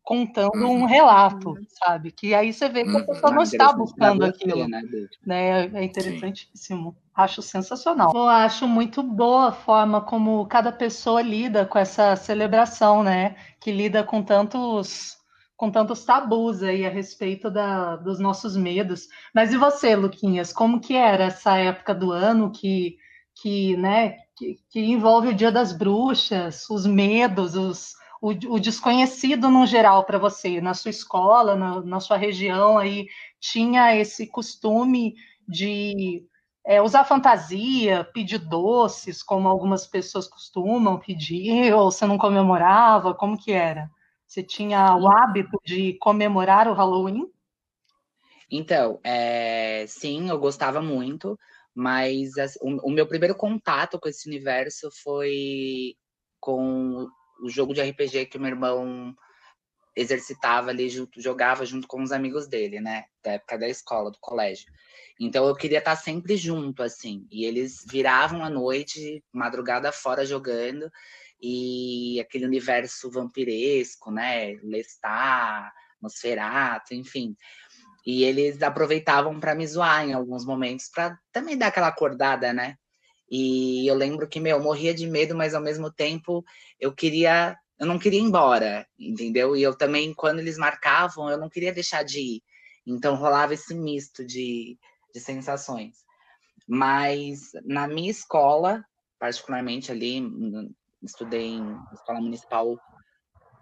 contando 0.02 0.64
uhum. 0.64 0.84
um 0.84 0.86
relato, 0.86 1.54
sabe? 1.84 2.12
Que 2.12 2.34
aí 2.34 2.54
você 2.54 2.70
vê 2.70 2.84
que 2.84 2.90
a 2.90 2.94
uhum. 2.94 3.06
pessoa 3.06 3.32
não 3.34 3.44
está 3.44 3.74
buscando 3.74 4.24
aquilo. 4.24 4.68
Né? 4.68 4.82
né? 5.26 5.68
É 5.74 5.84
interessantíssimo. 5.84 6.92
Sim. 6.92 6.98
Acho 7.14 7.42
sensacional. 7.42 8.12
Eu 8.16 8.30
acho 8.30 8.68
muito 8.68 9.04
boa 9.04 9.50
a 9.50 9.52
forma 9.52 10.00
como 10.02 10.46
cada 10.48 10.72
pessoa 10.72 11.22
lida 11.22 11.66
com 11.66 11.78
essa 11.78 12.16
celebração, 12.16 13.04
né? 13.04 13.36
Que 13.60 13.72
lida 13.72 14.04
com 14.04 14.24
tantos 14.24 15.17
com 15.58 15.72
tantos 15.72 16.06
tabus 16.06 16.64
aí 16.64 16.86
a 16.86 16.90
respeito 16.90 17.50
da, 17.50 17.98
dos 17.98 18.20
nossos 18.20 18.56
medos. 18.56 19.08
Mas 19.34 19.52
e 19.52 19.58
você, 19.58 19.96
Luquinhas? 19.96 20.54
Como 20.54 20.80
que 20.80 20.96
era 20.96 21.26
essa 21.26 21.58
época 21.58 21.94
do 21.94 22.12
ano 22.12 22.52
que 22.52 22.98
que, 23.42 23.78
né, 23.78 24.18
que, 24.36 24.56
que 24.70 24.80
envolve 24.80 25.30
o 25.30 25.34
Dia 25.34 25.52
das 25.52 25.72
Bruxas, 25.72 26.70
os 26.70 26.86
medos, 26.86 27.56
os, 27.56 27.94
o, 28.22 28.30
o 28.30 28.60
desconhecido 28.60 29.50
no 29.50 29.66
geral 29.66 30.04
para 30.06 30.18
você, 30.18 30.60
na 30.62 30.74
sua 30.74 30.90
escola, 30.90 31.56
na, 31.56 31.82
na, 31.82 32.00
sua 32.00 32.18
região 32.18 32.78
aí 32.78 33.08
tinha 33.40 33.96
esse 33.96 34.28
costume 34.28 35.16
de 35.48 36.26
é, 36.66 36.82
usar 36.82 37.06
fantasia, 37.06 38.04
pedir 38.14 38.40
doces, 38.40 39.22
como 39.22 39.48
algumas 39.48 39.86
pessoas 39.88 40.28
costumam 40.28 41.00
pedir, 41.00 41.74
ou 41.76 41.92
você 41.92 42.06
não 42.06 42.18
comemorava? 42.18 43.14
Como 43.14 43.38
que 43.38 43.52
era? 43.52 43.90
Você 44.28 44.44
tinha 44.44 44.96
o 44.98 45.08
hábito 45.08 45.58
de 45.66 45.94
comemorar 46.00 46.68
o 46.68 46.74
Halloween? 46.74 47.32
Então, 48.52 49.00
é, 49.04 49.86
sim, 49.88 50.30
eu 50.30 50.38
gostava 50.38 50.82
muito. 50.82 51.40
Mas 51.74 52.34
o, 52.60 52.88
o, 52.88 52.90
meu 52.90 53.08
primeiro 53.08 53.36
contato 53.36 54.00
com 54.00 54.10
esse 54.10 54.28
universo 54.28 54.90
foi 55.04 55.96
com 56.40 57.08
o 57.42 57.50
jogo 57.50 57.74
de 57.74 57.82
RPG 57.82 58.26
que 58.26 58.38
o 58.38 58.42
meu 58.42 58.50
irmão 58.50 59.16
exercitava 59.96 60.72
ali, 60.72 60.90
jogava 61.18 61.66
junto 61.66 61.88
com 61.88 62.02
os 62.02 62.12
amigos 62.12 62.48
dele, 62.48 62.82
né? 62.82 63.06
Da 63.24 63.34
época 63.34 63.60
da 63.60 63.70
escola, 63.70 64.12
do 64.12 64.18
colégio. 64.20 64.66
Então 65.20 65.48
eu 65.48 65.56
queria 65.56 65.80
estar 65.80 65.96
sempre 65.96 66.36
junto, 66.36 66.82
assim. 66.84 67.28
E 67.32 67.46
eles 67.46 67.86
viravam 67.88 68.44
à 68.44 68.50
noite, 68.50 69.24
madrugada 69.32 69.92
fora 69.92 70.26
jogando, 70.26 70.92
e 71.42 72.20
aquele 72.20 72.46
universo 72.46 73.10
vampiresco, 73.12 74.12
né? 74.12 74.54
Lestat, 74.64 75.72
Nosferatu, 76.02 76.94
enfim. 76.94 77.36
E 78.06 78.24
eles 78.24 78.62
aproveitavam 78.62 79.40
para 79.40 79.54
me 79.54 79.68
zoar 79.68 80.08
em 80.08 80.14
alguns 80.14 80.46
momentos, 80.46 80.90
para 80.90 81.18
também 81.32 81.58
dar 81.58 81.68
aquela 81.68 81.88
acordada, 81.88 82.54
né? 82.54 82.76
E 83.30 83.86
eu 83.86 83.96
lembro 83.96 84.28
que, 84.28 84.40
meu, 84.40 84.58
eu 84.58 84.64
morria 84.64 84.94
de 84.94 85.06
medo, 85.06 85.36
mas 85.36 85.54
ao 85.54 85.62
mesmo 85.62 85.92
tempo 85.92 86.44
eu 86.80 86.94
queria, 86.94 87.58
eu 87.78 87.86
não 87.86 88.00
queria 88.00 88.20
ir 88.20 88.24
embora, 88.24 88.88
entendeu? 88.98 89.56
E 89.56 89.62
eu 89.62 89.76
também, 89.76 90.14
quando 90.14 90.40
eles 90.40 90.58
marcavam, 90.58 91.30
eu 91.30 91.38
não 91.38 91.50
queria 91.50 91.74
deixar 91.74 92.04
de 92.04 92.20
ir. 92.20 92.44
Então 92.86 93.16
rolava 93.16 93.54
esse 93.54 93.76
misto 93.76 94.26
de, 94.26 94.78
de 95.14 95.20
sensações. 95.20 95.98
Mas 96.66 97.52
na 97.66 97.88
minha 97.88 98.10
escola, 98.10 98.84
particularmente 99.20 99.92
ali, 99.92 100.22
estudei 101.08 101.48
em 101.48 101.78
escola 101.94 102.22
municipal 102.22 102.78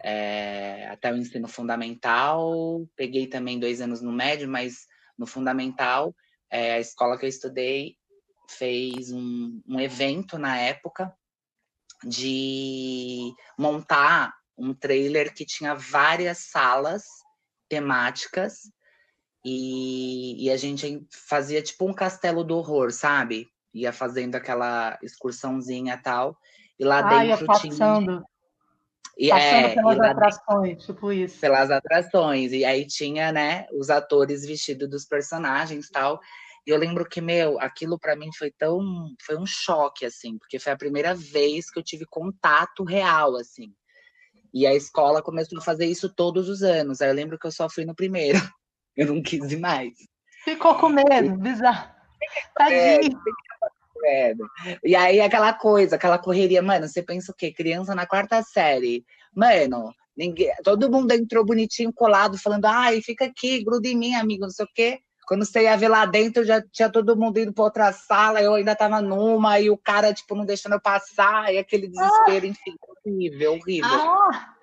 é, 0.04 0.88
até 0.90 1.12
o 1.12 1.16
ensino 1.16 1.48
fundamental. 1.48 2.86
Peguei 2.96 3.28
também 3.28 3.60
dois 3.60 3.80
anos 3.82 4.02
no 4.02 4.12
médio, 4.12 4.50
mas 4.50 4.86
no 5.18 5.26
fundamental, 5.26 6.14
é, 6.50 6.74
a 6.74 6.80
escola 6.80 7.18
que 7.18 7.26
eu 7.26 7.30
estudei 7.30 7.96
fez 8.50 9.12
um, 9.12 9.62
um 9.68 9.80
evento 9.80 10.38
na 10.38 10.58
época 10.58 11.14
de 12.04 13.34
montar 13.58 14.34
um 14.58 14.74
trailer 14.74 15.34
que 15.34 15.46
tinha 15.46 15.74
várias 15.74 16.50
salas 16.50 17.04
temáticas 17.68 18.72
e, 19.44 20.46
e, 20.46 20.50
a 20.50 20.58
gente 20.58 21.06
fazia 21.12 21.62
tipo 21.62 21.88
um 21.88 21.94
castelo 21.94 22.44
do 22.44 22.58
horror, 22.58 22.92
sabe? 22.92 23.48
Ia 23.74 23.94
fazendo 23.94 24.36
aquela 24.36 24.98
excursãozinha 25.04 26.02
tal. 26.02 26.36
E 26.80 26.84
lá 26.84 27.00
ah, 27.00 27.24
dentro 27.24 27.48
tinha. 27.60 28.24
E, 29.18 29.30
Passando 29.30 29.66
é, 29.66 29.76
pelas 29.76 30.00
atrações, 30.00 30.86
tipo 30.86 31.12
isso. 31.12 31.40
Pelas 31.40 31.72
atrações. 31.72 32.52
E 32.52 32.66
aí 32.66 32.86
tinha, 32.86 33.32
né, 33.32 33.66
os 33.72 33.90
atores 33.90 34.46
vestidos 34.46 34.90
dos 34.90 35.06
personagens 35.06 35.90
tal. 35.90 36.20
E 36.68 36.72
eu 36.72 36.78
lembro 36.78 37.08
que, 37.08 37.22
meu, 37.22 37.60
aquilo 37.62 37.98
para 37.98 38.16
mim 38.16 38.30
foi 38.38 38.52
tão. 38.52 38.82
Foi 39.22 39.38
um 39.38 39.46
choque, 39.46 40.06
assim, 40.06 40.38
porque 40.38 40.60
foi 40.60 40.74
a 40.74 40.78
primeira 40.78 41.14
vez 41.14 41.70
que 41.70 41.80
eu 41.80 41.84
tive 41.84 42.06
contato 42.06 42.84
real, 42.84 43.38
assim. 43.38 43.72
E 44.54 44.66
a 44.66 44.74
escola 44.74 45.22
começou 45.22 45.60
a 45.60 45.62
fazer 45.62 45.86
isso 45.86 46.14
todos 46.14 46.50
os 46.50 46.62
anos. 46.64 47.02
Aí 47.02 47.10
eu 47.10 47.14
lembro 47.14 47.38
que 47.38 47.46
eu 47.46 47.52
só 47.52 47.70
fui 47.70 47.86
no 47.86 47.96
primeiro. 47.96 48.38
Eu 48.98 49.08
não 49.08 49.22
quis 49.22 49.52
ir 49.52 49.60
mais. 49.60 49.92
Ficou 50.46 50.74
com 50.76 50.88
medo, 50.88 51.38
bizarro. 51.38 51.92
Tadinho. 52.56 53.20
E 54.84 54.96
aí 54.96 55.22
aquela 55.22 55.54
coisa, 55.54 55.96
aquela 55.96 56.18
correria, 56.18 56.62
mano, 56.62 56.88
você 56.88 57.02
pensa 57.02 57.32
o 57.32 57.36
quê? 57.36 57.52
Criança 57.52 57.96
na 57.96 58.06
quarta 58.06 58.42
série. 58.44 59.06
Mano, 59.34 59.94
ninguém, 60.16 60.54
todo 60.64 60.90
mundo 60.90 61.12
entrou 61.12 61.46
bonitinho, 61.46 61.94
colado, 61.94 62.38
falando, 62.38 62.66
ai, 62.66 63.02
fica 63.02 63.26
aqui, 63.26 63.64
gruda 63.64 63.88
em 63.88 63.98
mim, 63.98 64.16
amigo, 64.16 64.44
não 64.44 64.50
sei 64.50 64.66
o 64.66 64.70
quê. 64.74 65.00
Quando 65.28 65.44
você 65.44 65.64
ia 65.64 65.76
ver 65.76 65.88
lá 65.88 66.06
dentro, 66.06 66.46
já 66.46 66.62
tinha 66.62 66.90
todo 66.90 67.18
mundo 67.18 67.40
indo 67.40 67.52
para 67.52 67.64
outra 67.64 67.92
sala, 67.92 68.42
eu 68.42 68.54
ainda 68.54 68.76
tava 68.76 69.02
numa, 69.02 69.60
e 69.60 69.70
o 69.72 69.78
cara, 69.78 70.14
tipo, 70.14 70.36
não 70.36 70.46
deixando 70.46 70.74
eu 70.74 70.82
passar, 70.82 71.52
e 71.52 71.58
aquele 71.58 71.88
desespero, 71.88 72.46
ah. 72.46 72.50
enfim, 72.50 72.76
horrível, 73.06 73.54
horrível. 73.54 73.90
Ah. 73.90 74.56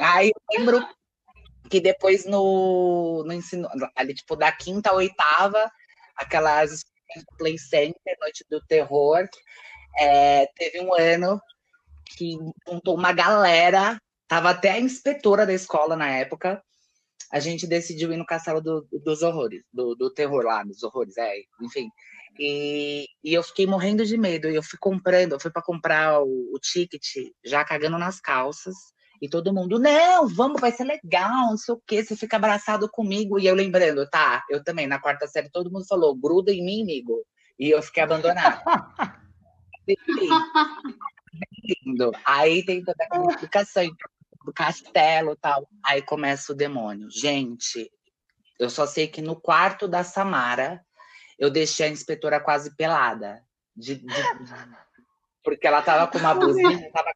Aí 0.00 0.28
eu 0.28 0.58
lembro 0.58 0.86
que 1.70 1.80
depois 1.80 2.26
no, 2.26 3.24
no 3.26 3.32
ensino, 3.32 3.68
ali, 3.96 4.14
tipo, 4.14 4.36
da 4.36 4.52
quinta 4.52 4.90
a 4.90 4.94
oitava, 4.94 5.70
aquelas 6.16 6.84
Play 7.36 7.58
Center, 7.58 8.16
Noite 8.20 8.44
do 8.50 8.60
Terror. 8.66 9.28
É, 9.98 10.46
teve 10.56 10.80
um 10.80 10.94
ano 10.94 11.40
que 12.16 12.38
juntou 12.66 12.94
uma 12.96 13.12
galera, 13.12 14.00
tava 14.26 14.50
até 14.50 14.70
a 14.70 14.80
inspetora 14.80 15.46
da 15.46 15.52
escola 15.52 15.96
na 15.96 16.08
época. 16.10 16.62
A 17.30 17.40
gente 17.40 17.66
decidiu 17.66 18.12
ir 18.12 18.16
no 18.16 18.24
Castelo 18.24 18.60
do, 18.60 18.86
dos 19.04 19.22
Horrores, 19.22 19.62
do, 19.72 19.94
do, 19.94 20.10
terror 20.12 20.44
lá, 20.44 20.62
dos 20.64 20.82
horrores, 20.82 21.16
é, 21.18 21.34
enfim. 21.60 21.90
E, 22.38 23.06
e, 23.22 23.34
eu 23.34 23.42
fiquei 23.42 23.66
morrendo 23.66 24.06
de 24.06 24.16
medo. 24.16 24.48
E 24.48 24.54
eu 24.54 24.62
fui 24.62 24.78
comprando, 24.78 25.32
eu 25.32 25.40
fui 25.40 25.50
para 25.50 25.62
comprar 25.62 26.22
o, 26.22 26.54
o 26.54 26.58
ticket, 26.58 27.04
já 27.44 27.64
cagando 27.64 27.98
nas 27.98 28.20
calças. 28.20 28.74
E 29.20 29.28
todo 29.28 29.52
mundo, 29.52 29.78
não, 29.78 30.28
vamos, 30.28 30.60
vai 30.60 30.70
ser 30.70 30.84
legal, 30.84 31.50
não 31.50 31.56
sei 31.56 31.74
o 31.74 31.82
quê, 31.86 32.04
você 32.04 32.14
fica 32.14 32.36
abraçado 32.36 32.88
comigo. 32.88 33.38
E 33.38 33.46
eu 33.46 33.54
lembrando, 33.54 34.08
tá, 34.08 34.44
eu 34.48 34.62
também, 34.62 34.86
na 34.86 35.00
quarta 35.00 35.26
série, 35.26 35.50
todo 35.50 35.70
mundo 35.70 35.86
falou, 35.86 36.14
gruda 36.14 36.52
em 36.52 36.64
mim, 36.64 36.82
amigo. 36.82 37.24
E 37.58 37.70
eu 37.70 37.82
fiquei 37.82 38.02
abandonada. 38.02 38.62
lindo. 41.84 42.12
Aí 42.24 42.64
tem 42.64 42.82
toda 42.82 43.02
aquela 43.04 43.26
explicação 43.26 43.84
do 44.44 44.52
castelo 44.52 45.36
tal. 45.36 45.68
Aí 45.84 46.02
começa 46.02 46.52
o 46.52 46.56
demônio. 46.56 47.08
Gente, 47.10 47.90
eu 48.58 48.70
só 48.70 48.86
sei 48.86 49.06
que 49.06 49.20
no 49.20 49.40
quarto 49.40 49.86
da 49.86 50.04
Samara, 50.04 50.84
eu 51.38 51.50
deixei 51.50 51.86
a 51.86 51.90
inspetora 51.90 52.40
quase 52.40 52.74
pelada. 52.76 53.42
De, 53.76 53.94
de, 53.94 54.06
porque 55.44 55.66
ela 55.66 55.82
tava 55.82 56.10
com 56.10 56.18
uma 56.18 56.34
blusinha, 56.34 56.90
tava 56.92 57.12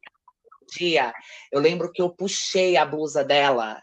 dia, 0.77 1.13
eu 1.51 1.59
lembro 1.59 1.91
que 1.91 2.01
eu 2.01 2.09
puxei 2.09 2.77
a 2.77 2.85
blusa 2.85 3.23
dela 3.23 3.81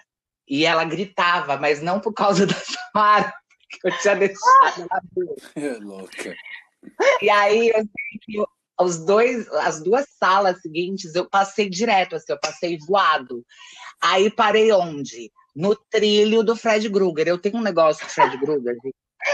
e 0.48 0.64
ela 0.66 0.84
gritava, 0.84 1.56
mas 1.56 1.80
não 1.80 2.00
por 2.00 2.12
causa 2.12 2.46
da 2.46 2.54
Samara, 2.54 3.32
que 3.70 3.88
eu 3.88 3.98
tinha 3.98 4.16
deixado 4.16 4.88
ela 4.90 5.02
É 5.54 5.78
louca. 5.78 6.34
E 7.22 7.30
aí 7.30 7.68
eu 7.68 7.76
sei 7.76 8.20
que 8.22 8.44
os 8.80 9.04
dois, 9.04 9.46
as 9.48 9.82
duas 9.82 10.06
salas 10.18 10.60
seguintes, 10.60 11.14
eu 11.14 11.28
passei 11.28 11.68
direto, 11.68 12.16
assim, 12.16 12.32
eu 12.32 12.40
passei 12.40 12.78
voado. 12.78 13.44
Aí 14.00 14.30
parei 14.30 14.72
onde? 14.72 15.30
No 15.54 15.76
trilho 15.76 16.42
do 16.42 16.56
Fred 16.56 16.88
Krueger. 16.88 17.28
Eu 17.28 17.38
tenho 17.38 17.58
um 17.58 17.62
negócio 17.62 18.02
com 18.02 18.10
o 18.10 18.14
Fred 18.14 18.38
Krueger 18.38 18.76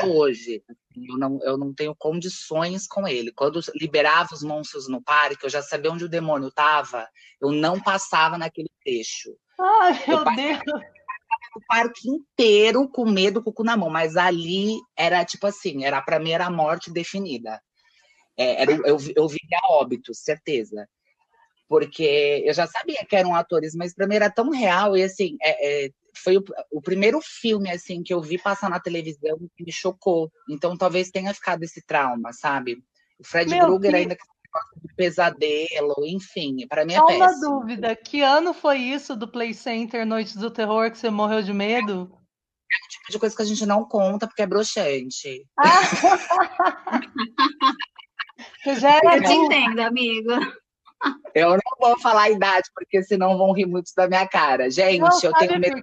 hoje. 0.05 0.63
Eu 0.97 1.19
não, 1.19 1.39
eu 1.43 1.59
não 1.59 1.75
tenho 1.75 1.95
condições 1.95 2.87
com 2.87 3.07
ele. 3.07 3.33
Quando 3.33 3.61
liberava 3.75 4.33
os 4.33 4.43
monstros 4.43 4.89
no 4.89 5.03
parque, 5.03 5.45
eu 5.45 5.51
já 5.51 5.63
sabia 5.63 5.93
onde 5.93 6.05
o 6.05 6.09
demônio 6.09 6.49
estava. 6.49 7.07
Eu 7.41 7.53
não 7.53 7.81
passava 7.81 8.39
naquele 8.39 8.71
trecho. 8.83 9.37
Ai, 9.61 9.93
meu 10.07 10.25
Deus! 10.25 10.83
O 11.55 11.61
parque 11.67 12.09
inteiro 12.09 12.89
com 12.89 13.05
medo, 13.05 13.43
com 13.43 13.51
o 13.51 13.53
cu 13.53 13.65
na 13.65 13.77
mão. 13.77 13.91
Mas 13.91 14.17
ali 14.17 14.79
era 14.97 15.25
tipo 15.25 15.47
assim, 15.47 15.85
era 15.85 16.01
para 16.01 16.19
mim 16.19 16.31
era 16.31 16.47
a 16.47 16.51
morte 16.51 16.91
definida. 16.91 17.61
É, 18.39 18.63
era, 18.63 18.73
eu, 18.73 18.97
eu 19.17 19.29
via 19.29 19.61
óbito, 19.71 20.15
certeza 20.15 20.87
porque 21.69 22.43
eu 22.45 22.55
já 22.55 22.67
sabia 22.67 23.05
que 23.05 23.17
eram 23.17 23.35
atores, 23.35 23.75
mas 23.75 23.95
para 23.95 24.07
mim 24.07 24.17
era 24.17 24.31
tão 24.31 24.51
real 24.51 24.97
e 24.97 25.03
assim, 25.03 25.37
é, 25.43 25.87
é, 25.87 25.91
foi 26.19 26.39
o, 26.39 26.45
o, 26.71 26.81
primeiro 26.81 27.21
filme 27.23 27.71
assim 27.71 28.03
que 28.03 28.13
eu 28.13 28.21
vi 28.21 28.39
passar 28.39 28.71
na 28.71 28.81
televisão 28.81 29.39
que 29.57 29.65
me 29.65 29.73
chocou. 29.73 30.31
Então 30.49 30.77
talvez 30.77 31.11
tenha 31.11 31.35
ficado 31.35 31.63
esse 31.63 31.85
trauma, 31.85 32.33
sabe? 32.33 32.79
O 33.19 33.25
Fred 33.25 33.51
Meu 33.51 33.67
Krueger 33.67 33.95
ainda 33.95 34.17
que 34.17 34.25
de 34.77 34.95
pesadelo, 34.95 35.95
enfim, 36.07 36.67
para 36.69 36.85
mim 36.85 36.95
é 36.95 36.97
Só 36.97 37.07
péssimo. 37.07 37.27
uma 37.27 37.41
dúvida, 37.41 37.95
que 37.95 38.23
ano 38.23 38.55
foi 38.55 38.79
isso 38.79 39.15
do 39.15 39.29
Play 39.29 39.53
Center 39.53 40.07
Noites 40.07 40.37
do 40.37 40.51
Terror 40.51 40.91
que 40.91 40.99
você 40.99 41.11
morreu 41.11 41.43
de 41.43 41.53
medo? 41.53 42.11
É 42.11 42.85
o 42.85 42.89
tipo 42.89 43.13
de 43.13 43.19
coisa 43.19 43.37
que 43.37 43.43
a 43.43 43.47
gente 43.47 43.67
não 43.67 43.85
conta 43.85 44.27
porque 44.27 44.43
é 44.43 44.47
broxante. 44.47 45.47
Ah. 45.59 45.63
você 48.65 48.81
já 48.81 48.97
era 48.97 49.19
eu 49.19 49.23
te 49.23 49.33
entendo, 49.33 49.81
amigo. 49.81 50.33
Eu 51.35 51.51
não 51.51 51.61
vou 51.79 52.01
falar 52.01 52.23
a 52.23 52.31
idade, 52.31 52.71
porque 52.75 53.03
senão 53.03 53.37
vão 53.37 53.53
rir 53.53 53.67
muito 53.67 53.93
da 53.95 54.09
minha 54.09 54.27
cara. 54.27 54.71
Gente, 54.71 55.01
não, 55.01 55.21
eu 55.23 55.33
tenho 55.35 55.61
medo. 55.61 55.83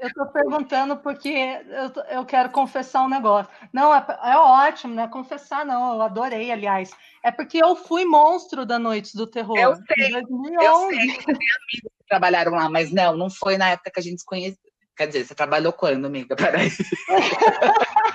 Eu 0.00 0.08
estou 0.08 0.26
perguntando 0.26 0.96
porque 0.96 1.28
eu, 1.28 2.18
eu 2.18 2.24
quero 2.24 2.48
confessar 2.50 3.02
um 3.02 3.08
negócio. 3.08 3.52
Não, 3.72 3.94
é, 3.94 4.04
é 4.24 4.36
ótimo, 4.36 4.94
não 4.94 5.02
é 5.02 5.08
confessar, 5.08 5.66
não. 5.66 5.94
Eu 5.94 6.02
adorei, 6.02 6.50
aliás. 6.50 6.90
É 7.22 7.30
porque 7.30 7.62
eu 7.62 7.76
fui 7.76 8.04
monstro 8.06 8.64
da 8.64 8.78
Noite 8.78 9.14
do 9.14 9.26
Terror. 9.26 9.58
Eu 9.58 9.76
sei. 9.76 10.14
Eu 10.14 10.88
sei. 10.88 11.10
Eu 11.10 11.26
tenho 11.26 11.36
amigos 11.36 11.92
que 11.98 12.06
trabalharam 12.08 12.52
lá, 12.52 12.70
mas 12.70 12.90
não, 12.90 13.14
não 13.16 13.28
foi 13.28 13.58
na 13.58 13.70
época 13.70 13.90
que 13.90 14.00
a 14.00 14.02
gente 14.02 14.20
se 14.20 14.26
conhecia. 14.26 14.58
Quer 14.96 15.06
dizer, 15.06 15.24
você 15.24 15.34
trabalhou 15.34 15.72
quando, 15.72 16.06
amiga? 16.06 16.34
Peraí. 16.34 16.70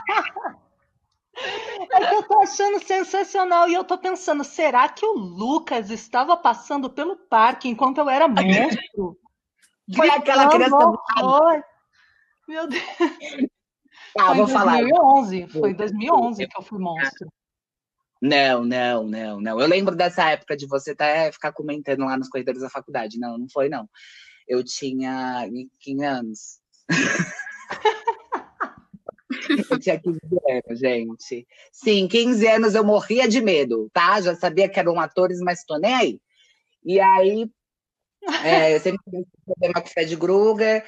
É 1.95 2.09
que 2.09 2.15
eu 2.15 2.23
tô 2.23 2.39
achando 2.39 2.85
sensacional 2.85 3.69
e 3.69 3.73
eu 3.73 3.83
tô 3.83 3.97
pensando, 3.97 4.43
será 4.43 4.89
que 4.89 5.05
o 5.05 5.13
Lucas 5.13 5.89
estava 5.89 6.35
passando 6.35 6.89
pelo 6.89 7.15
parque 7.15 7.69
enquanto 7.69 7.99
eu 7.99 8.09
era 8.09 8.27
monstro? 8.27 9.17
Foi 9.95 10.09
aquela 10.09 10.49
criança. 10.49 10.93
Foi. 11.19 11.63
Meu 12.47 12.67
Deus. 12.67 12.83
Ah, 14.17 14.27
foi 14.27 14.37
vou 14.37 14.47
2011, 14.47 15.47
falar. 15.47 15.61
Foi 15.61 15.73
2011 15.73 16.47
que 16.47 16.57
eu 16.57 16.63
fui 16.63 16.79
monstro. 16.79 17.27
Não, 18.21 18.63
não, 18.63 19.03
não, 19.03 19.41
não. 19.41 19.59
Eu 19.59 19.67
lembro 19.67 19.95
dessa 19.95 20.31
época 20.31 20.57
de 20.57 20.65
você 20.65 20.91
até 20.91 21.31
ficar 21.31 21.51
comentando 21.51 22.05
lá 22.05 22.17
nos 22.17 22.29
corredores 22.29 22.61
da 22.61 22.69
faculdade. 22.69 23.19
Não, 23.19 23.37
não 23.37 23.47
foi, 23.47 23.69
não. 23.69 23.87
Eu 24.47 24.63
tinha 24.63 25.47
15 25.79 26.03
anos. 26.03 26.59
Eu 29.69 29.79
tinha 29.79 29.99
15 29.99 30.19
anos, 30.49 30.79
gente. 30.79 31.47
Sim, 31.71 32.07
15 32.07 32.47
anos 32.47 32.75
eu 32.75 32.83
morria 32.83 33.27
de 33.27 33.41
medo, 33.41 33.89
tá? 33.93 34.19
Já 34.21 34.35
sabia 34.35 34.69
que 34.69 34.79
eram 34.79 34.99
atores, 34.99 35.39
mas 35.39 35.63
tô 35.63 35.77
nem 35.77 35.93
aí. 35.93 36.19
E 36.83 36.99
aí, 36.99 37.49
é, 38.43 38.75
eu 38.75 38.79
sempre 38.79 39.01
tive 39.09 39.25
problema 39.45 39.81
com 39.81 39.87
Fred 39.87 40.17
Krueger, 40.17 40.85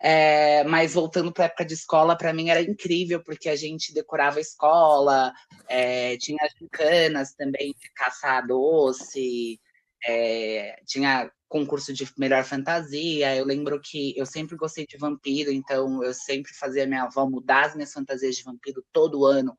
é, 0.00 0.64
mas 0.64 0.94
voltando 0.94 1.32
para 1.32 1.44
a 1.44 1.46
época 1.46 1.64
de 1.64 1.74
escola, 1.74 2.16
para 2.16 2.32
mim 2.32 2.50
era 2.50 2.60
incrível, 2.60 3.22
porque 3.22 3.48
a 3.48 3.56
gente 3.56 3.94
decorava 3.94 4.38
a 4.38 4.40
escola, 4.40 5.32
é, 5.68 6.16
tinha 6.18 6.38
as 6.42 6.52
gincanas 6.52 7.32
também 7.34 7.74
caçar 7.94 8.46
doce, 8.46 9.60
é, 10.04 10.76
tinha 10.86 11.30
concurso 11.48 11.92
de 11.92 12.10
melhor 12.18 12.44
fantasia. 12.44 13.34
Eu 13.36 13.44
lembro 13.44 13.80
que 13.80 14.16
eu 14.16 14.26
sempre 14.26 14.56
gostei 14.56 14.86
de 14.86 14.96
vampiro, 14.96 15.50
então 15.50 16.02
eu 16.02 16.12
sempre 16.12 16.52
fazia 16.54 16.86
minha 16.86 17.04
avó 17.04 17.28
mudar 17.28 17.66
as 17.66 17.74
minhas 17.74 17.92
fantasias 17.92 18.36
de 18.36 18.44
vampiro 18.44 18.84
todo 18.92 19.24
ano. 19.24 19.56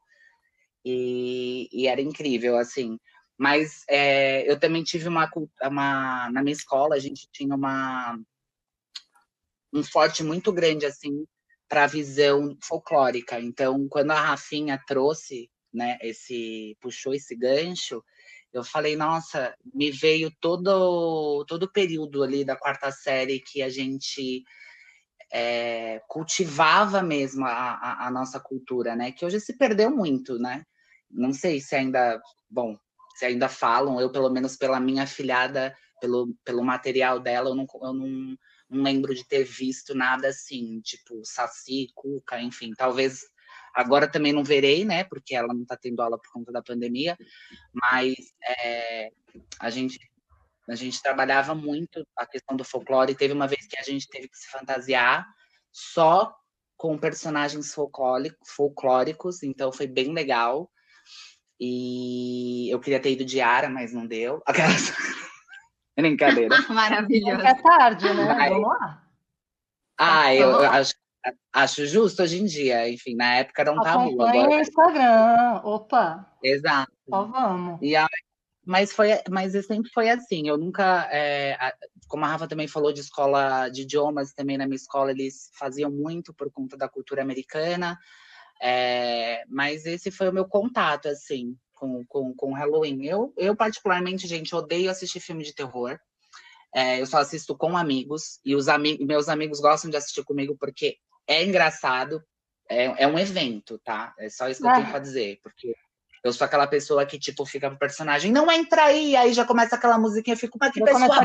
E, 0.83 1.69
e 1.71 1.87
era 1.87 2.01
incrível, 2.01 2.57
assim. 2.57 2.97
Mas 3.37 3.83
é, 3.89 4.49
eu 4.49 4.59
também 4.59 4.83
tive 4.83 5.07
uma, 5.07 5.29
uma. 5.63 6.29
Na 6.31 6.41
minha 6.41 6.53
escola, 6.53 6.95
a 6.95 6.99
gente 6.99 7.27
tinha 7.31 7.55
uma, 7.55 8.19
um 9.73 9.83
forte 9.83 10.23
muito 10.23 10.51
grande, 10.51 10.85
assim, 10.85 11.25
para 11.69 11.83
a 11.83 11.87
visão 11.87 12.57
folclórica. 12.63 13.39
Então, 13.39 13.87
quando 13.89 14.11
a 14.11 14.21
Rafinha 14.21 14.81
trouxe, 14.87 15.51
né, 15.73 15.97
esse. 16.01 16.75
puxou 16.81 17.13
esse 17.13 17.35
gancho 17.35 18.03
eu 18.53 18.63
falei, 18.63 18.95
nossa, 18.95 19.55
me 19.73 19.91
veio 19.91 20.31
todo 20.39 21.45
todo 21.45 21.63
o 21.63 21.71
período 21.71 22.23
ali 22.23 22.43
da 22.45 22.55
quarta 22.55 22.91
série 22.91 23.39
que 23.39 23.61
a 23.61 23.69
gente 23.69 24.43
é, 25.31 26.01
cultivava 26.07 27.01
mesmo 27.01 27.45
a, 27.45 27.51
a, 27.51 28.07
a, 28.07 28.11
nossa 28.11 28.39
cultura, 28.39 28.95
né? 28.95 29.11
Que 29.11 29.25
hoje 29.25 29.39
se 29.39 29.57
perdeu 29.57 29.91
muito, 29.91 30.39
né? 30.39 30.63
Não 31.09 31.33
sei 31.33 31.59
se 31.59 31.75
ainda, 31.75 32.21
bom, 32.49 32.77
se 33.15 33.25
ainda 33.25 33.49
falam, 33.49 33.99
eu 33.99 34.11
pelo 34.11 34.29
menos 34.29 34.55
pela 34.55 34.79
minha 34.79 35.05
filhada, 35.05 35.75
pelo, 35.99 36.33
pelo 36.45 36.63
material 36.63 37.19
dela, 37.19 37.49
eu 37.49 37.55
não, 37.55 37.65
eu 37.81 37.93
não, 37.93 38.37
não 38.69 38.83
lembro 38.83 39.13
de 39.13 39.27
ter 39.27 39.43
visto 39.43 39.93
nada 39.93 40.29
assim, 40.29 40.79
tipo 40.81 41.21
Saci, 41.23 41.87
Cuca, 41.93 42.41
enfim, 42.41 42.71
talvez 42.75 43.21
Agora 43.73 44.09
também 44.09 44.33
não 44.33 44.43
verei, 44.43 44.83
né? 44.85 45.03
Porque 45.03 45.35
ela 45.35 45.53
não 45.53 45.61
está 45.61 45.77
tendo 45.77 46.01
aula 46.01 46.17
por 46.17 46.31
conta 46.31 46.51
da 46.51 46.61
pandemia, 46.61 47.17
mas 47.73 48.15
é, 48.45 49.11
a 49.59 49.69
gente 49.69 49.99
a 50.69 50.75
gente 50.75 51.01
trabalhava 51.01 51.55
muito 51.55 52.05
a 52.17 52.25
questão 52.25 52.57
do 52.57 52.63
folclore. 52.63 53.15
Teve 53.15 53.33
uma 53.33 53.47
vez 53.47 53.65
que 53.67 53.79
a 53.79 53.83
gente 53.83 54.07
teve 54.09 54.27
que 54.27 54.37
se 54.37 54.49
fantasiar 54.49 55.25
só 55.71 56.35
com 56.75 56.97
personagens 56.97 57.73
folclóricos, 57.73 59.43
então 59.43 59.71
foi 59.71 59.87
bem 59.87 60.13
legal. 60.13 60.69
E 61.59 62.69
eu 62.69 62.79
queria 62.79 62.99
ter 62.99 63.13
ido 63.13 63.25
de 63.25 63.39
Ara, 63.41 63.69
mas 63.69 63.93
não 63.93 64.05
deu. 64.05 64.41
Aquelas... 64.45 64.91
Brincadeira. 65.97 66.55
Maravilhoso. 66.69 67.41
É 67.41 67.61
tarde, 67.61 68.13
né? 68.13 68.49
Vamos 68.49 68.67
lá. 68.67 69.03
Ah, 69.97 70.35
eu, 70.35 70.49
eu 70.49 70.69
acho 70.69 70.93
Acho 71.53 71.85
justo 71.85 72.21
hoje 72.21 72.39
em 72.39 72.45
dia. 72.45 72.89
Enfim, 72.89 73.15
na 73.15 73.35
época 73.35 73.61
era 73.61 73.71
um 73.71 73.81
tabu. 73.81 74.21
Agora... 74.21 74.49
o 74.49 74.59
Instagram. 74.59 75.61
Opa. 75.63 76.37
Exato. 76.43 76.91
Só 77.09 77.25
vamos. 77.25 77.79
E 77.81 77.95
a... 77.95 78.07
Mas, 78.65 78.91
foi, 78.91 79.09
mas 79.29 79.53
sempre 79.65 79.89
foi 79.93 80.09
assim. 80.09 80.47
Eu 80.47 80.57
nunca. 80.57 81.07
É, 81.11 81.57
como 82.07 82.25
a 82.25 82.27
Rafa 82.27 82.47
também 82.47 82.67
falou 82.67 82.91
de 82.91 82.99
escola 82.99 83.69
de 83.69 83.83
idiomas, 83.83 84.33
também 84.33 84.57
na 84.57 84.65
minha 84.65 84.75
escola 84.75 85.11
eles 85.11 85.49
faziam 85.57 85.89
muito 85.89 86.33
por 86.33 86.51
conta 86.51 86.75
da 86.75 86.89
cultura 86.89 87.21
americana. 87.21 87.97
É, 88.61 89.43
mas 89.47 89.85
esse 89.85 90.11
foi 90.11 90.27
o 90.27 90.33
meu 90.33 90.45
contato, 90.45 91.07
assim, 91.07 91.55
com, 91.73 92.05
com, 92.07 92.33
com 92.33 92.53
Halloween. 92.53 93.05
Eu, 93.05 93.33
eu, 93.37 93.55
particularmente, 93.55 94.27
gente, 94.27 94.55
odeio 94.55 94.89
assistir 94.89 95.19
filme 95.19 95.43
de 95.43 95.53
terror. 95.53 95.97
É, 96.75 96.99
eu 97.01 97.05
só 97.05 97.19
assisto 97.19 97.55
com 97.55 97.77
amigos, 97.77 98.39
e 98.43 98.55
os 98.55 98.67
ami 98.67 98.97
meus 98.99 99.29
amigos 99.29 99.59
gostam 99.59 99.89
de 99.89 99.97
assistir 99.97 100.23
comigo 100.23 100.55
porque 100.59 100.97
é 101.27 101.43
engraçado, 101.43 102.23
é, 102.69 103.03
é 103.03 103.07
um 103.07 103.19
evento, 103.19 103.77
tá? 103.79 104.13
É 104.17 104.29
só 104.29 104.49
isso 104.49 104.61
que 104.61 104.67
eu 104.67 104.73
tenho 104.73 104.89
pra 104.89 104.99
dizer, 104.99 105.39
porque 105.43 105.75
eu 106.23 106.33
sou 106.33 106.45
aquela 106.45 106.67
pessoa 106.67 107.05
que, 107.05 107.19
tipo, 107.19 107.45
fica 107.45 107.69
pro 107.69 107.79
personagem, 107.79 108.31
não 108.31 108.51
entra 108.51 108.85
aí, 108.85 109.15
aí 109.15 109.33
já 109.33 109.45
começa 109.45 109.75
aquela 109.75 109.97
musiquinha, 109.97 110.33
eu 110.33 110.39
fico, 110.39 110.57
mas 110.59 110.71
que 110.71 110.83
pessoa 110.83 111.15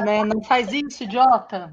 né? 0.00 0.24
Não 0.24 0.42
faz 0.42 0.72
isso, 0.72 1.04
idiota! 1.04 1.70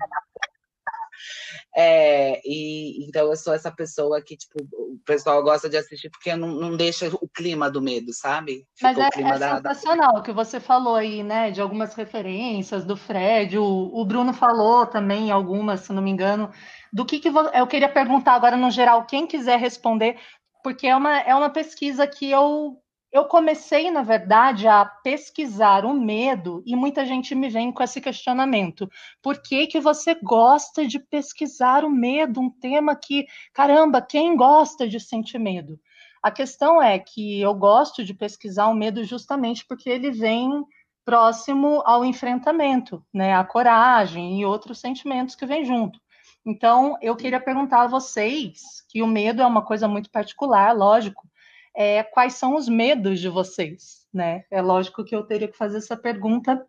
É, 1.75 2.41
e 2.45 3.05
então 3.05 3.27
eu 3.27 3.35
sou 3.35 3.53
essa 3.53 3.71
pessoa 3.71 4.21
que, 4.21 4.35
tipo, 4.35 4.59
o 4.73 4.99
pessoal 5.05 5.41
gosta 5.43 5.69
de 5.69 5.77
assistir 5.77 6.09
porque 6.09 6.35
não, 6.35 6.49
não 6.49 6.75
deixa 6.75 7.07
o 7.07 7.27
clima 7.27 7.69
do 7.69 7.81
medo, 7.81 8.13
sabe? 8.13 8.65
Mas 8.81 8.97
é, 8.97 9.09
é 9.15 9.39
da, 9.39 9.55
sensacional 9.57 10.17
o 10.17 10.21
que 10.21 10.31
você 10.31 10.59
falou 10.59 10.95
aí, 10.95 11.23
né? 11.23 11.51
De 11.51 11.61
algumas 11.61 11.93
referências 11.93 12.83
do 12.83 12.97
Fred, 12.97 13.57
o, 13.57 13.65
o 13.65 14.05
Bruno 14.05 14.33
falou 14.33 14.85
também 14.85 15.31
algumas, 15.31 15.81
se 15.81 15.93
não 15.93 16.01
me 16.01 16.11
engano, 16.11 16.51
do 16.91 17.05
que, 17.05 17.19
que 17.19 17.29
eu 17.29 17.67
queria 17.67 17.89
perguntar 17.89 18.33
agora 18.33 18.57
no 18.57 18.69
geral, 18.69 19.05
quem 19.05 19.25
quiser 19.25 19.59
responder, 19.59 20.17
porque 20.63 20.87
é 20.87 20.95
uma, 20.95 21.19
é 21.19 21.33
uma 21.33 21.49
pesquisa 21.49 22.05
que 22.05 22.29
eu, 22.29 22.77
eu 23.11 23.25
comecei, 23.25 23.91
na 23.91 24.03
verdade, 24.03 24.67
a 24.67 24.85
pesquisar 24.85 25.85
o 25.85 25.93
medo 25.93 26.63
e 26.65 26.75
muita 26.75 27.05
gente 27.05 27.35
me 27.35 27.49
vem 27.49 27.71
com 27.71 27.83
esse 27.83 27.99
questionamento. 27.99 28.89
Por 29.21 29.41
que, 29.41 29.67
que 29.67 29.81
você 29.81 30.15
gosta 30.15 30.87
de 30.87 30.97
pesquisar 30.97 31.83
o 31.83 31.89
medo? 31.89 32.39
Um 32.39 32.49
tema 32.49 32.95
que, 32.95 33.25
caramba, 33.53 34.01
quem 34.01 34.35
gosta 34.35 34.87
de 34.87 34.99
sentir 34.99 35.39
medo? 35.39 35.77
A 36.23 36.31
questão 36.31 36.81
é 36.81 36.97
que 36.99 37.41
eu 37.41 37.53
gosto 37.53 38.03
de 38.03 38.13
pesquisar 38.13 38.67
o 38.67 38.75
medo 38.75 39.03
justamente 39.03 39.65
porque 39.65 39.89
ele 39.89 40.11
vem 40.11 40.63
próximo 41.03 41.81
ao 41.83 42.05
enfrentamento, 42.05 43.03
né, 43.13 43.33
a 43.33 43.43
coragem 43.43 44.39
e 44.39 44.45
outros 44.45 44.79
sentimentos 44.79 45.35
que 45.35 45.45
vêm 45.45 45.65
junto. 45.65 45.99
Então, 46.45 46.97
eu 47.01 47.15
queria 47.15 47.39
perguntar 47.39 47.83
a 47.83 47.87
vocês, 47.87 48.85
que 48.87 49.01
o 49.01 49.07
medo 49.07 49.41
é 49.41 49.45
uma 49.45 49.63
coisa 49.63 49.87
muito 49.87 50.09
particular, 50.09 50.75
lógico, 50.75 51.27
é, 51.75 52.03
quais 52.03 52.33
são 52.33 52.55
os 52.55 52.67
medos 52.67 53.19
de 53.19 53.29
vocês, 53.29 54.07
né? 54.13 54.43
É 54.51 54.61
lógico 54.61 55.03
que 55.03 55.15
eu 55.15 55.23
teria 55.23 55.47
que 55.47 55.57
fazer 55.57 55.77
essa 55.77 55.95
pergunta 55.95 56.65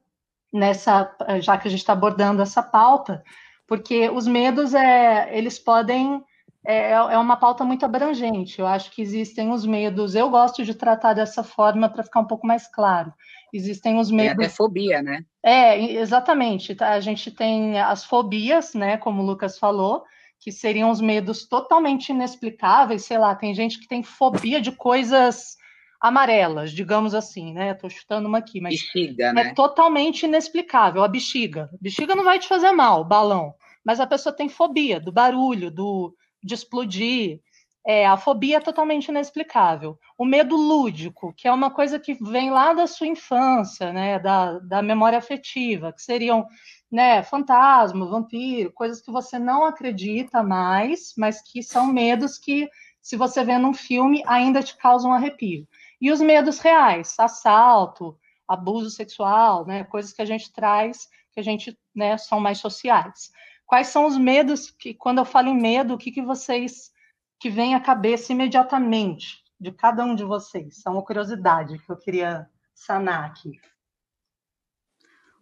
nessa, 0.53 1.15
já 1.41 1.57
que 1.57 1.69
a 1.69 1.71
gente 1.71 1.81
está 1.81 1.93
abordando 1.93 2.43
essa 2.43 2.63
pauta, 2.63 3.23
porque 3.67 4.09
os 4.11 4.27
medos 4.27 4.75
é, 4.75 5.37
eles 5.37 5.59
podem 5.59 6.23
é, 6.65 6.91
é 6.91 7.19
uma 7.19 7.37
pauta 7.37 7.65
muito 7.65 7.85
abrangente. 7.85 8.61
Eu 8.61 8.67
acho 8.67 8.91
que 8.93 9.03
existem 9.03 9.51
os 9.51 9.67
medos. 9.67 10.15
Eu 10.15 10.31
gosto 10.31 10.65
de 10.65 10.75
tratar 10.75 11.13
dessa 11.13 11.43
forma 11.43 11.89
para 11.89 12.05
ficar 12.05 12.21
um 12.21 12.27
pouco 12.27 12.47
mais 12.47 12.69
claro. 12.69 13.13
Existem 13.53 13.99
os 13.99 14.11
medos. 14.11 14.45
É 14.45 14.49
fobia, 14.49 15.03
né? 15.03 15.25
É, 15.43 15.81
exatamente. 15.81 16.75
Tá? 16.75 16.91
A 16.91 17.01
gente 17.01 17.31
tem 17.31 17.81
as 17.81 18.05
fobias, 18.05 18.75
né? 18.75 18.97
Como 18.97 19.23
o 19.23 19.27
Lucas 19.27 19.59
falou, 19.59 20.05
que 20.43 20.51
seriam 20.51 20.91
os 20.91 21.01
medos 21.01 21.47
totalmente 21.47 22.09
inexplicáveis. 22.09 23.05
Sei 23.05 23.17
lá, 23.17 23.33
tem 23.33 23.55
gente 23.55 23.79
que 23.79 23.87
tem 23.87 24.03
fobia 24.03 24.61
de 24.61 24.73
coisas 24.73 25.57
amarelas, 26.01 26.73
digamos 26.73 27.15
assim, 27.15 27.55
né? 27.55 27.71
Estou 27.71 27.89
chutando 27.89 28.27
uma 28.27 28.39
aqui, 28.39 28.61
mas 28.61 28.75
bexiga, 28.75 29.27
é 29.27 29.33
né? 29.33 29.55
totalmente 29.55 30.27
inexplicável. 30.27 31.05
A 31.05 31.09
bexiga, 31.09 31.71
a 31.73 31.77
bexiga 31.81 32.17
não 32.17 32.25
vai 32.25 32.41
te 32.41 32.49
fazer 32.49 32.73
mal, 32.73 33.05
balão, 33.05 33.55
mas 33.85 34.01
a 34.01 34.07
pessoa 34.07 34.35
tem 34.35 34.49
fobia 34.49 34.99
do 34.99 35.13
barulho, 35.13 35.71
do 35.71 36.13
de 36.43 36.55
explodir. 36.55 37.39
É, 37.87 38.05
a 38.05 38.17
fobia 38.17 38.57
é 38.57 38.61
totalmente 38.61 39.09
inexplicável. 39.09 39.97
O 40.19 40.25
medo 40.25 40.57
lúdico, 40.57 41.33
que 41.37 41.47
é 41.47 41.53
uma 41.53 41.71
coisa 41.71 42.01
que 42.01 42.15
vem 42.15 42.51
lá 42.51 42.73
da 42.73 42.89
sua 42.89 43.07
infância, 43.07 43.93
né, 43.93 44.19
da, 44.19 44.59
da 44.59 44.83
memória 44.83 45.19
afetiva, 45.19 45.93
que 45.93 46.03
seriam 46.03 46.47
né, 46.93 47.23
fantasma, 47.23 48.05
vampiro, 48.05 48.71
coisas 48.71 49.01
que 49.01 49.11
você 49.11 49.39
não 49.39 49.65
acredita 49.65 50.43
mais, 50.43 51.15
mas 51.17 51.41
que 51.41 51.63
são 51.63 51.87
medos 51.87 52.37
que, 52.37 52.69
se 53.01 53.17
você 53.17 53.43
vê 53.43 53.57
num 53.57 53.73
filme, 53.73 54.23
ainda 54.27 54.63
te 54.63 54.77
causam 54.77 55.11
arrepio. 55.11 55.67
E 55.99 56.13
os 56.13 56.21
medos 56.21 56.59
reais, 56.59 57.17
assalto, 57.19 58.19
abuso 58.47 58.91
sexual, 58.91 59.67
né, 59.67 59.85
coisas 59.85 60.13
que 60.13 60.21
a 60.21 60.27
gente 60.27 60.53
traz, 60.53 61.09
que 61.33 61.41
a 61.41 61.43
gente, 61.43 61.79
né, 61.95 62.19
são 62.19 62.39
mais 62.39 62.59
sociais. 62.59 63.33
Quais 63.65 63.87
são 63.87 64.05
os 64.05 64.19
medos 64.19 64.71
que, 64.71 64.93
quando 64.93 65.19
eu 65.19 65.25
falo 65.25 65.49
em 65.49 65.59
medo, 65.59 65.95
o 65.95 65.99
que, 65.99 66.13
que 66.13 66.21
vocês, 66.21 66.93
que 67.41 67.49
vem 67.49 67.75
à 67.75 67.81
cabeça 67.81 68.35
imediatamente 68.35 69.43
de 69.59 69.73
cada 69.73 70.05
um 70.05 70.15
de 70.15 70.25
vocês? 70.25 70.83
É 70.87 70.91
uma 70.91 71.03
curiosidade 71.03 71.79
que 71.79 71.91
eu 71.91 71.97
queria 71.97 72.47
sanar 72.75 73.25
aqui. 73.25 73.59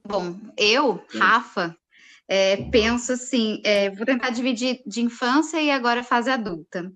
Bom, 0.06 0.36
eu, 0.56 1.04
Rafa, 1.18 1.76
é, 2.28 2.56
penso 2.70 3.12
assim, 3.12 3.60
é, 3.64 3.90
vou 3.90 4.06
tentar 4.06 4.30
dividir 4.30 4.82
de 4.86 5.02
infância 5.02 5.60
e 5.60 5.70
agora 5.70 6.04
fase 6.04 6.30
adulta. 6.30 6.92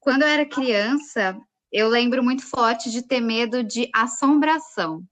Quando 0.00 0.22
eu 0.22 0.28
era 0.28 0.48
criança, 0.48 1.38
eu 1.70 1.88
lembro 1.88 2.22
muito 2.22 2.44
forte 2.44 2.90
de 2.90 3.06
ter 3.06 3.20
medo 3.20 3.62
de 3.62 3.88
assombração, 3.94 5.02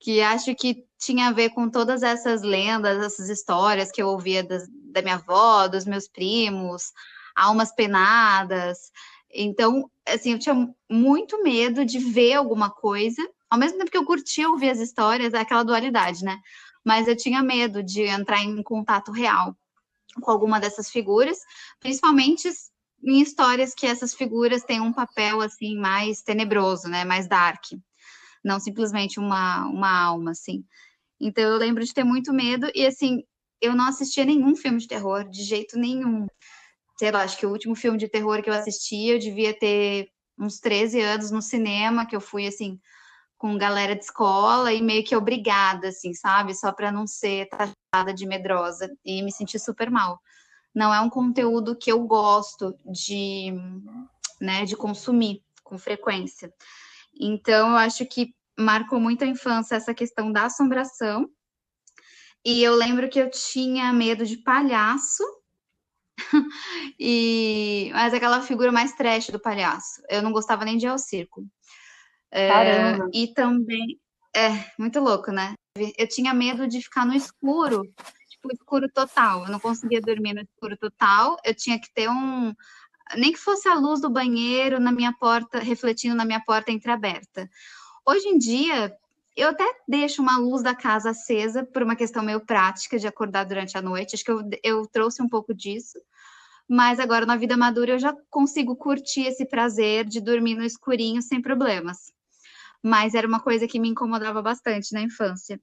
que 0.00 0.20
acho 0.20 0.54
que 0.54 0.84
tinha 0.98 1.28
a 1.28 1.32
ver 1.32 1.50
com 1.50 1.70
todas 1.70 2.02
essas 2.02 2.42
lendas, 2.42 3.02
essas 3.02 3.28
histórias 3.28 3.90
que 3.90 4.02
eu 4.02 4.08
ouvia 4.08 4.42
das, 4.42 4.64
da 4.92 5.00
minha 5.00 5.14
avó, 5.14 5.68
dos 5.68 5.84
meus 5.84 6.08
primos, 6.08 6.92
almas 7.34 7.74
penadas. 7.74 8.90
Então, 9.32 9.90
assim, 10.06 10.32
eu 10.32 10.38
tinha 10.38 10.68
muito 10.90 11.42
medo 11.42 11.84
de 11.84 11.98
ver 11.98 12.34
alguma 12.34 12.70
coisa, 12.70 13.22
ao 13.50 13.58
mesmo 13.58 13.78
tempo 13.78 13.90
que 13.90 13.96
eu 13.96 14.04
curtia 14.04 14.48
ouvir 14.48 14.70
as 14.70 14.78
histórias, 14.78 15.34
é 15.34 15.38
aquela 15.38 15.62
dualidade, 15.62 16.24
né? 16.24 16.38
Mas 16.84 17.08
eu 17.08 17.16
tinha 17.16 17.42
medo 17.42 17.82
de 17.82 18.02
entrar 18.02 18.42
em 18.42 18.62
contato 18.62 19.10
real 19.10 19.56
com 20.20 20.30
alguma 20.30 20.58
dessas 20.58 20.90
figuras, 20.90 21.38
principalmente 21.80 22.48
em 23.02 23.20
histórias 23.20 23.74
que 23.74 23.86
essas 23.86 24.14
figuras 24.14 24.64
têm 24.64 24.80
um 24.80 24.92
papel 24.92 25.40
assim 25.40 25.76
mais 25.76 26.22
tenebroso, 26.22 26.88
né, 26.88 27.04
mais 27.04 27.28
dark, 27.28 27.64
não 28.44 28.58
simplesmente 28.58 29.20
uma, 29.20 29.66
uma 29.66 30.04
alma 30.04 30.32
assim. 30.32 30.64
Então 31.20 31.44
eu 31.44 31.56
lembro 31.56 31.84
de 31.84 31.94
ter 31.94 32.04
muito 32.04 32.32
medo 32.32 32.70
e 32.74 32.86
assim, 32.86 33.22
eu 33.60 33.74
não 33.74 33.88
assistia 33.88 34.24
nenhum 34.24 34.56
filme 34.56 34.78
de 34.78 34.88
terror 34.88 35.28
de 35.28 35.42
jeito 35.42 35.78
nenhum. 35.78 36.26
Sei 36.98 37.10
lá, 37.10 37.22
acho 37.22 37.38
que 37.38 37.46
o 37.46 37.50
último 37.50 37.76
filme 37.76 37.98
de 37.98 38.08
terror 38.08 38.42
que 38.42 38.50
eu 38.50 38.54
assisti, 38.54 39.06
eu 39.06 39.18
devia 39.18 39.56
ter 39.56 40.08
uns 40.38 40.58
13 40.58 41.00
anos 41.00 41.30
no 41.30 41.42
cinema, 41.42 42.06
que 42.06 42.14
eu 42.14 42.20
fui 42.20 42.46
assim 42.46 42.80
com 43.38 43.56
galera 43.56 43.94
de 43.94 44.04
escola 44.04 44.72
e 44.72 44.82
meio 44.82 45.04
que 45.04 45.16
obrigada, 45.16 45.88
assim, 45.88 46.12
sabe? 46.12 46.54
Só 46.54 46.72
para 46.72 46.92
não 46.92 47.06
ser 47.06 47.48
taxada 47.48 48.12
de 48.12 48.26
medrosa 48.26 48.90
e 49.04 49.22
me 49.22 49.32
sentir 49.32 49.58
super 49.58 49.90
mal 49.90 50.20
não 50.78 50.94
é 50.94 51.00
um 51.00 51.10
conteúdo 51.10 51.76
que 51.76 51.90
eu 51.90 52.00
gosto 52.04 52.72
de, 52.86 53.52
né, 54.40 54.64
de 54.64 54.76
consumir 54.76 55.42
com 55.64 55.76
frequência. 55.76 56.52
Então, 57.18 57.70
eu 57.70 57.76
acho 57.76 58.06
que 58.06 58.32
marcou 58.56 59.00
muito 59.00 59.24
a 59.24 59.26
infância 59.26 59.74
essa 59.74 59.92
questão 59.92 60.30
da 60.30 60.44
assombração. 60.44 61.28
E 62.44 62.62
eu 62.62 62.74
lembro 62.74 63.08
que 63.08 63.18
eu 63.18 63.28
tinha 63.28 63.92
medo 63.92 64.24
de 64.24 64.36
palhaço, 64.36 65.24
e 66.98 67.90
mas 67.92 68.14
aquela 68.14 68.40
figura 68.40 68.70
mais 68.70 68.92
trash 68.92 69.30
do 69.30 69.40
palhaço. 69.40 70.00
Eu 70.08 70.22
não 70.22 70.32
gostava 70.32 70.64
nem 70.64 70.78
de 70.78 70.86
ir 70.86 70.88
ao 70.88 70.98
circo. 70.98 71.44
É, 72.30 72.98
e 73.12 73.32
também 73.32 73.98
é 74.34 74.50
muito 74.78 75.00
louco, 75.00 75.32
né? 75.32 75.54
Eu 75.96 76.08
tinha 76.08 76.34
medo 76.34 76.66
de 76.66 76.80
ficar 76.82 77.06
no 77.06 77.14
escuro 77.14 77.82
tipo, 78.38 78.52
escuro 78.52 78.88
total. 78.88 79.44
Eu 79.44 79.50
não 79.50 79.60
conseguia 79.60 80.00
dormir 80.00 80.34
no 80.34 80.40
escuro 80.40 80.76
total. 80.76 81.36
Eu 81.44 81.54
tinha 81.54 81.78
que 81.78 81.92
ter 81.92 82.08
um. 82.08 82.54
Nem 83.16 83.32
que 83.32 83.38
fosse 83.38 83.68
a 83.68 83.74
luz 83.74 84.00
do 84.00 84.10
banheiro 84.10 84.78
na 84.78 84.92
minha 84.92 85.12
porta, 85.12 85.58
refletindo 85.58 86.14
na 86.14 86.24
minha 86.24 86.40
porta 86.40 86.70
entreaberta. 86.70 87.48
Hoje 88.06 88.28
em 88.28 88.38
dia, 88.38 88.94
eu 89.36 89.48
até 89.48 89.64
deixo 89.86 90.20
uma 90.20 90.38
luz 90.38 90.62
da 90.62 90.74
casa 90.74 91.10
acesa 91.10 91.64
por 91.64 91.82
uma 91.82 91.96
questão 91.96 92.22
meio 92.22 92.40
prática 92.40 92.98
de 92.98 93.06
acordar 93.06 93.44
durante 93.44 93.76
a 93.78 93.82
noite. 93.82 94.14
Acho 94.14 94.24
que 94.24 94.30
eu, 94.30 94.42
eu 94.62 94.86
trouxe 94.86 95.22
um 95.22 95.28
pouco 95.28 95.54
disso. 95.54 95.98
Mas 96.68 97.00
agora, 97.00 97.24
na 97.24 97.36
vida 97.36 97.56
madura, 97.56 97.92
eu 97.92 97.98
já 97.98 98.14
consigo 98.28 98.76
curtir 98.76 99.22
esse 99.22 99.46
prazer 99.46 100.04
de 100.04 100.20
dormir 100.20 100.54
no 100.54 100.64
escurinho 100.64 101.22
sem 101.22 101.40
problemas. 101.40 102.12
Mas 102.82 103.14
era 103.14 103.26
uma 103.26 103.40
coisa 103.40 103.66
que 103.66 103.80
me 103.80 103.88
incomodava 103.88 104.40
bastante 104.40 104.92
na 104.92 105.02
infância. 105.02 105.60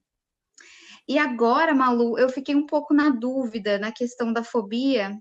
E 1.08 1.19
agora, 1.19 1.73
Malu, 1.73 2.17
eu 2.17 2.30
fiquei 2.30 2.56
um 2.56 2.65
pouco 2.65 2.93
na 2.93 3.10
dúvida 3.10 3.78
na 3.78 3.91
questão 3.91 4.34
da 4.34 4.43
fobia. 4.43 5.17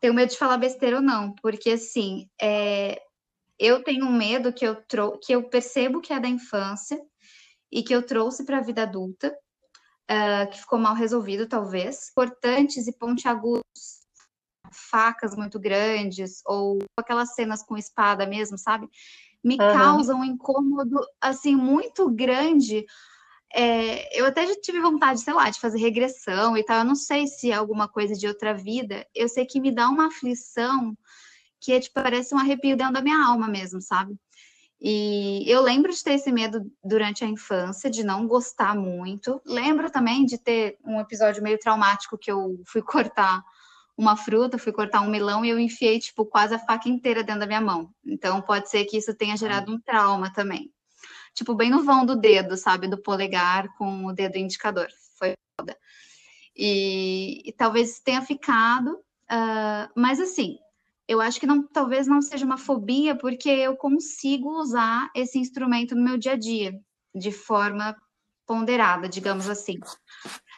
Tenho 0.00 0.14
medo 0.14 0.30
de 0.30 0.38
falar 0.38 0.56
besteira 0.56 0.96
ou 0.96 1.02
não, 1.02 1.34
porque 1.36 1.70
assim, 1.70 2.28
é, 2.40 3.00
eu 3.58 3.84
tenho 3.84 4.06
um 4.06 4.16
medo 4.16 4.52
que 4.52 4.66
eu, 4.66 4.74
trou 4.74 5.18
que 5.18 5.32
eu 5.32 5.48
percebo 5.48 6.00
que 6.00 6.12
é 6.12 6.18
da 6.18 6.28
infância 6.28 7.00
e 7.70 7.82
que 7.82 7.94
eu 7.94 8.04
trouxe 8.04 8.44
para 8.44 8.58
a 8.58 8.62
vida 8.62 8.82
adulta, 8.82 9.32
uh, 10.10 10.50
que 10.50 10.58
ficou 10.58 10.78
mal 10.78 10.94
resolvido, 10.94 11.46
talvez. 11.46 12.10
Cortantes 12.10 12.86
e 12.86 12.98
pontiagudos, 12.98 13.62
facas 14.90 15.36
muito 15.36 15.60
grandes, 15.60 16.42
ou 16.44 16.78
aquelas 16.98 17.34
cenas 17.34 17.62
com 17.62 17.76
espada 17.76 18.26
mesmo, 18.26 18.58
sabe? 18.58 18.88
Me 19.42 19.54
uhum. 19.54 19.72
causam 19.72 20.20
um 20.20 20.24
incômodo, 20.24 21.00
assim, 21.20 21.56
muito 21.56 22.08
grande, 22.10 22.86
é, 23.54 24.18
eu 24.18 24.26
até 24.26 24.46
já 24.46 24.54
tive 24.60 24.80
vontade, 24.80 25.20
sei 25.20 25.34
lá, 25.34 25.50
de 25.50 25.60
fazer 25.60 25.78
regressão 25.78 26.56
e 26.56 26.64
tal. 26.64 26.78
Eu 26.78 26.84
não 26.84 26.94
sei 26.94 27.26
se 27.26 27.50
é 27.50 27.54
alguma 27.54 27.86
coisa 27.86 28.14
de 28.14 28.26
outra 28.26 28.54
vida. 28.54 29.06
Eu 29.14 29.28
sei 29.28 29.44
que 29.44 29.60
me 29.60 29.70
dá 29.70 29.88
uma 29.88 30.06
aflição 30.06 30.96
que 31.60 31.72
é, 31.72 31.80
tipo, 31.80 31.94
parece 31.94 32.34
um 32.34 32.38
arrepio 32.38 32.76
dentro 32.76 32.94
da 32.94 33.02
minha 33.02 33.24
alma 33.24 33.46
mesmo, 33.46 33.80
sabe? 33.80 34.16
E 34.80 35.44
eu 35.46 35.62
lembro 35.62 35.92
de 35.92 36.02
ter 36.02 36.14
esse 36.14 36.32
medo 36.32 36.68
durante 36.82 37.24
a 37.24 37.28
infância, 37.28 37.88
de 37.88 38.02
não 38.02 38.26
gostar 38.26 38.74
muito. 38.74 39.40
Lembro 39.46 39.88
também 39.90 40.24
de 40.24 40.38
ter 40.38 40.76
um 40.84 40.98
episódio 40.98 41.42
meio 41.42 41.58
traumático 41.58 42.18
que 42.18 42.32
eu 42.32 42.60
fui 42.66 42.82
cortar 42.82 43.44
uma 43.96 44.16
fruta, 44.16 44.58
fui 44.58 44.72
cortar 44.72 45.00
um 45.02 45.10
melão 45.10 45.44
e 45.44 45.50
eu 45.50 45.58
enfiei, 45.58 45.98
tipo, 45.98 46.24
quase 46.24 46.54
a 46.54 46.58
faca 46.58 46.88
inteira 46.88 47.22
dentro 47.22 47.40
da 47.40 47.46
minha 47.46 47.60
mão. 47.60 47.90
Então, 48.04 48.40
pode 48.42 48.70
ser 48.70 48.84
que 48.84 48.96
isso 48.96 49.14
tenha 49.14 49.36
gerado 49.36 49.72
um 49.72 49.80
trauma 49.80 50.32
também 50.32 50.72
tipo, 51.34 51.54
bem 51.54 51.70
no 51.70 51.82
vão 51.82 52.04
do 52.04 52.16
dedo, 52.16 52.56
sabe? 52.56 52.88
Do 52.88 52.98
polegar 52.98 53.68
com 53.76 54.06
o 54.06 54.12
dedo 54.12 54.36
indicador. 54.36 54.88
Foi 55.18 55.34
foda. 55.58 55.76
E, 56.56 57.48
e 57.48 57.52
talvez 57.52 58.00
tenha 58.00 58.22
ficado, 58.22 58.94
uh, 58.94 59.88
mas 59.96 60.20
assim, 60.20 60.58
eu 61.08 61.20
acho 61.20 61.40
que 61.40 61.46
não, 61.46 61.66
talvez 61.66 62.06
não 62.06 62.20
seja 62.20 62.44
uma 62.44 62.58
fobia, 62.58 63.16
porque 63.16 63.48
eu 63.48 63.76
consigo 63.76 64.60
usar 64.60 65.10
esse 65.14 65.38
instrumento 65.38 65.94
no 65.94 66.02
meu 66.02 66.18
dia 66.18 66.32
a 66.32 66.36
dia, 66.36 66.78
de 67.14 67.32
forma 67.32 67.96
ponderada, 68.46 69.08
digamos 69.08 69.48
assim. 69.48 69.78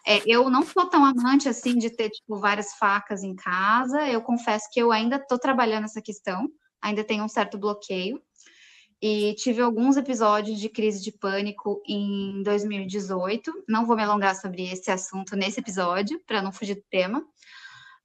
É, 0.06 0.22
eu 0.26 0.50
não 0.50 0.62
sou 0.62 0.86
tão 0.88 1.04
amante 1.04 1.48
assim 1.48 1.78
de 1.78 1.88
ter 1.90 2.10
tipo, 2.10 2.38
várias 2.38 2.74
facas 2.74 3.22
em 3.22 3.34
casa. 3.34 4.06
Eu 4.06 4.20
confesso 4.20 4.68
que 4.70 4.80
eu 4.80 4.92
ainda 4.92 5.16
estou 5.16 5.38
trabalhando 5.38 5.84
essa 5.84 6.02
questão, 6.02 6.48
ainda 6.82 7.02
tenho 7.02 7.24
um 7.24 7.28
certo 7.28 7.56
bloqueio 7.56 8.20
e 9.06 9.34
tive 9.34 9.60
alguns 9.60 9.96
episódios 9.96 10.58
de 10.58 10.68
crise 10.68 11.02
de 11.02 11.12
pânico 11.12 11.82
em 11.86 12.42
2018. 12.42 13.52
Não 13.68 13.84
vou 13.84 13.96
me 13.96 14.02
alongar 14.02 14.34
sobre 14.34 14.70
esse 14.70 14.90
assunto 14.90 15.36
nesse 15.36 15.60
episódio, 15.60 16.20
para 16.26 16.40
não 16.40 16.52
fugir 16.52 16.76
do 16.76 16.84
tema. 16.90 17.22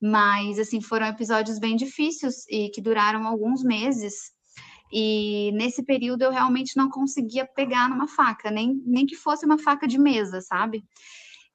Mas, 0.02 0.60
assim, 0.60 0.82
foram 0.82 1.08
episódios 1.08 1.60
bem 1.60 1.76
difíceis 1.76 2.46
e 2.50 2.70
que 2.70 2.82
duraram 2.82 3.26
alguns 3.28 3.64
meses. 3.64 4.14
E 4.92 5.52
nesse 5.54 5.84
período 5.84 6.24
eu 6.24 6.32
realmente 6.32 6.76
não 6.76 6.90
conseguia 6.90 7.46
pegar 7.46 7.90
numa 7.90 8.08
faca, 8.08 8.50
nem, 8.50 8.82
nem 8.86 9.06
que 9.06 9.16
fosse 9.16 9.46
uma 9.46 9.58
faca 9.58 9.88
de 9.88 9.98
mesa, 9.98 10.42
sabe? 10.42 10.84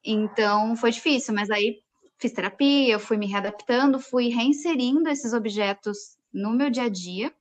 Então 0.05 0.77
foi 0.77 0.91
difícil, 0.91 1.35
mas 1.35 1.51
aí 1.51 1.81
fiz 2.19 2.33
terapia, 2.33 2.99
fui 2.99 3.17
me 3.17 3.27
readaptando, 3.27 3.99
fui 3.99 4.29
reinserindo 4.29 5.09
esses 5.09 5.33
objetos 5.33 6.17
no 6.33 6.51
meu 6.51 6.71
dia 6.71 6.85
a 6.85 6.89
dia. 6.89 7.33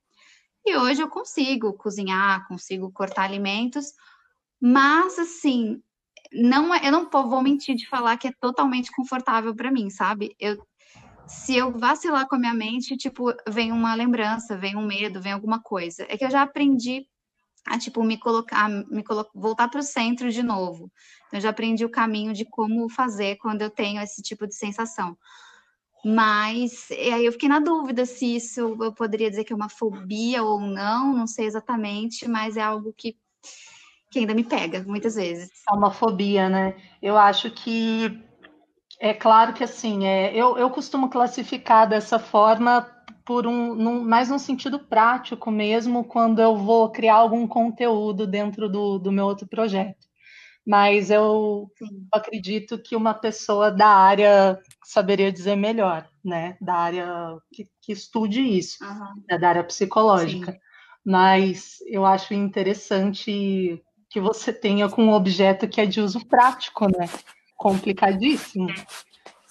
E 0.64 0.76
hoje 0.76 1.02
eu 1.02 1.08
consigo 1.08 1.74
cozinhar, 1.74 2.46
consigo 2.48 2.90
cortar 2.90 3.24
alimentos, 3.24 3.92
mas 4.60 5.18
assim, 5.18 5.82
não 6.32 6.74
é, 6.74 6.88
eu 6.88 6.92
não 6.92 7.08
vou 7.10 7.42
mentir 7.42 7.76
de 7.76 7.86
falar 7.88 8.16
que 8.16 8.28
é 8.28 8.32
totalmente 8.40 8.90
confortável 8.90 9.54
para 9.54 9.70
mim, 9.70 9.90
sabe? 9.90 10.34
Eu 10.40 10.56
se 11.26 11.56
eu 11.56 11.72
vacilar 11.72 12.28
com 12.28 12.36
a 12.36 12.38
minha 12.38 12.54
mente, 12.54 12.96
tipo, 12.96 13.32
vem 13.48 13.72
uma 13.72 13.94
lembrança, 13.94 14.56
vem 14.56 14.76
um 14.76 14.86
medo, 14.86 15.20
vem 15.20 15.32
alguma 15.32 15.60
coisa. 15.60 16.04
É 16.08 16.16
que 16.16 16.24
eu 16.24 16.30
já 16.30 16.42
aprendi 16.42 17.06
a, 17.66 17.78
tipo, 17.78 18.02
me 18.04 18.18
colocar, 18.18 18.68
me 18.68 19.02
colo 19.02 19.26
voltar 19.34 19.68
para 19.68 19.80
o 19.80 19.82
centro 19.82 20.30
de 20.30 20.42
novo. 20.42 20.90
Então, 21.26 21.38
eu 21.38 21.40
já 21.40 21.50
aprendi 21.50 21.84
o 21.84 21.90
caminho 21.90 22.32
de 22.32 22.44
como 22.44 22.88
fazer 22.88 23.36
quando 23.36 23.62
eu 23.62 23.70
tenho 23.70 24.00
esse 24.02 24.22
tipo 24.22 24.46
de 24.46 24.54
sensação. 24.54 25.16
Mas 26.04 26.88
aí 26.90 27.24
eu 27.24 27.32
fiquei 27.32 27.48
na 27.48 27.60
dúvida 27.60 28.04
se 28.04 28.36
isso 28.36 28.76
eu 28.78 28.92
poderia 28.92 29.30
dizer 29.30 29.44
que 29.44 29.54
é 29.54 29.56
uma 29.56 29.70
fobia 29.70 30.42
ou 30.42 30.60
não, 30.60 31.14
não 31.14 31.26
sei 31.26 31.46
exatamente, 31.46 32.28
mas 32.28 32.58
é 32.58 32.62
algo 32.62 32.92
que, 32.94 33.16
que 34.10 34.18
ainda 34.18 34.34
me 34.34 34.44
pega 34.44 34.84
muitas 34.86 35.14
vezes. 35.14 35.50
É 35.66 35.74
uma 35.74 35.90
fobia, 35.90 36.50
né? 36.50 36.76
Eu 37.00 37.16
acho 37.16 37.50
que 37.50 38.22
é 39.00 39.14
claro 39.14 39.54
que 39.54 39.64
assim, 39.64 40.06
é, 40.06 40.34
eu, 40.36 40.58
eu 40.58 40.68
costumo 40.68 41.08
classificar 41.08 41.88
dessa 41.88 42.18
forma 42.18 42.86
por 43.24 43.46
um, 43.46 43.74
num, 43.74 44.04
mais 44.04 44.28
no 44.28 44.38
sentido 44.38 44.78
prático 44.78 45.50
mesmo, 45.50 46.04
quando 46.04 46.40
eu 46.40 46.56
vou 46.56 46.90
criar 46.90 47.16
algum 47.16 47.46
conteúdo 47.46 48.26
dentro 48.26 48.68
do, 48.68 48.98
do 48.98 49.12
meu 49.12 49.26
outro 49.26 49.46
projeto. 49.46 50.06
Mas 50.66 51.10
eu 51.10 51.70
Sim. 51.76 52.06
acredito 52.12 52.78
que 52.78 52.96
uma 52.96 53.12
pessoa 53.12 53.70
da 53.70 53.88
área 53.88 54.58
saberia 54.82 55.30
dizer 55.30 55.56
melhor, 55.56 56.08
né? 56.24 56.56
Da 56.60 56.74
área 56.74 57.36
que, 57.52 57.68
que 57.82 57.92
estude 57.92 58.40
isso, 58.40 58.82
uhum. 58.82 59.22
né? 59.28 59.38
da 59.38 59.48
área 59.48 59.64
psicológica. 59.64 60.52
Sim. 60.52 60.58
Mas 61.04 61.78
eu 61.86 62.06
acho 62.06 62.32
interessante 62.32 63.82
que 64.08 64.20
você 64.20 64.52
tenha 64.52 64.88
com 64.88 65.04
um 65.04 65.12
objeto 65.12 65.68
que 65.68 65.80
é 65.80 65.86
de 65.86 66.00
uso 66.00 66.24
prático, 66.26 66.86
né? 66.86 67.08
complicadíssimo. 67.56 68.68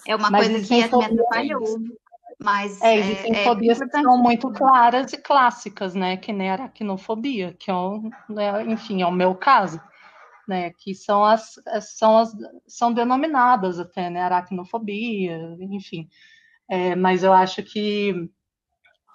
É 0.08 0.16
uma 0.16 0.30
mas 0.30 0.48
coisa 0.48 0.68
que 0.68 0.76
me 0.76 0.84
atrapalhou. 0.84 1.80
Mas 2.44 2.82
é, 2.82 2.98
existem 2.98 3.34
é, 3.34 3.44
fobias 3.46 3.80
é 3.80 3.86
que 3.86 4.02
são 4.02 4.18
muito 4.18 4.52
claras 4.52 5.14
e 5.14 5.18
clássicas, 5.18 5.96
né? 5.96 6.18
Que 6.18 6.34
nem 6.34 6.50
a 6.50 6.54
aracnofobia, 6.54 7.54
que 7.54 7.72
é 7.72 7.74
um, 7.74 8.10
né, 8.28 8.66
enfim, 8.66 9.02
é 9.02 9.06
o 9.08 9.12
meu 9.12 9.34
caso, 9.34 9.82
né? 10.46 10.72
Que 10.72 10.94
são 10.94 11.24
as, 11.24 11.54
são 11.82 12.18
as 12.18 12.36
são 12.68 12.92
denominadas 12.92 13.80
até, 13.80 14.10
né? 14.10 14.22
Aracnofobia, 14.22 15.40
enfim. 15.62 16.10
É, 16.70 16.98
mas 16.98 17.24
eu 17.24 17.32
acho 17.32 17.64
que 17.64 18.30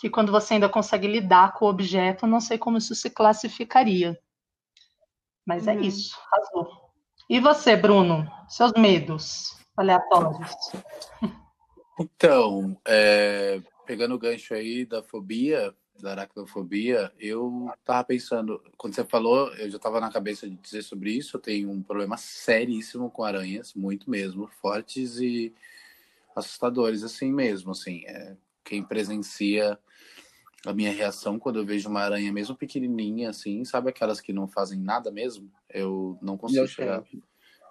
que 0.01 0.09
quando 0.09 0.33
você 0.33 0.55
ainda 0.55 0.69
consegue 0.69 1.07
lidar 1.07 1.53
com 1.53 1.67
o 1.67 1.69
objeto, 1.69 2.27
não 2.27 2.41
sei 2.41 2.57
como 2.57 2.79
isso 2.79 2.95
se 2.95 3.11
classificaria. 3.11 4.19
Mas 5.47 5.67
é 5.67 5.75
uhum. 5.75 5.81
é 5.81 5.83
isso, 5.83 6.17
razão. 6.33 6.67
E 7.29 7.41
você, 7.41 7.77
Bruno? 7.77 8.27
Seus 8.49 8.73
medos 8.73 9.55
aleatórios? 9.77 10.51
Então, 11.99 12.81
é, 12.87 13.61
pegando 13.87 14.15
o 14.15 14.19
gancho 14.19 14.55
aí 14.55 14.85
da 14.85 15.03
fobia, 15.03 15.75
da 16.01 16.13
aracnofobia, 16.13 17.13
eu 17.19 17.69
tava 17.85 18.05
pensando, 18.05 18.63
quando 18.77 18.95
você 18.95 19.05
falou, 19.05 19.53
eu 19.55 19.69
já 19.69 19.79
tava 19.79 20.01
na 20.01 20.11
cabeça 20.11 20.49
de 20.49 20.57
dizer 20.57 20.83
sobre 20.83 21.11
isso, 21.11 21.37
eu 21.37 21.41
tenho 21.41 21.71
um 21.71 21.83
problema 21.83 22.17
seríssimo 22.17 23.11
com 23.11 23.25
aranhas, 23.25 23.75
muito 23.75 24.09
mesmo, 24.09 24.47
fortes 24.61 25.19
e 25.19 25.53
assustadores 26.37 27.03
assim 27.03 27.33
mesmo, 27.33 27.73
assim, 27.73 28.05
é, 28.07 28.37
quem 28.65 28.83
presencia 28.83 29.77
a 30.65 30.73
minha 30.73 30.93
reação 30.93 31.39
quando 31.39 31.59
eu 31.59 31.67
vejo 31.67 31.89
uma 31.89 32.01
aranha, 32.01 32.33
mesmo 32.33 32.57
pequenininha, 32.57 33.31
assim, 33.31 33.65
sabe 33.65 33.91
aquelas 33.91 34.21
que 34.21 34.33
não 34.33 34.47
fazem 34.47 34.79
nada 34.79 35.11
mesmo? 35.11 35.51
Eu 35.69 36.19
não 36.21 36.37
consigo 36.37 36.63
eu 36.63 36.69
chegar. 36.69 37.05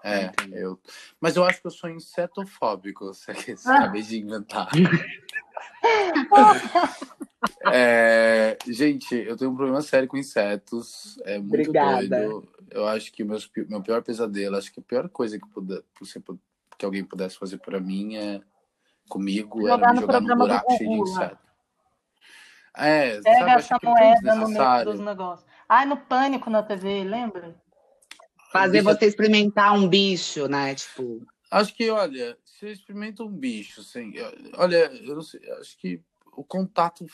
É, 0.07 0.31
eu. 0.53 0.79
Mas 1.19 1.35
eu 1.35 1.43
acho 1.43 1.59
que 1.59 1.67
eu 1.67 1.71
sou 1.71 1.89
insetofóbico, 1.89 3.05
você 3.13 3.57
sabe 3.57 4.01
de 4.01 4.19
inventar. 4.19 4.69
é, 7.71 8.57
gente, 8.65 9.15
eu 9.15 9.35
tenho 9.35 9.51
um 9.51 9.55
problema 9.55 9.81
sério 9.81 10.07
com 10.07 10.15
insetos. 10.15 11.19
É 11.25 11.37
muito 11.37 11.53
Obrigada. 11.53 12.07
doido. 12.07 12.47
Eu 12.71 12.87
acho 12.87 13.11
que 13.11 13.23
o 13.23 13.25
meu, 13.25 13.37
meu 13.67 13.81
pior 13.81 14.01
pesadelo, 14.01 14.55
acho 14.55 14.71
que 14.71 14.79
a 14.79 14.83
pior 14.83 15.09
coisa 15.09 15.37
que, 15.37 15.47
puder, 15.49 15.83
que 16.77 16.85
alguém 16.85 17.03
pudesse 17.03 17.37
fazer 17.37 17.57
para 17.57 17.79
mim 17.79 18.15
é 18.15 18.39
comigo 19.09 19.61
jogar 19.61 19.89
era 19.89 19.93
me 19.93 20.01
jogar 20.01 20.21
num 20.21 20.37
buraco 20.37 20.71
cheio 20.77 20.89
de 20.89 21.09
inseto. 21.09 21.47
É, 22.75 23.21
Pega 23.21 23.39
sabe, 23.39 23.51
essa 23.51 23.79
moeda 23.83 24.35
no 24.35 24.47
meio 24.47 24.85
dos 24.85 24.99
negócios. 24.99 25.49
Ai, 25.67 25.85
no 25.85 25.97
pânico 25.97 26.49
na 26.49 26.61
TV, 26.61 27.03
lembra? 27.03 27.55
Fazer 28.51 28.81
você 28.81 29.05
experimentar 29.05 29.73
um 29.73 29.87
bicho, 29.87 30.47
né? 30.47 30.75
Tipo. 30.75 31.25
Acho 31.49 31.73
que, 31.73 31.89
olha, 31.89 32.37
você 32.43 32.71
experimenta 32.71 33.23
um 33.23 33.31
bicho, 33.31 33.81
assim. 33.81 34.13
Olha, 34.55 34.91
eu 35.03 35.15
não 35.15 35.21
sei, 35.21 35.39
acho 35.53 35.77
que 35.77 36.01
o 36.35 36.43
contato, 36.43 37.05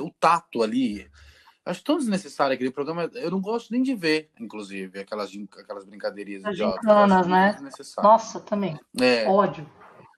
o 0.00 0.10
tato 0.18 0.62
ali. 0.62 1.10
Acho 1.64 1.82
tão 1.82 1.96
desnecessário 1.96 2.54
aquele 2.54 2.70
programa. 2.70 3.10
Eu 3.14 3.30
não 3.30 3.40
gosto 3.40 3.72
nem 3.72 3.82
de 3.82 3.94
ver, 3.94 4.30
inclusive, 4.38 5.00
aquelas, 5.00 5.30
aquelas 5.58 5.84
brincadeirinhas 5.84 6.44
As 6.44 6.54
idiotas. 6.54 6.84
né? 7.26 7.58
Nossa, 8.02 8.38
também. 8.40 8.78
É. 9.00 9.26
Ódio. 9.26 9.66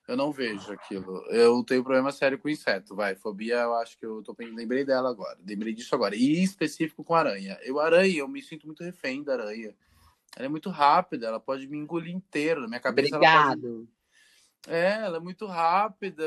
Eu 0.08 0.16
não 0.16 0.32
vejo 0.32 0.72
aquilo. 0.72 1.24
Eu 1.30 1.64
tenho 1.64 1.82
problema 1.82 2.12
sério 2.12 2.38
com 2.38 2.48
inseto, 2.48 2.94
vai. 2.94 3.16
Fobia, 3.16 3.56
eu 3.56 3.74
acho 3.74 3.98
que 3.98 4.06
eu 4.06 4.22
tô 4.22 4.34
lembrei 4.38 4.84
dela 4.84 5.10
agora. 5.10 5.36
Lembrei 5.44 5.74
disso 5.74 5.94
agora. 5.94 6.14
E 6.14 6.42
específico 6.42 7.02
com 7.02 7.14
aranha. 7.14 7.58
Eu 7.62 7.80
aranha, 7.80 8.18
eu 8.18 8.28
me 8.28 8.40
sinto 8.40 8.66
muito 8.66 8.84
refém 8.84 9.22
da 9.22 9.32
aranha. 9.32 9.74
Ela 10.36 10.46
é 10.46 10.48
muito 10.48 10.68
rápida, 10.68 11.26
ela 11.26 11.40
pode 11.40 11.66
me 11.66 11.78
engolir 11.78 12.14
inteiro. 12.14 12.60
Na 12.60 12.68
minha 12.68 12.80
cabeça 12.80 13.16
Obrigado. 13.16 13.60
Pode... 13.60 13.96
É, 14.68 15.04
ela 15.04 15.16
é 15.16 15.20
muito 15.20 15.46
rápida, 15.46 16.24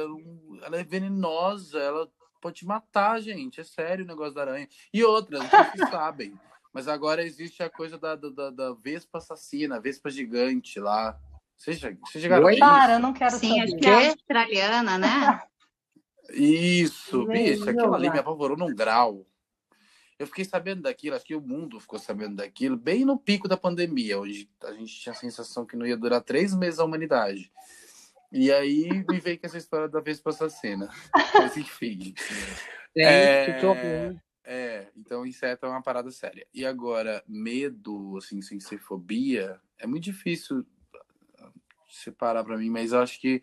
ela 0.63 0.79
é 0.79 0.83
venenosa, 0.83 1.77
ela 1.79 2.09
pode 2.41 2.57
te 2.57 2.65
matar, 2.65 3.21
gente. 3.21 3.61
É 3.61 3.63
sério 3.63 4.03
o 4.03 4.07
negócio 4.07 4.33
da 4.33 4.41
aranha. 4.41 4.67
E 4.91 5.03
outras, 5.03 5.43
vocês 5.43 5.89
sabem. 5.91 6.33
Mas 6.73 6.87
agora 6.87 7.23
existe 7.23 7.61
a 7.61 7.69
coisa 7.69 7.97
da, 7.97 8.15
da, 8.15 8.49
da 8.49 8.73
Vespa 8.73 9.17
assassina, 9.17 9.79
Vespa 9.79 10.09
gigante 10.09 10.79
lá. 10.79 11.19
Você 11.55 11.73
já, 11.73 11.91
você 12.05 12.19
já 12.19 12.39
Oi? 12.39 12.57
Cara, 12.57 12.93
eu 12.93 12.99
não 12.99 13.13
quero 13.13 13.31
Sim, 13.31 13.49
saber. 13.49 13.63
acho 13.63 13.75
que 13.77 13.87
é 13.87 14.07
australiana, 14.07 14.97
né? 14.97 15.41
Isso, 16.31 17.25
bicho, 17.25 17.69
aquilo 17.69 17.93
ali 17.93 18.09
me 18.09 18.19
apavorou 18.19 18.57
num 18.57 18.73
grau. 18.73 19.25
Eu 20.19 20.27
fiquei 20.27 20.43
sabendo 20.43 20.81
daquilo, 20.81 21.15
acho 21.15 21.25
que 21.25 21.35
o 21.35 21.41
mundo 21.41 21.79
ficou 21.79 21.97
sabendo 21.97 22.35
daquilo, 22.35 22.75
bem 22.75 23.05
no 23.05 23.17
pico 23.17 23.47
da 23.47 23.55
pandemia, 23.55 24.19
onde 24.19 24.49
a 24.63 24.73
gente 24.73 24.99
tinha 24.99 25.13
a 25.13 25.15
sensação 25.15 25.65
que 25.65 25.77
não 25.77 25.87
ia 25.87 25.95
durar 25.95 26.21
três 26.21 26.53
meses 26.53 26.79
a 26.79 26.83
humanidade. 26.83 27.49
E 28.31 28.51
aí 28.51 28.89
me 29.07 29.19
veio 29.19 29.39
com 29.39 29.47
essa 29.47 29.57
história 29.57 29.87
da 29.87 30.01
Vespa 30.01 30.29
assassina. 30.29 30.89
Mas 31.33 31.55
enfim. 31.55 32.13
É, 32.95 33.45
é, 33.45 34.15
é, 34.43 34.87
então 34.97 35.25
inseto 35.25 35.65
é 35.65 35.69
uma 35.69 35.81
parada 35.81 36.11
séria. 36.11 36.45
E 36.53 36.65
agora, 36.65 37.23
medo, 37.25 38.17
assim, 38.17 38.41
sem 38.41 38.59
ser 38.59 38.77
fobia, 38.77 39.59
é 39.79 39.87
muito 39.87 40.03
difícil 40.03 40.65
separar 41.89 42.43
para 42.43 42.57
mim, 42.57 42.69
mas 42.69 42.91
eu 42.91 42.99
acho 42.99 43.19
que 43.19 43.41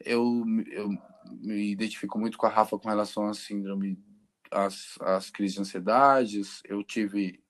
eu, 0.00 0.44
eu 0.70 0.88
me 1.30 1.70
identifico 1.70 2.18
muito 2.18 2.38
com 2.38 2.46
a 2.46 2.50
Rafa 2.50 2.78
com 2.78 2.88
relação 2.88 3.26
à 3.26 3.34
síndrome, 3.34 3.98
às, 4.50 4.96
às 5.00 5.30
crises 5.30 5.54
de 5.54 5.60
ansiedades. 5.60 6.62
Eu 6.64 6.82
tive 6.82 7.40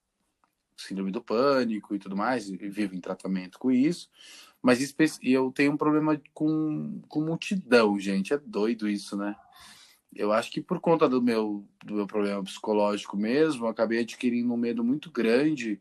síndrome 0.76 1.10
do 1.10 1.22
pânico 1.22 1.94
e 1.94 1.98
tudo 1.98 2.16
mais, 2.16 2.48
e 2.48 2.56
vivo 2.56 2.94
em 2.94 3.00
tratamento 3.00 3.58
com 3.58 3.70
isso. 3.70 4.10
Mas 4.62 4.94
eu 5.22 5.52
tenho 5.52 5.72
um 5.72 5.76
problema 5.76 6.20
com, 6.34 7.00
com 7.08 7.20
multidão, 7.20 7.98
gente. 7.98 8.34
É 8.34 8.38
doido 8.38 8.88
isso, 8.88 9.16
né? 9.16 9.36
Eu 10.14 10.32
acho 10.32 10.50
que 10.50 10.60
por 10.60 10.80
conta 10.80 11.08
do 11.08 11.22
meu, 11.22 11.66
do 11.84 11.94
meu 11.94 12.06
problema 12.06 12.42
psicológico 12.42 13.16
mesmo, 13.16 13.66
acabei 13.66 14.00
adquirindo 14.00 14.52
um 14.52 14.56
medo 14.56 14.82
muito 14.82 15.10
grande 15.10 15.78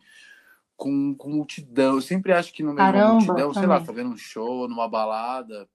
com, 0.75 1.15
com 1.15 1.29
multidão. 1.29 1.95
Eu 1.95 2.01
sempre 2.01 2.33
acho 2.33 2.53
que 2.53 2.61
no 2.61 2.73
meio 2.73 2.85
Caramba, 2.85 2.99
de 2.99 3.05
uma 3.05 3.13
multidão, 3.13 3.53
também. 3.53 3.53
sei 3.53 3.67
lá, 3.67 3.81
tá 3.81 3.91
vendo 3.91 4.09
um 4.09 4.17
show, 4.17 4.67
numa 4.67 4.87
balada, 4.87 5.67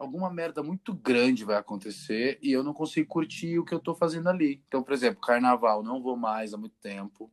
alguma 0.00 0.32
merda 0.32 0.62
muito 0.62 0.94
grande 0.94 1.44
vai 1.44 1.56
acontecer 1.56 2.38
e 2.42 2.50
eu 2.50 2.64
não 2.64 2.72
consigo 2.72 3.06
curtir 3.06 3.58
o 3.58 3.64
que 3.66 3.74
eu 3.74 3.78
tô 3.78 3.94
fazendo 3.94 4.30
ali. 4.30 4.62
Então, 4.66 4.82
por 4.82 4.94
exemplo, 4.94 5.20
carnaval, 5.20 5.82
não 5.82 6.02
vou 6.02 6.16
mais 6.16 6.54
há 6.54 6.56
muito 6.56 6.74
tempo. 6.80 7.30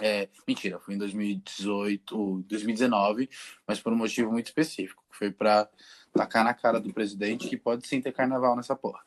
É, 0.00 0.28
mentira, 0.46 0.78
fui 0.78 0.94
em 0.94 0.98
2018, 0.98 2.44
2019, 2.46 3.28
mas 3.66 3.80
por 3.80 3.92
um 3.92 3.96
motivo 3.96 4.30
muito 4.30 4.46
específico, 4.46 5.04
que 5.10 5.18
foi 5.18 5.32
para 5.32 5.68
tacar 6.12 6.44
na 6.44 6.54
cara 6.54 6.78
do 6.78 6.94
presidente 6.94 7.48
que 7.48 7.56
pode 7.56 7.84
sim 7.88 8.00
ter 8.00 8.12
carnaval 8.12 8.54
nessa 8.54 8.76
porra. 8.76 9.00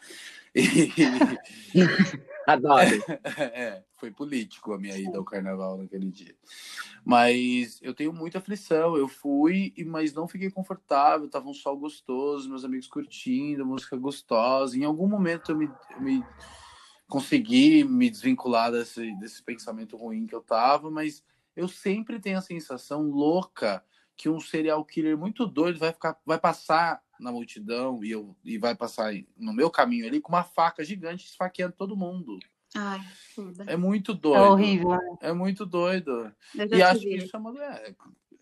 Adoro. 2.47 2.89
É, 3.53 3.83
foi 3.93 4.11
político 4.11 4.73
a 4.73 4.77
minha 4.77 4.97
ida 4.97 5.17
ao 5.17 5.23
carnaval 5.23 5.77
naquele 5.77 6.09
dia. 6.09 6.35
Mas 7.05 7.79
eu 7.81 7.93
tenho 7.93 8.13
muita 8.13 8.37
aflição. 8.37 8.97
Eu 8.97 9.07
fui, 9.07 9.73
mas 9.85 10.13
não 10.13 10.27
fiquei 10.27 10.49
confortável. 10.49 11.29
Tava 11.29 11.49
um 11.49 11.53
sol 11.53 11.77
gostoso, 11.77 12.49
meus 12.49 12.65
amigos 12.65 12.87
curtindo, 12.87 13.65
música 13.65 13.95
gostosa. 13.95 14.77
Em 14.77 14.83
algum 14.83 15.07
momento 15.07 15.51
eu 15.51 15.57
me, 15.57 15.69
eu 15.91 16.01
me 16.01 16.23
consegui 17.07 17.83
me 17.83 18.09
desvincular 18.09 18.71
desse, 18.71 19.15
desse 19.19 19.41
pensamento 19.43 19.95
ruim 19.95 20.25
que 20.25 20.35
eu 20.35 20.41
tava, 20.41 20.89
mas 20.89 21.23
eu 21.55 21.67
sempre 21.67 22.19
tenho 22.19 22.37
a 22.37 22.41
sensação 22.41 23.03
louca 23.03 23.83
que 24.15 24.29
um 24.29 24.39
serial 24.39 24.83
killer 24.85 25.17
muito 25.17 25.45
doido 25.45 25.79
vai 25.79 25.91
ficar, 25.91 26.17
vai 26.25 26.39
passar 26.39 27.01
na 27.23 27.31
multidão 27.31 28.03
e, 28.03 28.11
eu, 28.11 28.35
e 28.43 28.57
vai 28.57 28.75
passar 28.75 29.13
no 29.37 29.53
meu 29.53 29.69
caminho 29.69 30.05
ali 30.05 30.19
com 30.19 30.31
uma 30.31 30.43
faca 30.43 30.83
gigante 30.83 31.25
esfaqueando 31.25 31.73
todo 31.77 31.97
mundo. 31.97 32.37
Ai, 32.75 32.99
é 33.67 33.77
muito 33.77 34.13
doido. 34.13 34.43
É 34.43 34.49
horrível. 34.49 34.89
Né? 34.89 35.17
É 35.21 35.33
muito 35.33 35.65
doido. 35.65 36.33
E 36.55 36.81
acho 36.81 37.01
vi. 37.01 37.09
que 37.09 37.15
isso 37.17 37.37
é, 37.59 37.95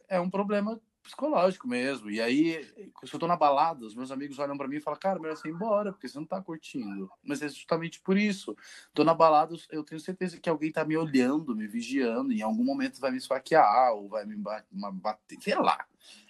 é 0.07 0.19
um 0.19 0.29
problema 0.29 0.79
psicológico 1.01 1.67
mesmo. 1.67 2.09
E 2.09 2.21
aí, 2.21 2.63
se 3.03 3.13
eu 3.13 3.19
tô 3.19 3.27
na 3.27 3.35
balada, 3.35 3.85
os 3.85 3.95
meus 3.95 4.11
amigos 4.11 4.39
olham 4.39 4.57
para 4.57 4.67
mim 4.67 4.77
e 4.77 4.81
falam, 4.81 4.99
cara, 4.99 5.19
melhor 5.19 5.35
você 5.35 5.49
ir 5.49 5.51
embora, 5.51 5.91
porque 5.91 6.07
você 6.07 6.17
não 6.17 6.25
tá 6.25 6.41
curtindo. 6.41 7.09
Mas 7.23 7.41
é 7.41 7.49
justamente 7.49 7.99
por 8.01 8.17
isso. 8.17 8.55
Tô 8.93 9.03
na 9.03 9.13
balada, 9.13 9.55
eu 9.69 9.83
tenho 9.83 9.99
certeza 9.99 10.39
que 10.39 10.49
alguém 10.49 10.71
tá 10.71 10.85
me 10.85 10.95
olhando, 10.95 11.55
me 11.55 11.67
vigiando, 11.67 12.31
e 12.31 12.39
em 12.39 12.43
algum 12.43 12.63
momento 12.63 12.99
vai 12.99 13.11
me 13.11 13.17
esfaquear, 13.17 13.93
ou 13.93 14.07
vai 14.07 14.25
me 14.25 14.35
bater, 14.35 15.41
sei 15.41 15.55
lá. 15.55 15.85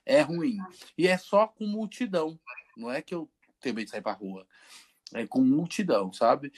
É 0.06 0.22
ruim. 0.22 0.58
E 0.98 1.08
é 1.08 1.18
só 1.18 1.48
com 1.48 1.66
multidão. 1.66 2.40
Não 2.76 2.90
é 2.90 3.02
que 3.02 3.14
eu 3.14 3.30
tenho 3.60 3.76
medo 3.76 3.86
de 3.86 3.92
sair 3.92 4.02
pra 4.02 4.14
rua. 4.14 4.48
É 5.14 5.28
com 5.28 5.42
multidão, 5.42 6.12
sabe? 6.14 6.52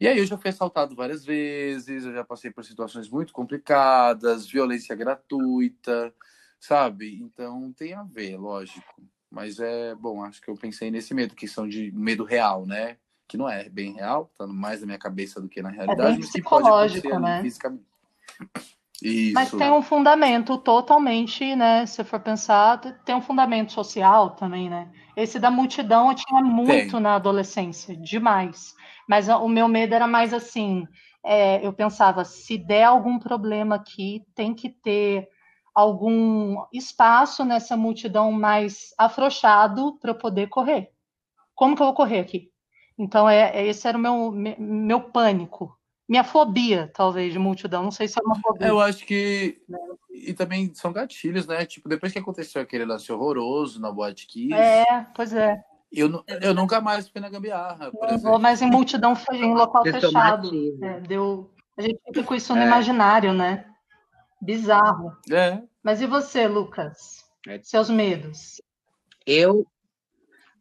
E 0.00 0.08
aí 0.08 0.16
eu 0.16 0.24
já 0.24 0.38
fui 0.38 0.48
assaltado 0.48 0.96
várias 0.96 1.26
vezes, 1.26 2.06
eu 2.06 2.14
já 2.14 2.24
passei 2.24 2.50
por 2.50 2.64
situações 2.64 3.10
muito 3.10 3.34
complicadas, 3.34 4.46
violência 4.46 4.96
gratuita, 4.96 6.14
sabe? 6.60 7.18
Então 7.22 7.72
tem 7.72 7.94
a 7.94 8.02
ver, 8.02 8.36
lógico. 8.36 8.94
Mas 9.30 9.58
é 9.58 9.94
bom, 9.94 10.22
acho 10.22 10.40
que 10.40 10.50
eu 10.50 10.54
pensei 10.54 10.90
nesse 10.90 11.14
medo, 11.14 11.34
que 11.34 11.48
são 11.48 11.66
de 11.66 11.90
medo 11.92 12.24
real, 12.24 12.66
né? 12.66 12.96
Que 13.26 13.36
não 13.36 13.48
é 13.48 13.68
bem 13.68 13.94
real, 13.94 14.30
tá 14.36 14.46
mais 14.46 14.80
na 14.80 14.86
minha 14.86 14.98
cabeça 14.98 15.40
do 15.40 15.48
que 15.48 15.62
na 15.62 15.70
realidade. 15.70 16.08
É 16.08 16.12
bem 16.12 16.20
psicológico, 16.20 17.18
né? 17.18 17.42
Fisicamente. 17.42 17.84
Isso. 19.02 19.32
Mas 19.32 19.50
tem 19.50 19.70
um 19.70 19.80
fundamento 19.80 20.58
totalmente, 20.58 21.56
né? 21.56 21.86
Se 21.86 22.04
for 22.04 22.20
pensar, 22.20 22.78
tem 23.02 23.14
um 23.14 23.22
fundamento 23.22 23.72
social 23.72 24.30
também, 24.30 24.68
né? 24.68 24.90
Esse 25.16 25.38
da 25.38 25.50
multidão 25.50 26.10
eu 26.10 26.14
tinha 26.14 26.42
muito 26.42 26.92
tem. 26.92 27.00
na 27.00 27.14
adolescência, 27.14 27.96
demais. 27.96 28.74
Mas 29.08 29.26
o 29.28 29.48
meu 29.48 29.68
medo 29.68 29.94
era 29.94 30.06
mais 30.06 30.34
assim: 30.34 30.86
é, 31.24 31.66
eu 31.66 31.72
pensava, 31.72 32.24
se 32.26 32.58
der 32.58 32.84
algum 32.84 33.18
problema 33.18 33.76
aqui, 33.76 34.22
tem 34.34 34.54
que 34.54 34.68
ter 34.68 35.28
algum 35.74 36.56
espaço 36.72 37.44
nessa 37.44 37.76
multidão 37.76 38.32
mais 38.32 38.94
afrouxado 38.98 39.98
para 39.98 40.10
eu 40.10 40.14
poder 40.14 40.48
correr. 40.48 40.90
Como 41.54 41.76
que 41.76 41.82
eu 41.82 41.86
vou 41.86 41.94
correr 41.94 42.20
aqui? 42.20 42.50
Então, 42.98 43.28
é, 43.28 43.50
é, 43.54 43.66
esse 43.66 43.86
era 43.88 43.96
o 43.96 44.00
meu, 44.00 44.30
meu 44.58 45.00
pânico. 45.00 45.74
Minha 46.08 46.24
fobia, 46.24 46.90
talvez, 46.94 47.32
de 47.32 47.38
multidão. 47.38 47.84
Não 47.84 47.90
sei 47.90 48.08
se 48.08 48.18
é 48.20 48.22
uma 48.22 48.38
fobia. 48.40 48.66
Eu 48.66 48.80
acho 48.80 49.06
que. 49.06 49.58
E 50.10 50.34
também 50.34 50.74
são 50.74 50.92
gatilhos, 50.92 51.46
né? 51.46 51.64
Tipo, 51.64 51.88
depois 51.88 52.12
que 52.12 52.18
aconteceu 52.18 52.60
aquele 52.60 52.84
lance 52.84 53.10
horroroso 53.12 53.80
na 53.80 53.92
Boate 53.92 54.26
Kiss. 54.26 54.52
É, 54.52 55.06
pois 55.14 55.32
é. 55.32 55.62
Eu, 55.92 56.22
eu 56.42 56.52
nunca 56.52 56.80
mais 56.80 57.08
fui 57.08 57.20
na 57.20 57.28
gambiarra. 57.30 57.90
Por 57.90 58.10
não 58.10 58.18
vou 58.18 58.38
mais 58.38 58.60
em 58.60 58.70
multidão 58.70 59.14
em 59.32 59.54
local 59.54 59.82
fechado. 59.82 60.50
É, 60.82 61.00
deu, 61.00 61.50
a 61.78 61.82
gente 61.82 62.00
fica 62.06 62.22
com 62.22 62.34
isso 62.34 62.54
no 62.54 62.60
é. 62.60 62.66
imaginário, 62.66 63.32
né? 63.32 63.69
Bizarro. 64.40 65.16
É. 65.30 65.62
Mas 65.82 66.00
e 66.00 66.06
você, 66.06 66.46
Lucas? 66.46 67.24
É. 67.46 67.60
Seus 67.62 67.90
medos? 67.90 68.60
Eu. 69.26 69.66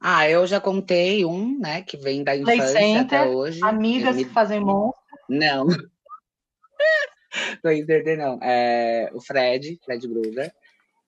Ah, 0.02 0.30
eu 0.30 0.48
já 0.48 0.62
contei 0.62 1.26
um, 1.26 1.60
né, 1.60 1.82
que 1.82 1.98
vem 1.98 2.24
da 2.24 2.36
infância 2.36 2.68
Center, 2.68 3.20
até 3.20 3.30
hoje. 3.30 3.60
Amigas 3.64 4.16
me... 4.16 4.26
que 4.26 4.32
fazem 4.32 4.60
monstro. 4.60 5.04
Não. 5.28 5.68
Não 7.64 7.72
entender, 7.72 8.18
não. 8.18 8.40
É, 8.42 9.10
o 9.14 9.22
Fred, 9.22 9.80
Fred 9.86 10.08
Gruber. 10.08 10.52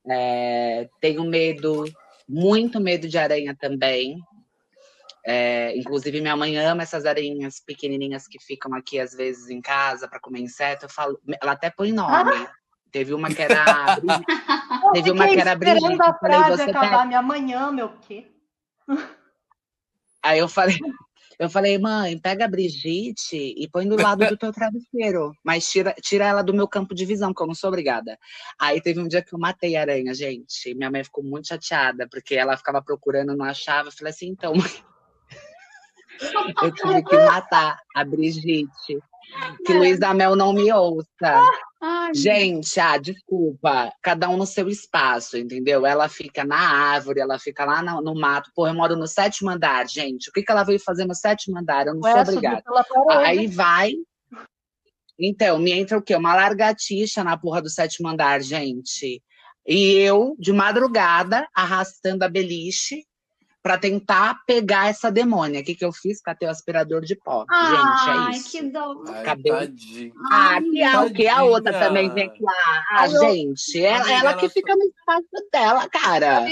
É, 0.07 0.87
tenho 0.99 1.23
medo, 1.23 1.85
muito 2.27 2.79
medo 2.79 3.07
de 3.07 3.17
aranha 3.17 3.55
também. 3.59 4.19
É, 5.25 5.75
inclusive, 5.77 6.21
minha 6.21 6.35
mãe 6.35 6.57
ama 6.57 6.83
essas 6.83 7.05
aranhas 7.05 7.59
pequenininhas 7.59 8.27
que 8.27 8.39
ficam 8.39 8.73
aqui, 8.73 8.99
às 8.99 9.13
vezes, 9.13 9.49
em 9.49 9.61
casa 9.61 10.07
para 10.07 10.19
comer 10.19 10.41
inseto. 10.41 10.85
Eu 10.85 10.89
falo, 10.89 11.19
ela 11.41 11.51
até 11.53 11.69
põe 11.69 11.91
nome. 11.91 12.31
Ah. 12.35 12.53
Teve 12.91 13.13
uma 13.13 13.33
que 13.33 13.41
era. 13.41 13.97
Teve 14.93 15.11
uma 15.11 15.27
que 15.27 15.39
era 15.39 15.55
Brigitte. 15.55 16.01
A 16.01 16.13
falei, 16.13 16.39
você 16.49 16.63
acabar, 16.63 16.97
tá... 16.99 17.05
minha 17.05 17.21
mãe 17.21 17.53
ama 17.53 17.85
o 17.85 17.97
quê? 17.99 18.27
Aí 20.23 20.39
eu 20.39 20.47
falei, 20.47 20.77
eu 21.39 21.49
falei, 21.49 21.77
mãe, 21.79 22.19
pega 22.19 22.45
a 22.45 22.47
Brigitte 22.47 23.35
e 23.35 23.67
põe 23.67 23.87
do 23.87 23.95
lado 23.95 24.27
do 24.27 24.37
teu 24.37 24.53
travesseiro, 24.53 25.33
mas 25.43 25.67
tira, 25.67 25.95
tira 25.99 26.25
ela 26.25 26.43
do 26.43 26.53
meu 26.53 26.67
campo 26.67 26.93
de 26.93 27.03
visão, 27.03 27.33
que 27.33 27.41
eu 27.41 27.47
não 27.47 27.55
sou 27.55 27.69
obrigada. 27.69 28.15
Aí 28.59 28.79
teve 28.79 28.99
um 28.99 29.07
dia 29.07 29.23
que 29.23 29.33
eu 29.33 29.39
matei 29.39 29.75
a 29.75 29.81
aranha, 29.81 30.13
gente. 30.13 30.75
Minha 30.75 30.91
mãe 30.91 31.03
ficou 31.03 31.23
muito 31.23 31.47
chateada, 31.47 32.07
porque 32.07 32.35
ela 32.35 32.55
ficava 32.55 32.79
procurando, 32.79 33.35
não 33.35 33.45
achava. 33.45 33.87
Eu 33.87 33.91
falei 33.91 34.11
assim, 34.11 34.27
então, 34.27 34.53
mãe, 34.53 34.69
eu 36.61 36.71
tive 36.73 37.03
que 37.03 37.17
matar 37.17 37.81
a 37.95 38.05
Brigitte. 38.05 38.99
Que 39.65 39.73
Luiz 39.73 39.99
da 39.99 40.13
Mel 40.13 40.35
não 40.35 40.53
me 40.53 40.71
ouça. 40.71 41.07
Ai, 41.81 42.13
Gente, 42.13 42.79
ah, 42.79 42.97
desculpa. 42.97 43.91
Cada 44.01 44.29
um 44.29 44.37
no 44.37 44.45
seu 44.45 44.69
espaço, 44.69 45.37
entendeu? 45.37 45.85
Ela 45.85 46.07
fica 46.07 46.43
na 46.43 46.57
árvore, 46.57 47.19
ela 47.19 47.39
fica 47.39 47.65
lá 47.65 47.81
no, 47.81 48.01
no 48.01 48.13
mato. 48.13 48.51
Pô, 48.55 48.67
eu 48.67 48.73
moro 48.73 48.95
no 48.95 49.07
sétimo 49.07 49.49
andar, 49.49 49.87
gente. 49.87 50.29
O 50.29 50.33
que, 50.33 50.43
que 50.43 50.51
ela 50.51 50.63
veio 50.63 50.79
fazer 50.79 51.05
no 51.05 51.15
sétimo 51.15 51.57
andar? 51.57 51.87
Eu 51.87 51.95
não 51.95 52.01
Ué, 52.01 52.11
sou 52.11 52.21
obrigada. 52.21 52.63
Aí 53.09 53.47
vai. 53.47 53.93
Então, 55.19 55.59
me 55.59 55.71
entra 55.71 55.97
o 55.97 56.01
quê? 56.01 56.15
Uma 56.15 56.35
largatixa 56.35 57.23
na 57.23 57.37
porra 57.37 57.61
do 57.61 57.69
sétimo 57.69 58.07
andar, 58.07 58.41
gente. 58.41 59.21
E 59.67 59.93
eu, 59.93 60.35
de 60.39 60.51
madrugada, 60.51 61.47
arrastando 61.55 62.25
a 62.25 62.29
beliche, 62.29 63.05
para 63.63 63.77
tentar 63.77 64.43
pegar 64.45 64.89
essa 64.89 65.11
demônia. 65.11 65.61
O 65.61 65.63
que, 65.63 65.75
que 65.75 65.85
eu 65.85 65.91
fiz? 65.91 66.21
Catei 66.21 66.47
o 66.47 66.51
aspirador 66.51 67.01
de 67.01 67.15
pó. 67.15 67.45
Ai, 67.49 68.05
gente, 68.05 68.35
é 68.35 68.37
isso. 68.37 68.51
que 68.51 68.63
dó. 68.63 69.03
Acabei. 69.19 69.51
Ah, 70.31 70.59
que 70.59 70.81
é 70.81 70.99
o 70.99 71.13
que? 71.13 71.27
A 71.27 71.43
outra 71.43 71.79
também 71.79 72.09
vem 72.09 72.31
lá. 72.39 72.83
Ah, 72.91 73.07
gente, 73.07 73.83
ela, 73.83 74.11
ela 74.11 74.33
que 74.33 74.49
fica 74.49 74.75
no 74.75 74.83
espaço 74.83 75.49
dela, 75.51 75.87
cara. 75.89 76.45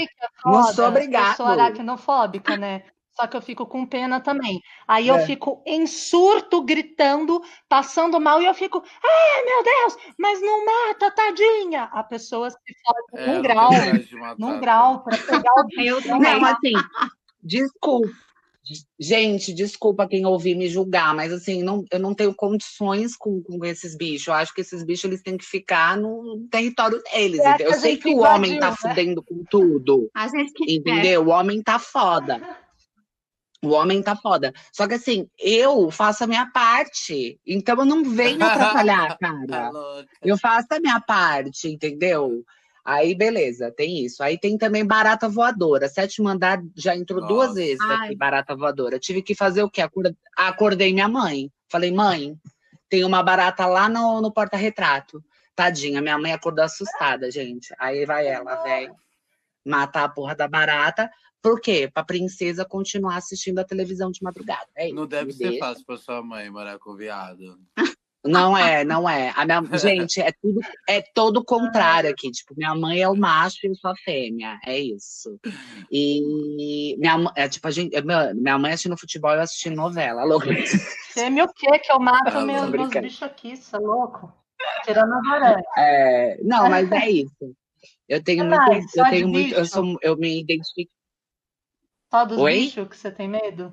Não 0.44 0.64
sou 0.72 0.86
obrigada. 0.86 1.32
Eu 1.32 1.36
sou 1.36 1.46
aracnofóbica, 1.46 2.56
né? 2.56 2.84
Só 3.14 3.26
que 3.26 3.36
eu 3.36 3.42
fico 3.42 3.66
com 3.66 3.86
pena 3.86 4.20
também. 4.20 4.60
Aí 4.86 5.08
é. 5.08 5.12
eu 5.12 5.18
fico 5.26 5.62
em 5.66 5.86
surto, 5.86 6.62
gritando, 6.62 7.42
passando 7.68 8.20
mal, 8.20 8.40
e 8.40 8.46
eu 8.46 8.54
fico, 8.54 8.82
ai 8.82 9.44
meu 9.44 9.64
Deus, 9.64 10.14
mas 10.18 10.40
não 10.40 10.64
mata, 10.64 11.10
tadinha. 11.10 11.84
A 11.92 12.02
pessoa 12.02 12.50
se 12.50 12.56
fode 12.58 13.22
é, 13.22 13.26
num 13.26 13.42
grau, 13.42 13.70
num 14.38 14.60
grau, 14.60 15.04
para 15.04 15.18
pegar 15.18 15.52
o 15.56 15.80
eu 15.80 16.00
Não, 16.18 16.44
assim, 16.44 16.72
desculpa. 17.42 18.08
Gente, 18.98 19.52
desculpa 19.52 20.06
quem 20.06 20.24
ouvir 20.24 20.54
me 20.54 20.68
julgar, 20.68 21.14
mas 21.14 21.32
assim, 21.32 21.62
não, 21.62 21.84
eu 21.90 21.98
não 21.98 22.14
tenho 22.14 22.34
condições 22.34 23.16
com, 23.16 23.42
com 23.42 23.64
esses 23.64 23.96
bichos. 23.96 24.28
Eu 24.28 24.34
acho 24.34 24.54
que 24.54 24.60
esses 24.60 24.84
bichos 24.84 25.04
eles 25.04 25.22
têm 25.22 25.36
que 25.36 25.44
ficar 25.44 25.96
no 25.96 26.46
território 26.50 27.02
deles. 27.10 27.40
É, 27.40 27.56
eu 27.60 27.72
sei 27.74 27.96
que 27.96 28.14
o 28.14 28.18
homem 28.18 28.58
tá 28.60 28.70
né? 28.70 28.76
fudendo 28.76 29.22
com 29.22 29.42
tudo. 29.50 30.10
Entendeu? 30.68 31.26
O 31.26 31.30
homem 31.30 31.62
tá 31.62 31.78
foda. 31.78 32.59
O 33.62 33.70
homem 33.70 34.02
tá 34.02 34.16
foda. 34.16 34.52
Só 34.72 34.88
que 34.88 34.94
assim, 34.94 35.28
eu 35.38 35.90
faço 35.90 36.24
a 36.24 36.26
minha 36.26 36.46
parte. 36.46 37.38
Então 37.46 37.76
eu 37.78 37.84
não 37.84 38.02
venho 38.04 38.42
atrapalhar, 38.42 39.16
cara. 39.20 39.46
Tá 39.46 40.04
eu 40.22 40.38
faço 40.38 40.68
a 40.70 40.80
minha 40.80 41.00
parte, 41.00 41.68
entendeu? 41.68 42.42
Aí, 42.82 43.14
beleza, 43.14 43.70
tem 43.70 44.04
isso. 44.04 44.22
Aí 44.22 44.38
tem 44.38 44.56
também 44.56 44.84
barata 44.84 45.28
voadora. 45.28 45.88
Sétimo 45.88 46.28
andar 46.28 46.62
já 46.74 46.96
entrou 46.96 47.20
Nossa. 47.20 47.32
duas 47.32 47.54
vezes 47.54 47.80
Ai. 47.80 48.06
aqui, 48.06 48.16
barata 48.16 48.56
voadora. 48.56 48.98
Tive 48.98 49.22
que 49.22 49.34
fazer 49.34 49.62
o 49.62 49.70
quê? 49.70 49.82
Acordei 50.36 50.92
minha 50.92 51.08
mãe. 51.08 51.52
Falei, 51.68 51.92
mãe, 51.92 52.36
tem 52.88 53.04
uma 53.04 53.22
barata 53.22 53.66
lá 53.66 53.88
no, 53.88 54.20
no 54.20 54.32
porta-retrato. 54.32 55.22
Tadinha, 55.54 56.00
minha 56.00 56.18
mãe 56.18 56.32
acordou 56.32 56.64
assustada, 56.64 57.30
gente. 57.30 57.74
Aí 57.78 58.06
vai 58.06 58.26
ela, 58.26 58.62
velho, 58.62 58.94
matar 59.64 60.04
a 60.04 60.08
porra 60.08 60.34
da 60.34 60.48
barata. 60.48 61.10
Por 61.42 61.60
quê? 61.60 61.90
Pra 61.92 62.04
princesa 62.04 62.64
continuar 62.64 63.16
assistindo 63.16 63.58
a 63.58 63.64
televisão 63.64 64.10
de 64.10 64.22
madrugada. 64.22 64.66
É 64.76 64.92
não 64.92 65.06
deve 65.06 65.32
ser 65.32 65.58
fácil 65.58 65.84
pra 65.84 65.96
sua 65.96 66.22
mãe 66.22 66.50
morar 66.50 66.78
com 66.78 66.94
viado. 66.94 67.58
Não 68.22 68.56
é, 68.56 68.84
não 68.84 69.08
é. 69.08 69.32
A 69.34 69.46
minha, 69.46 69.62
gente, 69.78 70.20
é 70.20 70.30
tudo, 70.30 70.60
é 70.86 71.00
todo 71.14 71.38
o 71.38 71.44
contrário 71.44 72.10
aqui. 72.10 72.30
Tipo, 72.30 72.54
minha 72.54 72.74
mãe 72.74 73.00
é 73.00 73.08
o 73.08 73.16
macho 73.16 73.58
e 73.64 73.68
eu 73.68 73.74
sou 73.74 73.90
a 73.90 73.96
fêmea. 73.96 74.58
É 74.66 74.78
isso. 74.78 75.38
E 75.90 76.96
minha 76.98 77.32
é 77.34 77.48
tipo 77.48 77.66
a 77.66 77.70
gente, 77.70 77.96
minha 78.34 78.58
mãe 78.58 78.72
assistindo 78.72 78.98
futebol, 78.98 79.32
eu 79.32 79.40
assistindo 79.40 79.74
novela, 79.74 80.22
louco. 80.24 80.46
Fêmea 81.14 81.44
o 81.44 81.52
quê? 81.52 81.78
Que 81.78 81.90
eu 81.90 81.98
mato 81.98 82.36
ah, 82.36 82.44
meus, 82.44 82.68
meus 82.68 82.90
bichos 82.90 83.22
aqui, 83.22 83.56
você 83.56 83.74
é 83.74 83.78
louco? 83.78 84.32
Tirando 84.84 85.14
a 85.14 85.20
varanda. 85.22 85.62
É, 85.78 86.38
não, 86.42 86.68
mas 86.68 86.92
é 86.92 87.10
isso. 87.10 87.56
Eu 88.06 88.22
tenho 88.22 88.44
muito, 88.44 88.98
eu 88.98 89.04
tenho 89.04 89.28
muito, 89.28 89.54
eu 89.54 89.64
sou, 89.64 89.96
eu 90.02 90.16
me 90.16 90.40
identifico. 90.40 90.90
Só 92.10 92.24
dos 92.24 92.38
Oi? 92.38 92.54
bichos 92.54 92.88
que 92.88 92.96
você 92.96 93.10
tem 93.10 93.28
medo? 93.28 93.72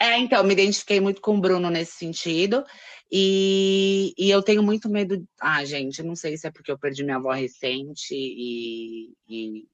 É, 0.00 0.18
então, 0.18 0.44
me 0.44 0.52
identifiquei 0.52 1.00
muito 1.00 1.20
com 1.20 1.36
o 1.36 1.40
Bruno 1.40 1.68
nesse 1.68 1.92
sentido. 1.92 2.64
E, 3.10 4.14
e 4.16 4.30
eu 4.30 4.42
tenho 4.42 4.62
muito 4.62 4.88
medo. 4.88 5.26
Ah, 5.40 5.64
gente, 5.64 6.02
não 6.02 6.14
sei 6.14 6.36
se 6.36 6.46
é 6.46 6.50
porque 6.50 6.70
eu 6.70 6.78
perdi 6.78 7.02
minha 7.02 7.16
avó 7.16 7.32
recente 7.32 8.14
e, 8.14 9.14
e 9.28 9.68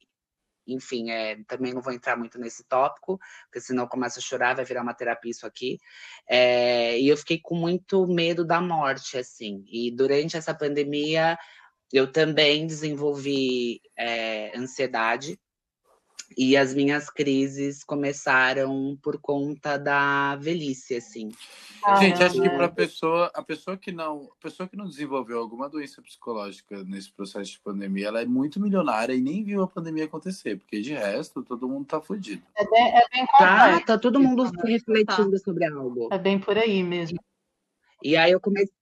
enfim, 0.67 1.11
é, 1.11 1.43
também 1.45 1.75
não 1.75 1.83
vou 1.83 1.93
entrar 1.93 2.17
muito 2.17 2.39
nesse 2.39 2.65
tópico, 2.65 3.19
porque 3.45 3.61
senão 3.61 3.85
eu 3.85 3.89
começo 3.89 4.19
a 4.19 4.23
chorar, 4.23 4.55
vai 4.55 4.65
virar 4.65 4.83
uma 4.83 4.95
terapia 4.95 5.31
isso 5.31 5.47
aqui. 5.47 5.79
É, 6.29 6.99
e 6.99 7.09
eu 7.09 7.17
fiquei 7.17 7.41
com 7.41 7.55
muito 7.55 8.07
medo 8.07 8.45
da 8.45 8.61
morte, 8.61 9.19
assim. 9.19 9.65
E 9.67 9.91
durante 9.91 10.37
essa 10.37 10.55
pandemia, 10.55 11.39
eu 11.93 12.11
também 12.11 12.67
desenvolvi 12.67 13.81
é, 13.99 14.57
ansiedade, 14.57 15.39
e 16.37 16.57
as 16.57 16.74
minhas 16.74 17.11
crises 17.11 17.83
começaram 17.85 18.99
por 19.03 19.18
conta 19.18 19.76
da 19.76 20.37
velhice, 20.37 20.97
assim. 20.97 21.30
Ah, 21.85 21.97
Gente, 21.97 22.22
acho 22.22 22.41
que 22.41 22.49
para 22.49 22.66
a 22.66 22.70
pessoa, 22.70 23.30
a 23.35 23.43
pessoa 23.43 23.76
que 23.76 23.91
não, 23.91 24.30
a 24.39 24.43
pessoa 24.43 24.68
que 24.68 24.76
não 24.76 24.87
desenvolveu 24.87 25.39
alguma 25.39 25.68
doença 25.68 26.01
psicológica 26.01 26.85
nesse 26.85 27.11
processo 27.12 27.53
de 27.53 27.61
pandemia, 27.61 28.09
ela 28.09 28.22
é 28.22 28.26
muito 28.26 28.61
milionária 28.61 29.14
e 29.14 29.20
nem 29.20 29.43
viu 29.43 29.62
a 29.62 29.68
pandemia 29.68 30.05
acontecer, 30.05 30.59
porque 30.59 30.80
de 30.80 30.93
resto 30.93 31.43
todo 31.43 31.68
mundo 31.68 31.87
tá 31.87 32.01
fudido. 32.01 32.43
É 32.57 32.68
bem, 32.68 32.97
é 32.97 33.03
bem 33.12 33.26
tá, 33.39 33.80
tá 33.80 33.99
todo 33.99 34.20
mundo 34.20 34.45
né? 34.45 34.51
refletindo 34.64 35.33
tá. 35.33 35.39
sobre 35.39 35.64
algo. 35.66 36.09
É 36.12 36.18
bem 36.18 36.39
por 36.39 36.57
aí 36.57 36.83
mesmo. 36.83 37.18
E 38.03 38.16
aí 38.16 38.33
eu 38.33 38.41
comecei 38.41 38.74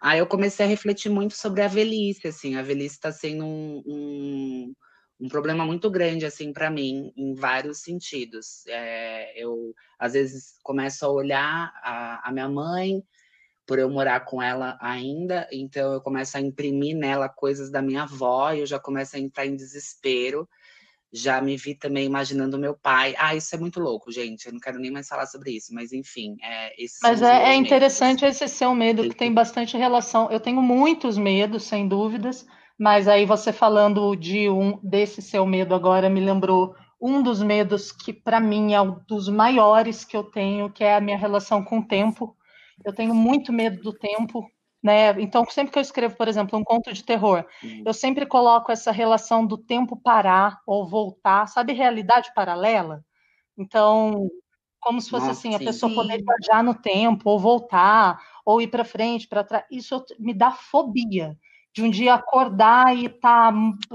Aí 0.00 0.18
eu 0.18 0.26
comecei 0.26 0.64
a 0.64 0.68
refletir 0.68 1.10
muito 1.10 1.34
sobre 1.34 1.62
a 1.62 1.68
velhice, 1.68 2.28
assim, 2.28 2.56
a 2.56 2.62
velhice 2.62 2.94
está 2.94 3.10
sendo 3.10 3.44
um, 3.44 3.82
um 3.86 4.74
um 5.20 5.28
problema 5.28 5.64
muito 5.64 5.90
grande 5.90 6.24
assim 6.24 6.52
para 6.52 6.70
mim 6.70 7.12
em 7.16 7.34
vários 7.34 7.78
sentidos. 7.78 8.64
É, 8.68 9.32
eu 9.36 9.74
às 9.98 10.12
vezes 10.12 10.58
começo 10.62 11.04
a 11.04 11.10
olhar 11.10 11.72
a, 11.82 12.28
a, 12.28 12.32
minha 12.32 12.48
mãe 12.48 13.02
por 13.66 13.78
eu 13.78 13.90
morar 13.90 14.20
com 14.20 14.40
ela 14.40 14.78
ainda, 14.80 15.46
então 15.52 15.92
eu 15.92 16.00
começo 16.00 16.36
a 16.36 16.40
imprimir 16.40 16.96
nela 16.96 17.28
coisas 17.28 17.70
da 17.70 17.82
minha 17.82 18.04
avó 18.04 18.52
e 18.52 18.60
eu 18.60 18.66
já 18.66 18.78
começo 18.78 19.16
a 19.16 19.18
entrar 19.18 19.44
em 19.44 19.56
desespero. 19.56 20.48
Já 21.10 21.40
me 21.40 21.56
vi 21.56 21.74
também 21.74 22.04
imaginando 22.04 22.58
meu 22.58 22.76
pai. 22.76 23.14
Ah, 23.18 23.34
isso 23.34 23.54
é 23.54 23.58
muito 23.58 23.80
louco, 23.80 24.12
gente. 24.12 24.44
Eu 24.44 24.52
não 24.52 24.60
quero 24.60 24.78
nem 24.78 24.90
mais 24.90 25.08
falar 25.08 25.24
sobre 25.24 25.52
isso, 25.52 25.72
mas 25.72 25.90
enfim, 25.90 26.36
é, 26.42 26.74
Mas 27.02 27.22
é, 27.22 27.44
é 27.44 27.54
interessante 27.54 28.26
esse 28.26 28.46
seu 28.46 28.74
medo 28.74 29.08
que 29.08 29.16
tem 29.16 29.32
bastante 29.32 29.74
relação. 29.74 30.30
Eu 30.30 30.38
tenho 30.38 30.60
muitos 30.60 31.16
medos, 31.16 31.64
sem 31.64 31.88
dúvidas 31.88 32.46
mas 32.78 33.08
aí 33.08 33.26
você 33.26 33.52
falando 33.52 34.14
de 34.14 34.48
um 34.48 34.78
desse 34.82 35.20
seu 35.20 35.44
medo 35.44 35.74
agora 35.74 36.08
me 36.08 36.20
lembrou 36.20 36.76
um 37.00 37.22
dos 37.22 37.42
medos 37.42 37.90
que 37.90 38.12
para 38.12 38.40
mim 38.40 38.72
é 38.72 38.80
um 38.80 39.00
dos 39.06 39.28
maiores 39.28 40.04
que 40.04 40.16
eu 40.16 40.24
tenho, 40.24 40.70
que 40.70 40.84
é 40.84 40.94
a 40.94 41.00
minha 41.00 41.16
relação 41.16 41.62
com 41.64 41.78
o 41.78 41.86
tempo. 41.86 42.36
Eu 42.84 42.92
tenho 42.92 43.14
muito 43.14 43.52
medo 43.52 43.82
do 43.82 43.92
tempo, 43.92 44.48
né? 44.82 45.10
Então, 45.20 45.44
sempre 45.48 45.72
que 45.72 45.78
eu 45.78 45.82
escrevo, 45.82 46.16
por 46.16 46.28
exemplo, 46.28 46.58
um 46.58 46.64
conto 46.64 46.92
de 46.92 47.04
terror, 47.04 47.44
uhum. 47.62 47.82
eu 47.86 47.94
sempre 47.94 48.26
coloco 48.26 48.70
essa 48.70 48.90
relação 48.90 49.46
do 49.46 49.56
tempo 49.56 49.96
parar 49.96 50.60
ou 50.66 50.88
voltar, 50.88 51.46
sabe, 51.46 51.72
realidade 51.72 52.32
paralela? 52.34 53.04
Então, 53.56 54.28
como 54.80 55.00
se 55.00 55.10
fosse 55.10 55.26
Nossa, 55.26 55.38
assim, 55.38 55.54
a 55.54 55.58
pessoa 55.58 55.92
poder 55.92 56.22
viajar 56.22 56.62
no 56.62 56.74
tempo 56.74 57.30
ou 57.30 57.38
voltar, 57.38 58.20
ou 58.44 58.60
ir 58.60 58.68
para 58.68 58.84
frente, 58.84 59.28
para 59.28 59.44
trás. 59.44 59.64
Isso 59.70 60.04
me 60.18 60.32
dá 60.32 60.52
fobia 60.52 61.36
de 61.78 61.84
um 61.84 61.90
dia 61.90 62.14
acordar 62.14 62.96
e 62.96 63.08
tá, 63.08 63.52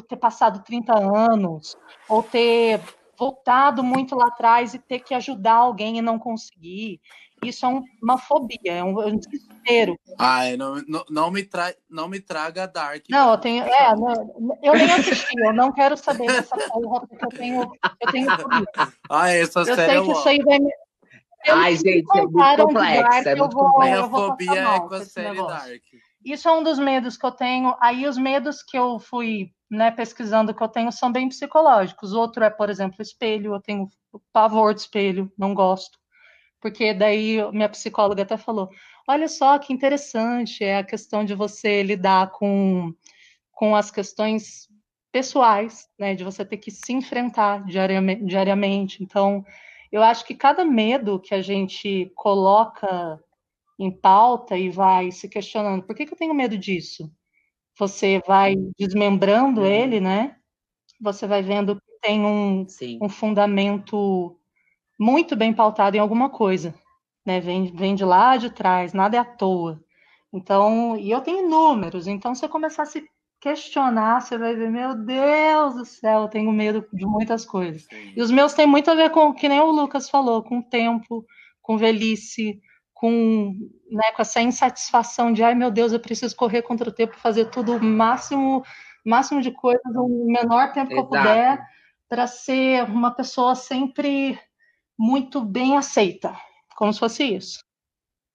ter 0.07 0.15
passado 0.15 0.63
30 0.63 0.97
anos, 0.97 1.75
ou 2.07 2.23
ter 2.23 2.79
voltado 3.19 3.83
muito 3.83 4.15
lá 4.15 4.27
atrás 4.27 4.73
e 4.73 4.79
ter 4.79 4.99
que 4.99 5.13
ajudar 5.13 5.55
alguém 5.55 5.97
e 5.97 6.01
não 6.01 6.17
conseguir. 6.17 7.01
Isso 7.43 7.65
é 7.65 7.67
um, 7.67 7.83
uma 8.01 8.17
fobia, 8.17 8.57
é 8.71 8.81
um, 8.81 9.01
é 9.01 9.07
um 9.07 9.17
desespero. 9.17 9.99
Ai, 10.17 10.55
não, 10.55 10.81
não, 10.87 11.03
não, 11.09 11.29
me 11.29 11.43
tra... 11.43 11.75
não 11.89 12.07
me 12.07 12.21
traga 12.21 12.65
Dark. 12.65 13.03
Não, 13.09 13.31
eu 13.31 13.37
tenho. 13.37 13.65
É, 13.65 13.93
não, 13.97 14.57
eu 14.63 14.73
nem 14.73 14.89
assisti, 14.89 15.37
eu 15.37 15.53
não 15.53 15.73
quero 15.73 15.97
saber 15.97 16.27
dessa 16.27 16.55
porra, 16.71 17.05
porque 17.05 17.25
eu 17.25 17.29
tenho, 17.29 17.71
eu 17.99 18.11
tenho 18.13 18.31
fobia. 18.39 18.93
Ai, 19.09 19.41
essa 19.41 19.59
eu 19.59 19.75
série 19.75 19.91
sei 19.91 20.05
que 20.05 20.11
isso 20.13 20.29
aí 20.29 20.39
vai 20.39 20.59
me. 20.59 20.71
Ai, 21.49 21.75
gente, 21.75 22.05
é 22.17 22.21
muito 22.21 22.65
complexo. 22.65 23.27
É 23.27 23.35
muito 23.35 23.57
complexo. 23.57 24.03
A 24.05 24.09
fobia 24.09 24.59
é 24.61 24.79
com 24.79 24.93
a 24.93 25.03
série 25.03 25.35
Dark. 25.35 25.83
Isso 26.25 26.47
é 26.47 26.51
um 26.51 26.63
dos 26.63 26.79
medos 26.79 27.17
que 27.17 27.25
eu 27.25 27.31
tenho. 27.31 27.75
Aí 27.79 28.07
os 28.07 28.17
medos 28.17 28.63
que 28.63 28.77
eu 28.77 28.99
fui 28.99 29.51
né, 29.69 29.91
pesquisando 29.91 30.53
que 30.53 30.63
eu 30.63 30.67
tenho 30.67 30.91
são 30.91 31.11
bem 31.11 31.27
psicológicos. 31.27 32.13
Outro 32.13 32.43
é, 32.43 32.49
por 32.49 32.69
exemplo, 32.69 33.01
espelho. 33.01 33.53
Eu 33.53 33.61
tenho 33.61 33.89
pavor 34.31 34.73
de 34.73 34.81
espelho, 34.81 35.31
não 35.37 35.53
gosto. 35.53 35.97
Porque 36.61 36.93
daí 36.93 37.39
minha 37.51 37.67
psicóloga 37.67 38.23
até 38.23 38.37
falou: 38.37 38.69
olha 39.07 39.27
só 39.27 39.59
que 39.59 39.73
interessante 39.73 40.63
é 40.63 40.77
a 40.77 40.83
questão 40.83 41.25
de 41.25 41.35
você 41.35 41.83
lidar 41.83 42.31
com, 42.31 42.93
com 43.51 43.75
as 43.75 43.91
questões 43.91 44.69
pessoais, 45.11 45.87
né, 45.99 46.15
de 46.15 46.23
você 46.23 46.43
ter 46.43 46.57
que 46.57 46.71
se 46.71 46.93
enfrentar 46.93 47.65
diariamente, 47.65 48.25
diariamente. 48.25 49.03
Então, 49.03 49.45
eu 49.91 50.01
acho 50.01 50.25
que 50.25 50.33
cada 50.33 50.65
medo 50.65 51.19
que 51.19 51.35
a 51.35 51.41
gente 51.41 52.11
coloca 52.15 53.19
em 53.79 53.91
pauta 53.91 54.57
e 54.57 54.69
vai 54.69 55.11
se 55.11 55.27
questionando: 55.27 55.83
por 55.83 55.95
que, 55.95 56.05
que 56.05 56.13
eu 56.13 56.17
tenho 56.17 56.33
medo 56.33 56.57
disso? 56.57 57.11
Você 57.77 58.21
vai 58.27 58.55
desmembrando 58.77 59.61
uhum. 59.61 59.67
ele, 59.67 59.99
né? 59.99 60.35
Você 61.01 61.25
vai 61.25 61.41
vendo 61.41 61.75
que 61.75 61.99
tem 62.01 62.23
um, 62.23 62.65
um 63.01 63.09
fundamento 63.09 64.37
muito 64.99 65.35
bem 65.35 65.53
pautado 65.53 65.97
em 65.97 65.99
alguma 65.99 66.29
coisa, 66.29 66.73
né? 67.25 67.39
Vem, 67.39 67.73
vem 67.73 67.95
de 67.95 68.05
lá 68.05 68.37
de 68.37 68.49
trás, 68.49 68.93
nada 68.93 69.17
é 69.17 69.19
à 69.19 69.25
toa. 69.25 69.83
Então, 70.31 70.97
e 70.97 71.11
eu 71.11 71.21
tenho 71.21 71.47
números, 71.47 72.07
então 72.07 72.33
se 72.33 72.43
eu 72.43 72.49
começar 72.49 72.83
a 72.83 72.87
se 72.87 73.07
questionar, 73.39 74.21
você 74.21 74.37
vai 74.37 74.55
ver, 74.55 74.71
meu 74.71 74.95
Deus 74.95 75.75
do 75.75 75.85
céu, 75.85 76.21
eu 76.21 76.27
tenho 76.29 76.51
medo 76.51 76.87
de 76.93 77.05
muitas 77.05 77.45
coisas. 77.45 77.83
Sim. 77.83 78.13
E 78.15 78.21
os 78.21 78.31
meus 78.31 78.53
têm 78.53 78.65
muito 78.65 78.89
a 78.89 78.95
ver 78.95 79.09
com, 79.09 79.33
que 79.33 79.49
nem 79.49 79.59
o 79.59 79.69
Lucas 79.69 80.09
falou, 80.09 80.41
com 80.41 80.61
tempo, 80.61 81.25
com 81.61 81.77
velhice, 81.77 82.61
com, 82.93 83.55
né, 83.89 84.11
com 84.15 84.21
essa 84.21 84.41
insatisfação 84.41 85.33
de 85.33 85.43
ai 85.43 85.55
meu 85.55 85.71
Deus, 85.71 85.91
eu 85.91 85.99
preciso 85.99 86.35
correr 86.35 86.61
contra 86.61 86.89
o 86.89 86.93
tempo, 86.93 87.19
fazer 87.19 87.45
tudo 87.49 87.75
o 87.75 87.83
máximo, 87.83 88.63
máximo 89.05 89.41
de 89.41 89.51
coisas 89.51 89.81
no 89.93 90.07
menor 90.27 90.71
tempo 90.71 90.91
Exato. 90.91 91.09
que 91.09 91.15
eu 91.15 91.21
puder, 91.21 91.67
para 92.07 92.27
ser 92.27 92.83
uma 92.83 93.11
pessoa 93.11 93.55
sempre 93.55 94.39
muito 94.97 95.41
bem 95.41 95.77
aceita, 95.77 96.37
como 96.75 96.93
se 96.93 96.99
fosse 96.99 97.23
isso. 97.23 97.63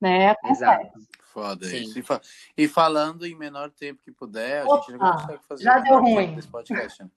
Né? 0.00 0.34
Exato. 0.44 0.98
Foda 1.32 1.66
isso. 1.66 1.98
E, 1.98 2.02
fa 2.02 2.20
e, 2.56 2.66
falando 2.66 3.24
em 3.24 3.36
menor 3.36 3.70
tempo 3.70 4.02
que 4.02 4.10
puder, 4.10 4.66
a 4.66 4.76
gente 4.76 4.92
já 4.92 4.98
consegue 4.98 5.42
fazer 5.46 5.62
já 5.62 5.78
deu 5.78 6.00
ruim. 6.00 6.34
Desse 6.34 6.48
podcast. 6.48 7.02
Né? 7.02 7.10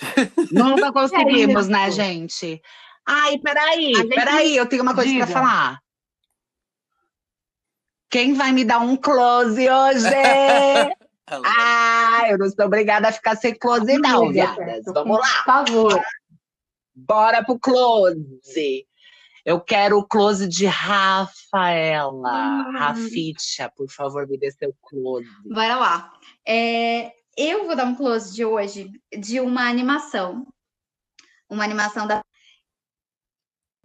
Nunca 0.50 0.90
conseguimos, 0.92 1.68
é 1.68 1.70
né, 1.70 1.90
gente? 1.90 2.62
Ai, 3.06 3.38
peraí, 3.38 3.94
gente... 3.94 4.08
peraí, 4.08 4.56
eu 4.56 4.66
tenho 4.66 4.82
uma 4.82 4.94
coisa 4.94 5.14
para 5.16 5.26
falar. 5.26 5.82
Quem 8.12 8.34
vai 8.34 8.52
me 8.52 8.62
dar 8.62 8.80
um 8.80 8.94
close 8.94 9.70
hoje? 9.70 10.06
ah, 11.26 12.24
eu 12.28 12.36
não 12.36 12.50
sou 12.50 12.66
obrigada 12.66 13.08
a 13.08 13.12
ficar 13.12 13.34
sem 13.36 13.54
close, 13.54 13.96
não, 13.96 14.30
viadas. 14.30 14.84
Vamos 14.84 15.18
lá. 15.18 15.38
Por 15.38 15.44
favor. 15.46 16.02
Bora 16.94 17.42
pro 17.42 17.58
close. 17.58 18.86
Eu 19.46 19.62
quero 19.62 19.96
o 19.96 20.06
close 20.06 20.46
de 20.46 20.66
Rafaela. 20.66 22.66
Hum. 22.68 22.76
Raficha, 22.76 23.72
por 23.74 23.90
favor, 23.90 24.28
me 24.28 24.36
dê 24.36 24.50
seu 24.50 24.76
close. 24.82 25.26
Bora 25.46 25.76
lá. 25.76 26.12
É, 26.46 27.12
eu 27.34 27.64
vou 27.64 27.74
dar 27.74 27.86
um 27.86 27.94
close 27.94 28.34
de 28.34 28.44
hoje 28.44 28.92
de 29.18 29.40
uma 29.40 29.66
animação. 29.66 30.46
Uma 31.48 31.64
animação 31.64 32.06
da 32.06 32.22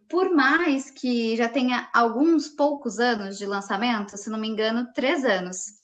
por 0.10 0.34
mais 0.34 0.90
que 0.90 1.36
já 1.36 1.50
tenha 1.50 1.90
alguns 1.94 2.48
poucos 2.48 3.00
anos 3.00 3.38
de 3.38 3.46
lançamento, 3.46 4.18
se 4.18 4.30
não 4.30 4.40
me 4.40 4.48
engano, 4.48 4.88
três 4.94 5.26
anos. 5.26 5.78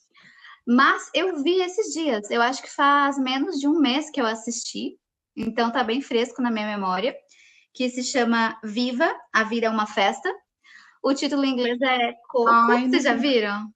Mas 0.65 1.09
eu 1.13 1.43
vi 1.43 1.61
esses 1.61 1.93
dias, 1.93 2.31
eu 2.31 2.41
acho 2.41 2.61
que 2.61 2.69
faz 2.69 3.17
menos 3.17 3.59
de 3.59 3.67
um 3.67 3.79
mês 3.79 4.09
que 4.09 4.21
eu 4.21 4.25
assisti, 4.25 4.97
então 5.35 5.71
tá 5.71 5.83
bem 5.83 6.01
fresco 6.01 6.41
na 6.41 6.49
minha 6.49 6.65
memória, 6.65 7.13
que 7.73 7.89
se 7.89 8.03
chama 8.03 8.57
Viva, 8.63 9.13
A 9.33 9.43
Vida 9.43 9.67
é 9.67 9.69
uma 9.69 9.87
Festa. 9.87 10.33
O 11.03 11.13
título 11.13 11.43
em 11.43 11.51
inglês 11.51 11.81
é 11.81 12.13
Coco, 12.29 12.49
Ai, 12.49 12.87
vocês 12.87 13.03
já 13.03 13.13
viram? 13.13 13.67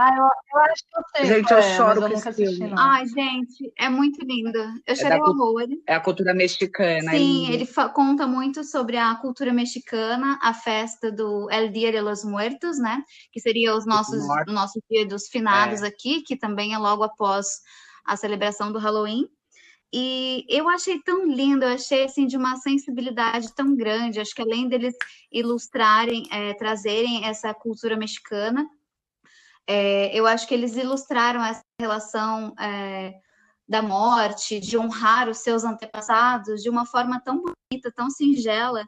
Ah, 0.00 0.10
eu, 0.16 0.24
eu 0.54 0.60
acho 0.70 0.82
que 0.84 0.96
eu 0.98 1.02
sei. 1.16 1.26
Gente, 1.26 1.50
eu 1.50 1.58
é, 1.58 1.76
choro 1.76 2.00
eu 2.02 2.08
com 2.08 2.14
esse 2.14 2.32
filme. 2.32 2.72
Ai, 2.78 3.04
gente, 3.06 3.72
é 3.76 3.88
muito 3.88 4.24
lindo. 4.24 4.56
Eu 4.58 4.72
É 4.86 4.94
chorei 4.94 5.20
horrores. 5.20 5.78
É 5.88 5.94
a 5.94 6.00
cultura 6.00 6.32
mexicana. 6.32 7.10
é 7.14 7.18
Sim, 7.18 7.46
lindo. 7.46 7.52
ele 7.54 7.66
conta 7.92 8.26
muito 8.26 8.62
sobre 8.62 8.96
a 8.96 9.14
cultura 9.16 9.52
mexicana, 9.52 10.38
a 10.40 10.54
festa 10.54 11.10
do 11.10 11.50
El 11.50 11.70
Día 11.70 11.90
de 11.90 12.00
los 12.00 12.24
Muertos, 12.24 12.78
né? 12.78 13.02
Que 13.32 13.40
seria 13.40 13.74
os 13.74 13.84
nossos, 13.86 14.22
o 14.48 14.52
nosso 14.52 14.80
dia 14.90 15.04
dos 15.06 15.26
finados 15.28 15.82
É. 15.82 15.88
aqui, 15.88 16.22
que 16.22 16.36
também 16.36 16.74
é 16.74 16.78
logo 16.78 17.02
após 17.02 17.46
a 18.04 18.16
celebração 18.16 18.70
do 18.72 18.78
Halloween. 18.78 19.28
E 19.92 20.44
eu 20.48 20.68
achei 20.68 21.00
tão 21.00 21.26
lindo, 21.26 21.64
eu 21.64 21.72
achei 21.74 22.04
assim 22.04 22.26
de 22.26 22.36
uma 22.36 22.56
sensibilidade 22.56 23.54
tão 23.54 23.74
grande. 23.74 24.20
Acho 24.20 24.34
que 24.34 24.42
além 24.42 24.68
deles 24.68 24.94
ilustrarem, 25.32 26.24
eh, 26.30 26.54
trazerem 26.54 27.24
essa 27.24 27.54
cultura 27.54 27.96
mexicana, 27.96 28.68
eh, 29.68 30.10
eu 30.18 30.26
acho 30.26 30.48
que 30.48 30.54
eles 30.54 30.76
ilustraram 30.76 31.44
essa 31.44 31.60
relação 31.78 32.54
eh, 32.58 33.14
da 33.68 33.82
morte, 33.82 34.58
de 34.58 34.78
honrar 34.78 35.28
os 35.28 35.38
seus 35.38 35.62
antepassados 35.62 36.62
de 36.62 36.70
uma 36.70 36.86
forma 36.86 37.20
tão 37.20 37.36
bonita, 37.36 37.92
tão 37.94 38.08
singela, 38.08 38.82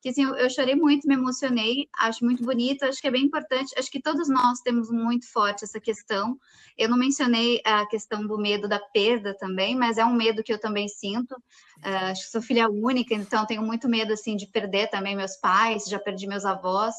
que 0.00 0.08
assim, 0.08 0.24
eu, 0.24 0.34
eu 0.34 0.50
chorei 0.50 0.74
muito, 0.74 1.06
me 1.06 1.14
emocionei, 1.14 1.86
acho 1.96 2.24
muito 2.24 2.42
bonito, 2.42 2.82
acho 2.82 3.00
que 3.00 3.06
é 3.06 3.10
bem 3.10 3.24
importante, 3.24 3.72
acho 3.78 3.90
que 3.90 4.00
todos 4.02 4.28
nós 4.28 4.58
temos 4.60 4.90
muito 4.90 5.30
forte 5.30 5.64
essa 5.64 5.78
questão. 5.78 6.36
Eu 6.76 6.88
não 6.88 6.96
mencionei 6.96 7.60
a 7.64 7.86
questão 7.86 8.26
do 8.26 8.36
medo 8.36 8.66
da 8.66 8.80
perda 8.80 9.36
também, 9.38 9.76
mas 9.76 9.98
é 9.98 10.04
um 10.04 10.14
medo 10.14 10.42
que 10.42 10.52
eu 10.52 10.58
também 10.58 10.88
sinto. 10.88 11.36
Ah, 11.84 12.10
acho 12.10 12.24
que 12.24 12.30
sou 12.30 12.42
filha 12.42 12.68
única, 12.68 13.14
então 13.14 13.46
tenho 13.46 13.62
muito 13.62 13.88
medo 13.88 14.12
assim 14.12 14.34
de 14.34 14.46
perder 14.46 14.88
também 14.88 15.14
meus 15.14 15.36
pais, 15.36 15.84
já 15.84 16.00
perdi 16.00 16.26
meus 16.26 16.44
avós. 16.44 16.94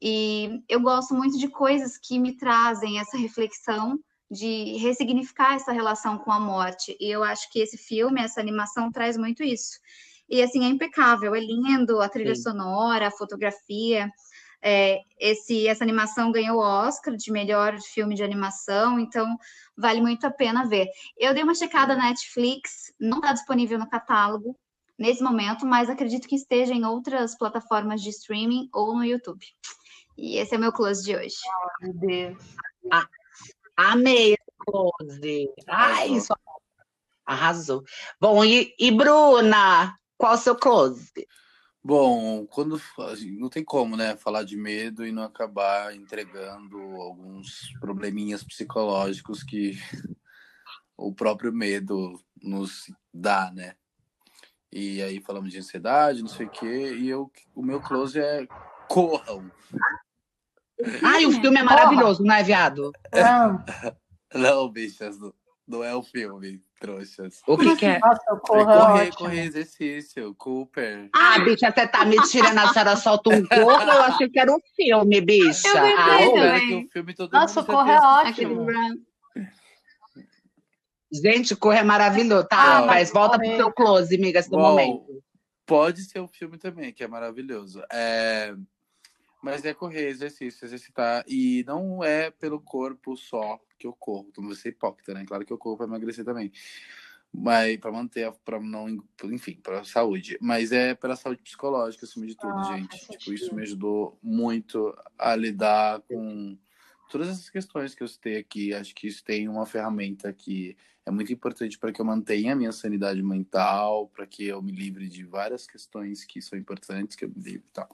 E 0.00 0.62
eu 0.68 0.80
gosto 0.80 1.14
muito 1.14 1.38
de 1.38 1.48
coisas 1.48 1.98
que 1.98 2.18
me 2.18 2.36
trazem 2.36 3.00
essa 3.00 3.16
reflexão 3.16 3.98
de 4.30 4.76
ressignificar 4.78 5.54
essa 5.54 5.72
relação 5.72 6.18
com 6.18 6.30
a 6.30 6.38
morte. 6.38 6.96
E 7.00 7.10
eu 7.10 7.24
acho 7.24 7.50
que 7.50 7.60
esse 7.60 7.76
filme, 7.76 8.20
essa 8.20 8.40
animação 8.40 8.92
traz 8.92 9.16
muito 9.16 9.42
isso. 9.42 9.78
E 10.28 10.42
assim, 10.42 10.64
é 10.64 10.68
impecável, 10.68 11.34
é 11.34 11.40
lindo, 11.40 12.00
a 12.00 12.08
trilha 12.08 12.34
Sim. 12.34 12.42
sonora, 12.42 13.08
a 13.08 13.10
fotografia. 13.10 14.10
É, 14.60 15.00
esse, 15.18 15.68
essa 15.68 15.84
animação 15.84 16.32
ganhou 16.32 16.58
o 16.58 16.62
Oscar 16.62 17.16
de 17.16 17.30
melhor 17.30 17.78
filme 17.80 18.14
de 18.14 18.24
animação, 18.24 18.98
então 18.98 19.36
vale 19.76 20.00
muito 20.00 20.26
a 20.26 20.30
pena 20.30 20.66
ver. 20.66 20.88
Eu 21.16 21.32
dei 21.32 21.42
uma 21.42 21.54
checada 21.54 21.94
na 21.94 22.08
Netflix, 22.08 22.92
não 23.00 23.18
está 23.18 23.32
disponível 23.32 23.78
no 23.78 23.88
catálogo 23.88 24.58
nesse 24.98 25.22
momento, 25.22 25.64
mas 25.64 25.88
acredito 25.88 26.26
que 26.26 26.34
esteja 26.34 26.74
em 26.74 26.84
outras 26.84 27.38
plataformas 27.38 28.02
de 28.02 28.10
streaming 28.10 28.68
ou 28.74 28.96
no 28.96 29.04
YouTube. 29.04 29.46
E 30.18 30.36
esse 30.36 30.56
é 30.56 30.58
meu 30.58 30.72
close 30.72 31.04
de 31.04 31.14
hoje. 31.14 31.36
Meu 31.80 31.94
Deus. 31.94 32.42
Amei 33.76 34.32
esse 34.32 34.52
close. 34.58 35.54
Ai, 35.68 36.08
Arrasou. 36.08 36.20
só... 36.20 36.34
Arrasou. 37.24 37.84
Bom, 38.20 38.44
e, 38.44 38.74
e 38.76 38.90
Bruna, 38.90 39.96
qual 40.16 40.34
o 40.34 40.36
seu 40.36 40.56
close? 40.56 41.12
Bom, 41.84 42.44
quando 42.48 42.82
assim, 42.98 43.38
não 43.38 43.48
tem 43.48 43.64
como, 43.64 43.96
né, 43.96 44.16
falar 44.16 44.42
de 44.42 44.56
medo 44.56 45.06
e 45.06 45.12
não 45.12 45.22
acabar 45.22 45.94
entregando 45.94 46.76
alguns 47.00 47.72
probleminhas 47.78 48.42
psicológicos 48.42 49.44
que 49.44 49.78
o 50.96 51.14
próprio 51.14 51.52
medo 51.52 52.20
nos 52.42 52.92
dá, 53.14 53.52
né? 53.54 53.76
E 54.72 55.00
aí 55.00 55.20
falamos 55.20 55.52
de 55.52 55.58
ansiedade, 55.58 56.22
não 56.22 56.28
sei 56.28 56.46
o 56.46 56.50
quê, 56.50 56.96
e 56.98 57.08
eu, 57.08 57.30
o 57.54 57.62
meu 57.62 57.80
close 57.80 58.18
é 58.18 58.46
corram. 58.88 59.50
Ai, 61.02 61.26
o 61.26 61.32
filme 61.32 61.58
é 61.58 61.62
maravilhoso, 61.62 62.22
não 62.22 62.34
é, 62.34 62.42
viado? 62.42 62.92
Não, 63.14 63.64
Não, 64.34 64.68
bichas, 64.68 65.18
não, 65.18 65.32
não 65.66 65.82
é 65.84 65.94
o 65.94 66.02
filme, 66.02 66.60
trouxas. 66.78 67.40
O 67.46 67.56
que, 67.56 67.74
que 67.76 67.86
é? 67.86 67.98
nossa, 67.98 68.20
o 68.30 68.34
É 68.34 68.36
é 68.36 68.40
correr, 68.40 69.08
ótimo. 69.08 69.16
correr 69.16 69.42
exercício, 69.44 70.34
Cooper. 70.34 71.08
Ah, 71.16 71.38
bicha, 71.40 71.72
você 71.72 71.88
tá 71.88 72.04
me 72.04 72.16
tirando 72.28 72.58
a 72.58 72.68
senhora 72.68 72.96
solta 72.96 73.30
um 73.30 73.44
corpo? 73.46 73.82
Eu 73.82 74.02
achei 74.02 74.28
que 74.28 74.38
era 74.38 74.52
um 74.52 74.58
filme, 74.76 75.20
bicha. 75.22 75.66
Eu 75.68 75.98
Ah, 75.98 76.18
também. 76.18 76.68
que 76.68 76.86
o 76.86 76.90
filme 76.92 77.14
todo 77.14 77.32
Nossa, 77.32 77.64
corra 77.64 77.92
é 77.92 78.00
ótimo. 78.28 78.66
gente, 81.12 81.56
corre 81.56 81.78
é 81.78 81.82
maravilhoso. 81.82 82.46
Tá, 82.48 82.80
Não. 82.80 82.86
mas 82.86 83.10
volta 83.10 83.38
pro 83.38 83.46
Correr. 83.46 83.56
seu 83.56 83.72
close, 83.72 84.14
amigas, 84.14 84.46
do 84.48 84.56
Bom, 84.56 84.62
momento. 84.70 85.22
Pode 85.66 86.02
ser 86.04 86.20
o 86.20 86.28
filme 86.28 86.58
também, 86.58 86.92
que 86.92 87.02
é 87.04 87.08
maravilhoso. 87.08 87.82
É... 87.92 88.54
Mas 89.42 89.64
é 89.64 89.72
correr, 89.72 90.08
exercício, 90.08 90.64
exercitar. 90.64 91.24
E 91.28 91.64
não 91.66 92.02
é 92.02 92.30
pelo 92.30 92.60
corpo 92.60 93.16
só 93.16 93.60
que 93.78 93.86
eu 93.86 93.92
corro. 93.92 94.30
Não 94.36 94.44
vou 94.46 94.54
ser 94.54 94.70
hipócrita, 94.70 95.14
né? 95.14 95.24
Claro 95.26 95.46
que 95.46 95.52
eu 95.52 95.58
corro 95.58 95.76
para 95.76 95.86
emagrecer 95.86 96.24
também. 96.24 96.50
Mas 97.32 97.76
para 97.76 97.92
manter, 97.92 98.32
para 98.44 98.58
não. 98.58 98.88
Enfim, 99.24 99.60
para 99.62 99.84
saúde. 99.84 100.38
Mas 100.40 100.72
é 100.72 100.94
pela 100.94 101.14
saúde 101.14 101.42
psicológica, 101.42 102.04
acima 102.04 102.26
de 102.26 102.34
tudo, 102.34 102.58
Ah, 102.58 102.62
gente. 102.62 102.98
Tipo, 103.08 103.32
isso 103.32 103.44
sentido. 103.44 103.56
me 103.56 103.62
ajudou 103.62 104.18
muito 104.22 104.96
a 105.16 105.36
lidar 105.36 106.00
com 106.02 106.58
todas 107.10 107.28
essas 107.28 107.48
questões 107.50 107.94
que 107.94 108.02
eu 108.02 108.08
citei 108.08 108.38
aqui. 108.38 108.74
Acho 108.74 108.94
que 108.94 109.06
isso 109.06 109.22
tem 109.22 109.48
uma 109.48 109.66
ferramenta 109.66 110.32
que 110.32 110.76
é 111.04 111.10
muito 111.10 111.32
importante 111.32 111.78
para 111.78 111.92
que 111.92 112.00
eu 112.00 112.04
mantenha 112.04 112.54
a 112.54 112.56
minha 112.56 112.72
sanidade 112.72 113.22
mental, 113.22 114.08
para 114.08 114.26
que 114.26 114.46
eu 114.46 114.60
me 114.62 114.72
livre 114.72 115.08
de 115.08 115.24
várias 115.24 115.66
questões 115.66 116.24
que 116.24 116.40
são 116.42 116.58
importantes, 116.58 117.16
que 117.16 117.24
eu 117.24 117.28
me 117.28 117.40
livre 117.40 117.66
e 117.68 117.72
tal. 117.72 117.88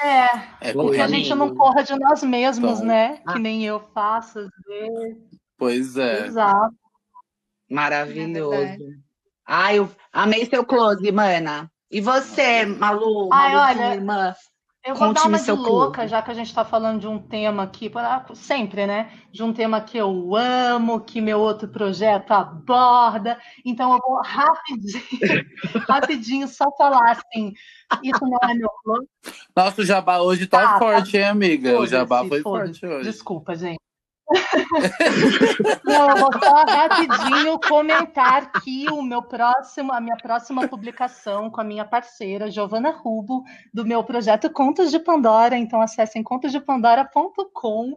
É, 0.00 0.68
É, 0.68 0.72
porque 0.72 1.00
a 1.00 1.06
gente 1.08 1.34
não 1.34 1.54
corra 1.54 1.82
de 1.82 1.98
nós 1.98 2.22
mesmos, 2.22 2.72
Então, 2.78 2.84
né? 2.86 3.20
ah. 3.26 3.32
Que 3.32 3.38
nem 3.38 3.64
eu 3.64 3.80
faço 3.94 4.38
às 4.40 4.48
vezes. 4.66 5.16
Pois 5.56 5.96
é. 5.96 6.26
Exato. 6.26 6.74
É 7.70 7.74
Maravilhoso. 7.74 8.50
verdade. 8.50 8.98
Ai, 9.46 9.78
eu 9.78 9.90
amei 10.12 10.46
seu 10.46 10.64
close, 10.64 11.10
mana. 11.12 11.70
E 11.90 12.00
você, 12.00 12.64
Malu, 12.64 13.28
Ai, 13.32 13.52
Maluzinha, 13.54 13.86
olha, 13.86 13.94
irmã? 13.94 14.34
Eu 14.82 14.94
vou 14.94 15.12
dar 15.12 15.26
uma 15.26 15.38
de 15.38 15.50
louca, 15.52 15.98
clube. 15.98 16.08
já 16.08 16.22
que 16.22 16.30
a 16.30 16.34
gente 16.34 16.46
está 16.46 16.64
falando 16.64 17.00
de 17.00 17.06
um 17.06 17.18
tema 17.18 17.62
aqui, 17.64 17.90
sempre, 18.34 18.86
né? 18.86 19.12
De 19.30 19.42
um 19.42 19.52
tema 19.52 19.78
que 19.80 19.98
eu 19.98 20.34
amo, 20.34 21.00
que 21.00 21.20
meu 21.20 21.38
outro 21.38 21.68
projeto 21.68 22.30
aborda. 22.32 23.38
Então 23.64 23.92
eu 23.92 23.98
vou 24.02 24.22
rapidinho, 24.22 25.02
rapidinho 25.86 26.48
só 26.48 26.64
falar 26.78 27.10
assim. 27.12 27.52
Isso 28.02 28.20
não 28.22 28.38
é 28.48 28.54
meu 28.54 28.70
clube. 28.82 29.06
Nossa, 29.54 29.82
o 29.82 29.84
jabá 29.84 30.18
hoje 30.20 30.46
tá, 30.46 30.62
Tá, 30.62 30.72
tá. 30.72 30.78
forte, 30.78 31.16
hein, 31.18 31.24
amiga? 31.24 31.78
O 31.78 31.86
jabá 31.86 32.24
foi 32.24 32.40
forte 32.40 32.86
hoje. 32.86 33.10
Desculpa, 33.10 33.54
gente. 33.54 33.78
Não, 35.84 36.10
eu 36.10 36.16
vou 36.16 36.32
só 36.32 36.64
rapidinho 36.64 37.58
comentar 37.58 38.42
aqui 38.44 38.86
o 38.90 39.02
meu 39.02 39.22
próximo, 39.22 39.92
a 39.92 40.00
minha 40.00 40.16
próxima 40.16 40.68
publicação 40.68 41.50
com 41.50 41.60
a 41.60 41.64
minha 41.64 41.84
parceira, 41.84 42.50
Giovana 42.50 42.90
Rubo, 42.90 43.42
do 43.74 43.84
meu 43.84 44.04
projeto 44.04 44.50
Contos 44.50 44.90
de 44.90 44.98
Pandora. 44.98 45.56
Então, 45.56 45.80
acessem 45.80 46.22
contosdepandora.com. 46.22 47.94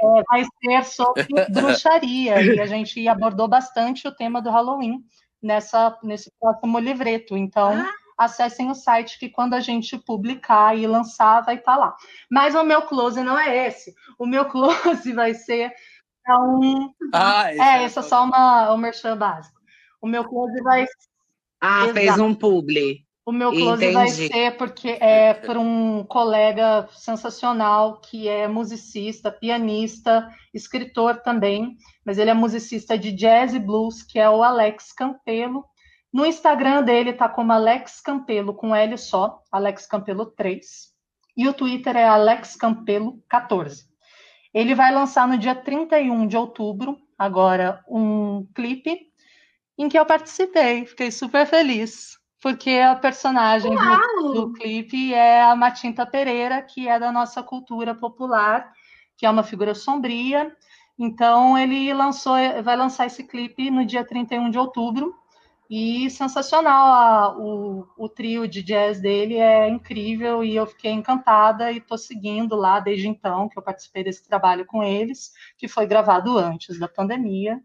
É, 0.00 0.22
vai 0.28 0.44
ser 0.62 0.84
sobre 0.84 1.26
bruxaria. 1.50 2.40
E 2.42 2.60
a 2.60 2.66
gente 2.66 3.06
abordou 3.06 3.46
bastante 3.46 4.08
o 4.08 4.14
tema 4.14 4.40
do 4.40 4.50
Halloween 4.50 5.04
nessa, 5.42 5.96
nesse 6.02 6.32
próximo 6.40 6.78
livreto. 6.78 7.36
Então, 7.36 7.84
acessem 8.16 8.70
o 8.70 8.74
site 8.74 9.18
que 9.18 9.28
quando 9.28 9.54
a 9.54 9.60
gente 9.60 9.98
publicar 9.98 10.76
e 10.76 10.86
lançar, 10.86 11.42
vai 11.42 11.56
estar 11.56 11.76
lá. 11.76 11.96
Mas 12.30 12.54
o 12.54 12.62
meu 12.64 12.82
close 12.82 13.22
não 13.22 13.38
é 13.38 13.66
esse. 13.66 13.94
O 14.18 14.26
meu 14.26 14.44
close 14.50 15.12
vai 15.12 15.34
ser 15.34 15.72
um. 16.28 16.92
Ah, 17.12 17.52
esse 17.52 17.60
É, 17.60 17.74
era 17.74 17.84
esse 17.84 17.98
é 17.98 18.02
só 18.02 18.24
uma, 18.24 18.72
um 18.72 18.76
merchan 18.76 19.16
básico. 19.16 19.60
O 20.00 20.06
meu 20.06 20.24
close 20.24 20.62
vai 20.62 20.86
Ah, 21.60 21.84
Exato. 21.84 21.94
fez 21.94 22.18
um 22.18 22.34
publi. 22.34 23.04
o 23.26 23.32
meu 23.32 23.50
close 23.52 23.90
vai 23.90 24.06
Entendi. 24.06 24.28
ser 24.28 24.56
porque 24.56 24.98
é 25.00 25.32
por 25.32 25.56
um 25.56 26.04
colega 26.04 26.86
sensacional 26.92 28.00
que 28.00 28.28
é 28.28 28.46
musicista, 28.46 29.32
pianista, 29.32 30.28
escritor 30.52 31.22
também, 31.22 31.76
mas 32.04 32.18
ele 32.18 32.30
é 32.30 32.34
musicista 32.34 32.98
de 32.98 33.12
jazz 33.12 33.54
e 33.54 33.58
blues, 33.58 34.02
que 34.02 34.18
é 34.18 34.28
o 34.28 34.42
Alex 34.42 34.92
Campelo. 34.92 35.64
No 36.14 36.24
Instagram 36.24 36.84
dele 36.84 37.12
tá 37.12 37.28
como 37.28 37.50
Alex 37.50 38.00
Campelo 38.00 38.54
com 38.54 38.72
L 38.72 38.96
só, 38.96 39.42
Alex 39.50 39.84
Campelo 39.84 40.26
3. 40.26 40.94
E 41.36 41.48
o 41.48 41.52
Twitter 41.52 41.96
é 41.96 42.06
Alex 42.06 42.54
Campelo 42.54 43.20
14. 43.28 43.84
Ele 44.54 44.76
vai 44.76 44.94
lançar 44.94 45.26
no 45.26 45.36
dia 45.36 45.56
31 45.56 46.28
de 46.28 46.36
outubro, 46.36 46.96
agora, 47.18 47.84
um 47.88 48.46
clipe 48.54 49.08
em 49.76 49.88
que 49.88 49.98
eu 49.98 50.06
participei. 50.06 50.86
Fiquei 50.86 51.10
super 51.10 51.44
feliz, 51.48 52.16
porque 52.40 52.70
a 52.78 52.94
personagem 52.94 53.74
do, 53.74 54.32
do 54.34 54.52
clipe 54.52 55.12
é 55.12 55.42
a 55.42 55.56
Matinta 55.56 56.06
Pereira, 56.06 56.62
que 56.62 56.86
é 56.86 56.96
da 56.96 57.10
nossa 57.10 57.42
cultura 57.42 57.92
popular, 57.92 58.72
que 59.16 59.26
é 59.26 59.30
uma 59.30 59.42
figura 59.42 59.74
sombria. 59.74 60.56
Então, 60.96 61.58
ele 61.58 61.92
lançou, 61.92 62.36
vai 62.62 62.76
lançar 62.76 63.06
esse 63.06 63.24
clipe 63.24 63.68
no 63.68 63.84
dia 63.84 64.06
31 64.06 64.48
de 64.48 64.58
outubro. 64.60 65.23
E 65.76 66.08
sensacional, 66.08 66.86
a, 66.92 67.36
o, 67.36 67.84
o 67.98 68.08
trio 68.08 68.46
de 68.46 68.62
jazz 68.62 69.00
dele 69.00 69.38
é 69.38 69.68
incrível 69.68 70.44
e 70.44 70.54
eu 70.54 70.68
fiquei 70.68 70.92
encantada 70.92 71.72
e 71.72 71.78
estou 71.78 71.98
seguindo 71.98 72.54
lá 72.54 72.78
desde 72.78 73.08
então 73.08 73.48
que 73.48 73.58
eu 73.58 73.62
participei 73.62 74.04
desse 74.04 74.24
trabalho 74.24 74.64
com 74.66 74.84
eles, 74.84 75.32
que 75.58 75.66
foi 75.66 75.84
gravado 75.84 76.38
antes 76.38 76.78
da 76.78 76.86
pandemia, 76.86 77.60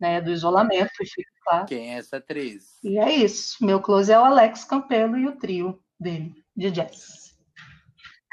né, 0.00 0.22
do 0.22 0.30
isolamento, 0.30 0.90
claro. 1.44 1.66
Quem 1.66 1.92
é 1.92 1.98
essa 1.98 2.16
atriz? 2.16 2.78
E 2.82 2.98
é 2.98 3.12
isso. 3.12 3.62
Meu 3.62 3.78
close 3.78 4.10
é 4.10 4.18
o 4.18 4.24
Alex 4.24 4.64
Campelo 4.64 5.18
e 5.18 5.26
o 5.26 5.36
trio 5.36 5.78
dele, 6.00 6.42
de 6.56 6.70
jazz. 6.70 7.36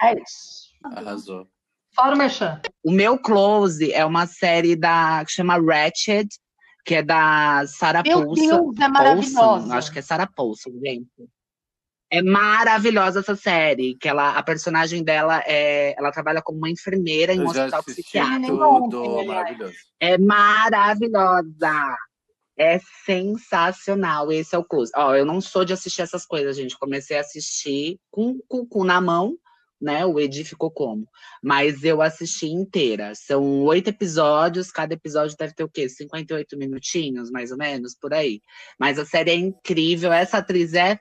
É 0.02 0.14
isso. 0.14 0.70
Arrasou. 0.86 1.46
Fora 1.94 2.16
o 2.16 2.18
Merchan. 2.18 2.62
O 2.82 2.94
meu 2.94 3.18
close 3.18 3.92
é 3.92 4.06
uma 4.06 4.26
série 4.26 4.74
da, 4.74 5.26
que 5.26 5.34
chama 5.34 5.58
Ratched, 5.58 6.30
que 6.88 6.96
é 6.96 7.04
da 7.04 7.66
Sarah 7.68 8.02
Paulson. 8.02 8.46
Meu 8.46 8.64
Deus, 8.64 8.80
é 8.80 8.88
maravilhosa. 8.88 9.76
Acho 9.76 9.92
que 9.92 10.00
é 10.00 10.02
Sarah 10.02 10.26
Paulson, 10.34 10.72
gente. 10.82 11.10
É 12.10 12.22
maravilhosa 12.22 13.20
essa 13.20 13.36
série, 13.36 13.96
que 13.96 14.08
ela, 14.08 14.38
a 14.38 14.42
personagem 14.42 15.04
dela 15.04 15.44
é, 15.46 15.94
ela 16.00 16.14
trabalha 16.14 16.42
como 16.42 16.60
uma 16.60 16.70
enfermeira 16.70 17.34
em 17.34 17.42
um 17.42 17.48
hospital 17.48 17.84
psiquiátrico. 17.84 18.58
Tudo, 18.90 19.26
maravilhoso. 19.26 19.74
É 20.00 20.18
maravilhosa. 20.18 21.98
É 22.58 22.80
sensacional. 23.06 24.32
Esse 24.32 24.56
é 24.56 24.58
o 24.58 24.64
close. 24.64 24.90
Ó, 24.96 25.14
eu 25.14 25.26
não 25.26 25.42
sou 25.42 25.66
de 25.66 25.74
assistir 25.74 26.04
essas 26.04 26.26
coisas, 26.26 26.56
gente. 26.56 26.80
Comecei 26.80 27.18
a 27.18 27.22
assistir 27.22 28.00
com 28.10 28.40
o 28.50 28.66
cu 28.66 28.86
na 28.86 29.02
mão, 29.02 29.36
né? 29.82 30.06
O 30.06 30.20
Edi 30.20 30.44
ficou 30.44 30.72
como? 30.72 31.08
Mas 31.42 31.84
eu 31.84 32.02
assisti 32.02 32.48
inteira. 32.48 33.14
São 33.16 33.64
oito 33.64 33.90
episódios, 33.90 34.72
cada 34.72 34.94
episódio 34.94 35.36
deve 35.38 35.54
ter 35.54 35.64
o 35.64 35.70
quê? 35.70 35.88
58 35.88 36.58
minutinhos, 36.58 37.30
mais 37.30 37.52
ou 37.52 37.58
menos, 37.58 37.96
por 37.96 38.14
aí. 38.14 38.42
Mas 38.80 39.00
a 39.00 39.06
série 39.06 39.32
é 39.32 39.36
incrível. 39.36 40.12
Essa 40.12 40.40
atriz 40.40 40.74
é 40.74 41.00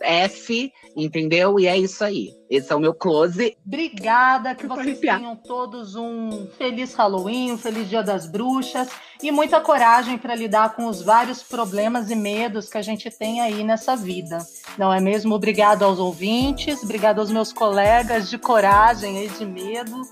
F, 0.00 0.72
entendeu? 0.94 1.58
E 1.58 1.66
é 1.66 1.76
isso 1.76 2.04
aí. 2.04 2.34
Esse 2.50 2.72
é 2.72 2.76
o 2.76 2.80
meu 2.80 2.94
close. 2.94 3.56
Obrigada, 3.66 4.54
que 4.54 4.66
vocês 4.66 5.00
tenham 5.00 5.34
todos 5.36 5.96
um 5.96 6.46
feliz 6.58 6.94
Halloween, 6.94 7.52
um 7.52 7.58
feliz 7.58 7.88
Dia 7.88 8.02
das 8.02 8.26
Bruxas 8.26 8.88
e 9.22 9.30
muita 9.32 9.60
coragem 9.60 10.18
para 10.18 10.34
lidar 10.34 10.76
com 10.76 10.86
os 10.86 11.02
vários 11.02 11.42
problemas 11.42 12.10
e 12.10 12.14
medos 12.14 12.68
que 12.68 12.78
a 12.78 12.82
gente 12.82 13.10
tem 13.10 13.40
aí 13.40 13.64
nessa 13.64 13.96
vida. 13.96 14.38
Não 14.78 14.92
é 14.92 15.00
mesmo? 15.00 15.34
Obrigado 15.34 15.82
aos 15.82 15.98
ouvintes, 15.98 16.82
obrigado 16.82 17.18
aos 17.18 17.30
meus 17.30 17.52
colegas 17.52 18.28
de 18.28 18.38
coragem 18.38 19.24
e 19.24 19.28
de 19.28 19.44
medo. 19.44 20.02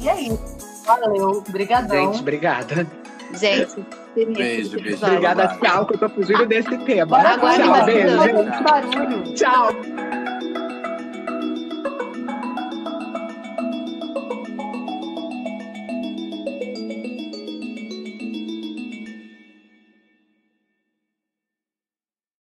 E 0.00 0.08
é 0.08 0.20
isso. 0.20 0.84
Valeu, 0.84 1.42
obrigadão. 1.48 2.12
Gente, 2.12 2.20
obrigada. 2.20 2.86
Gente, 3.32 3.84
beijo, 4.14 4.80
beijo. 4.80 5.06
Obrigada, 5.06 5.48
tchau, 5.60 5.86
que 5.86 5.94
eu 5.94 5.98
tô 5.98 6.08
fugindo 6.08 6.46
desse 6.46 6.76
tema. 6.78 7.18
Agora, 7.18 7.54
tchau, 7.56 7.84
beijo. 7.84 8.16
Barulho. 8.62 9.34
Tchau. 9.34 10.23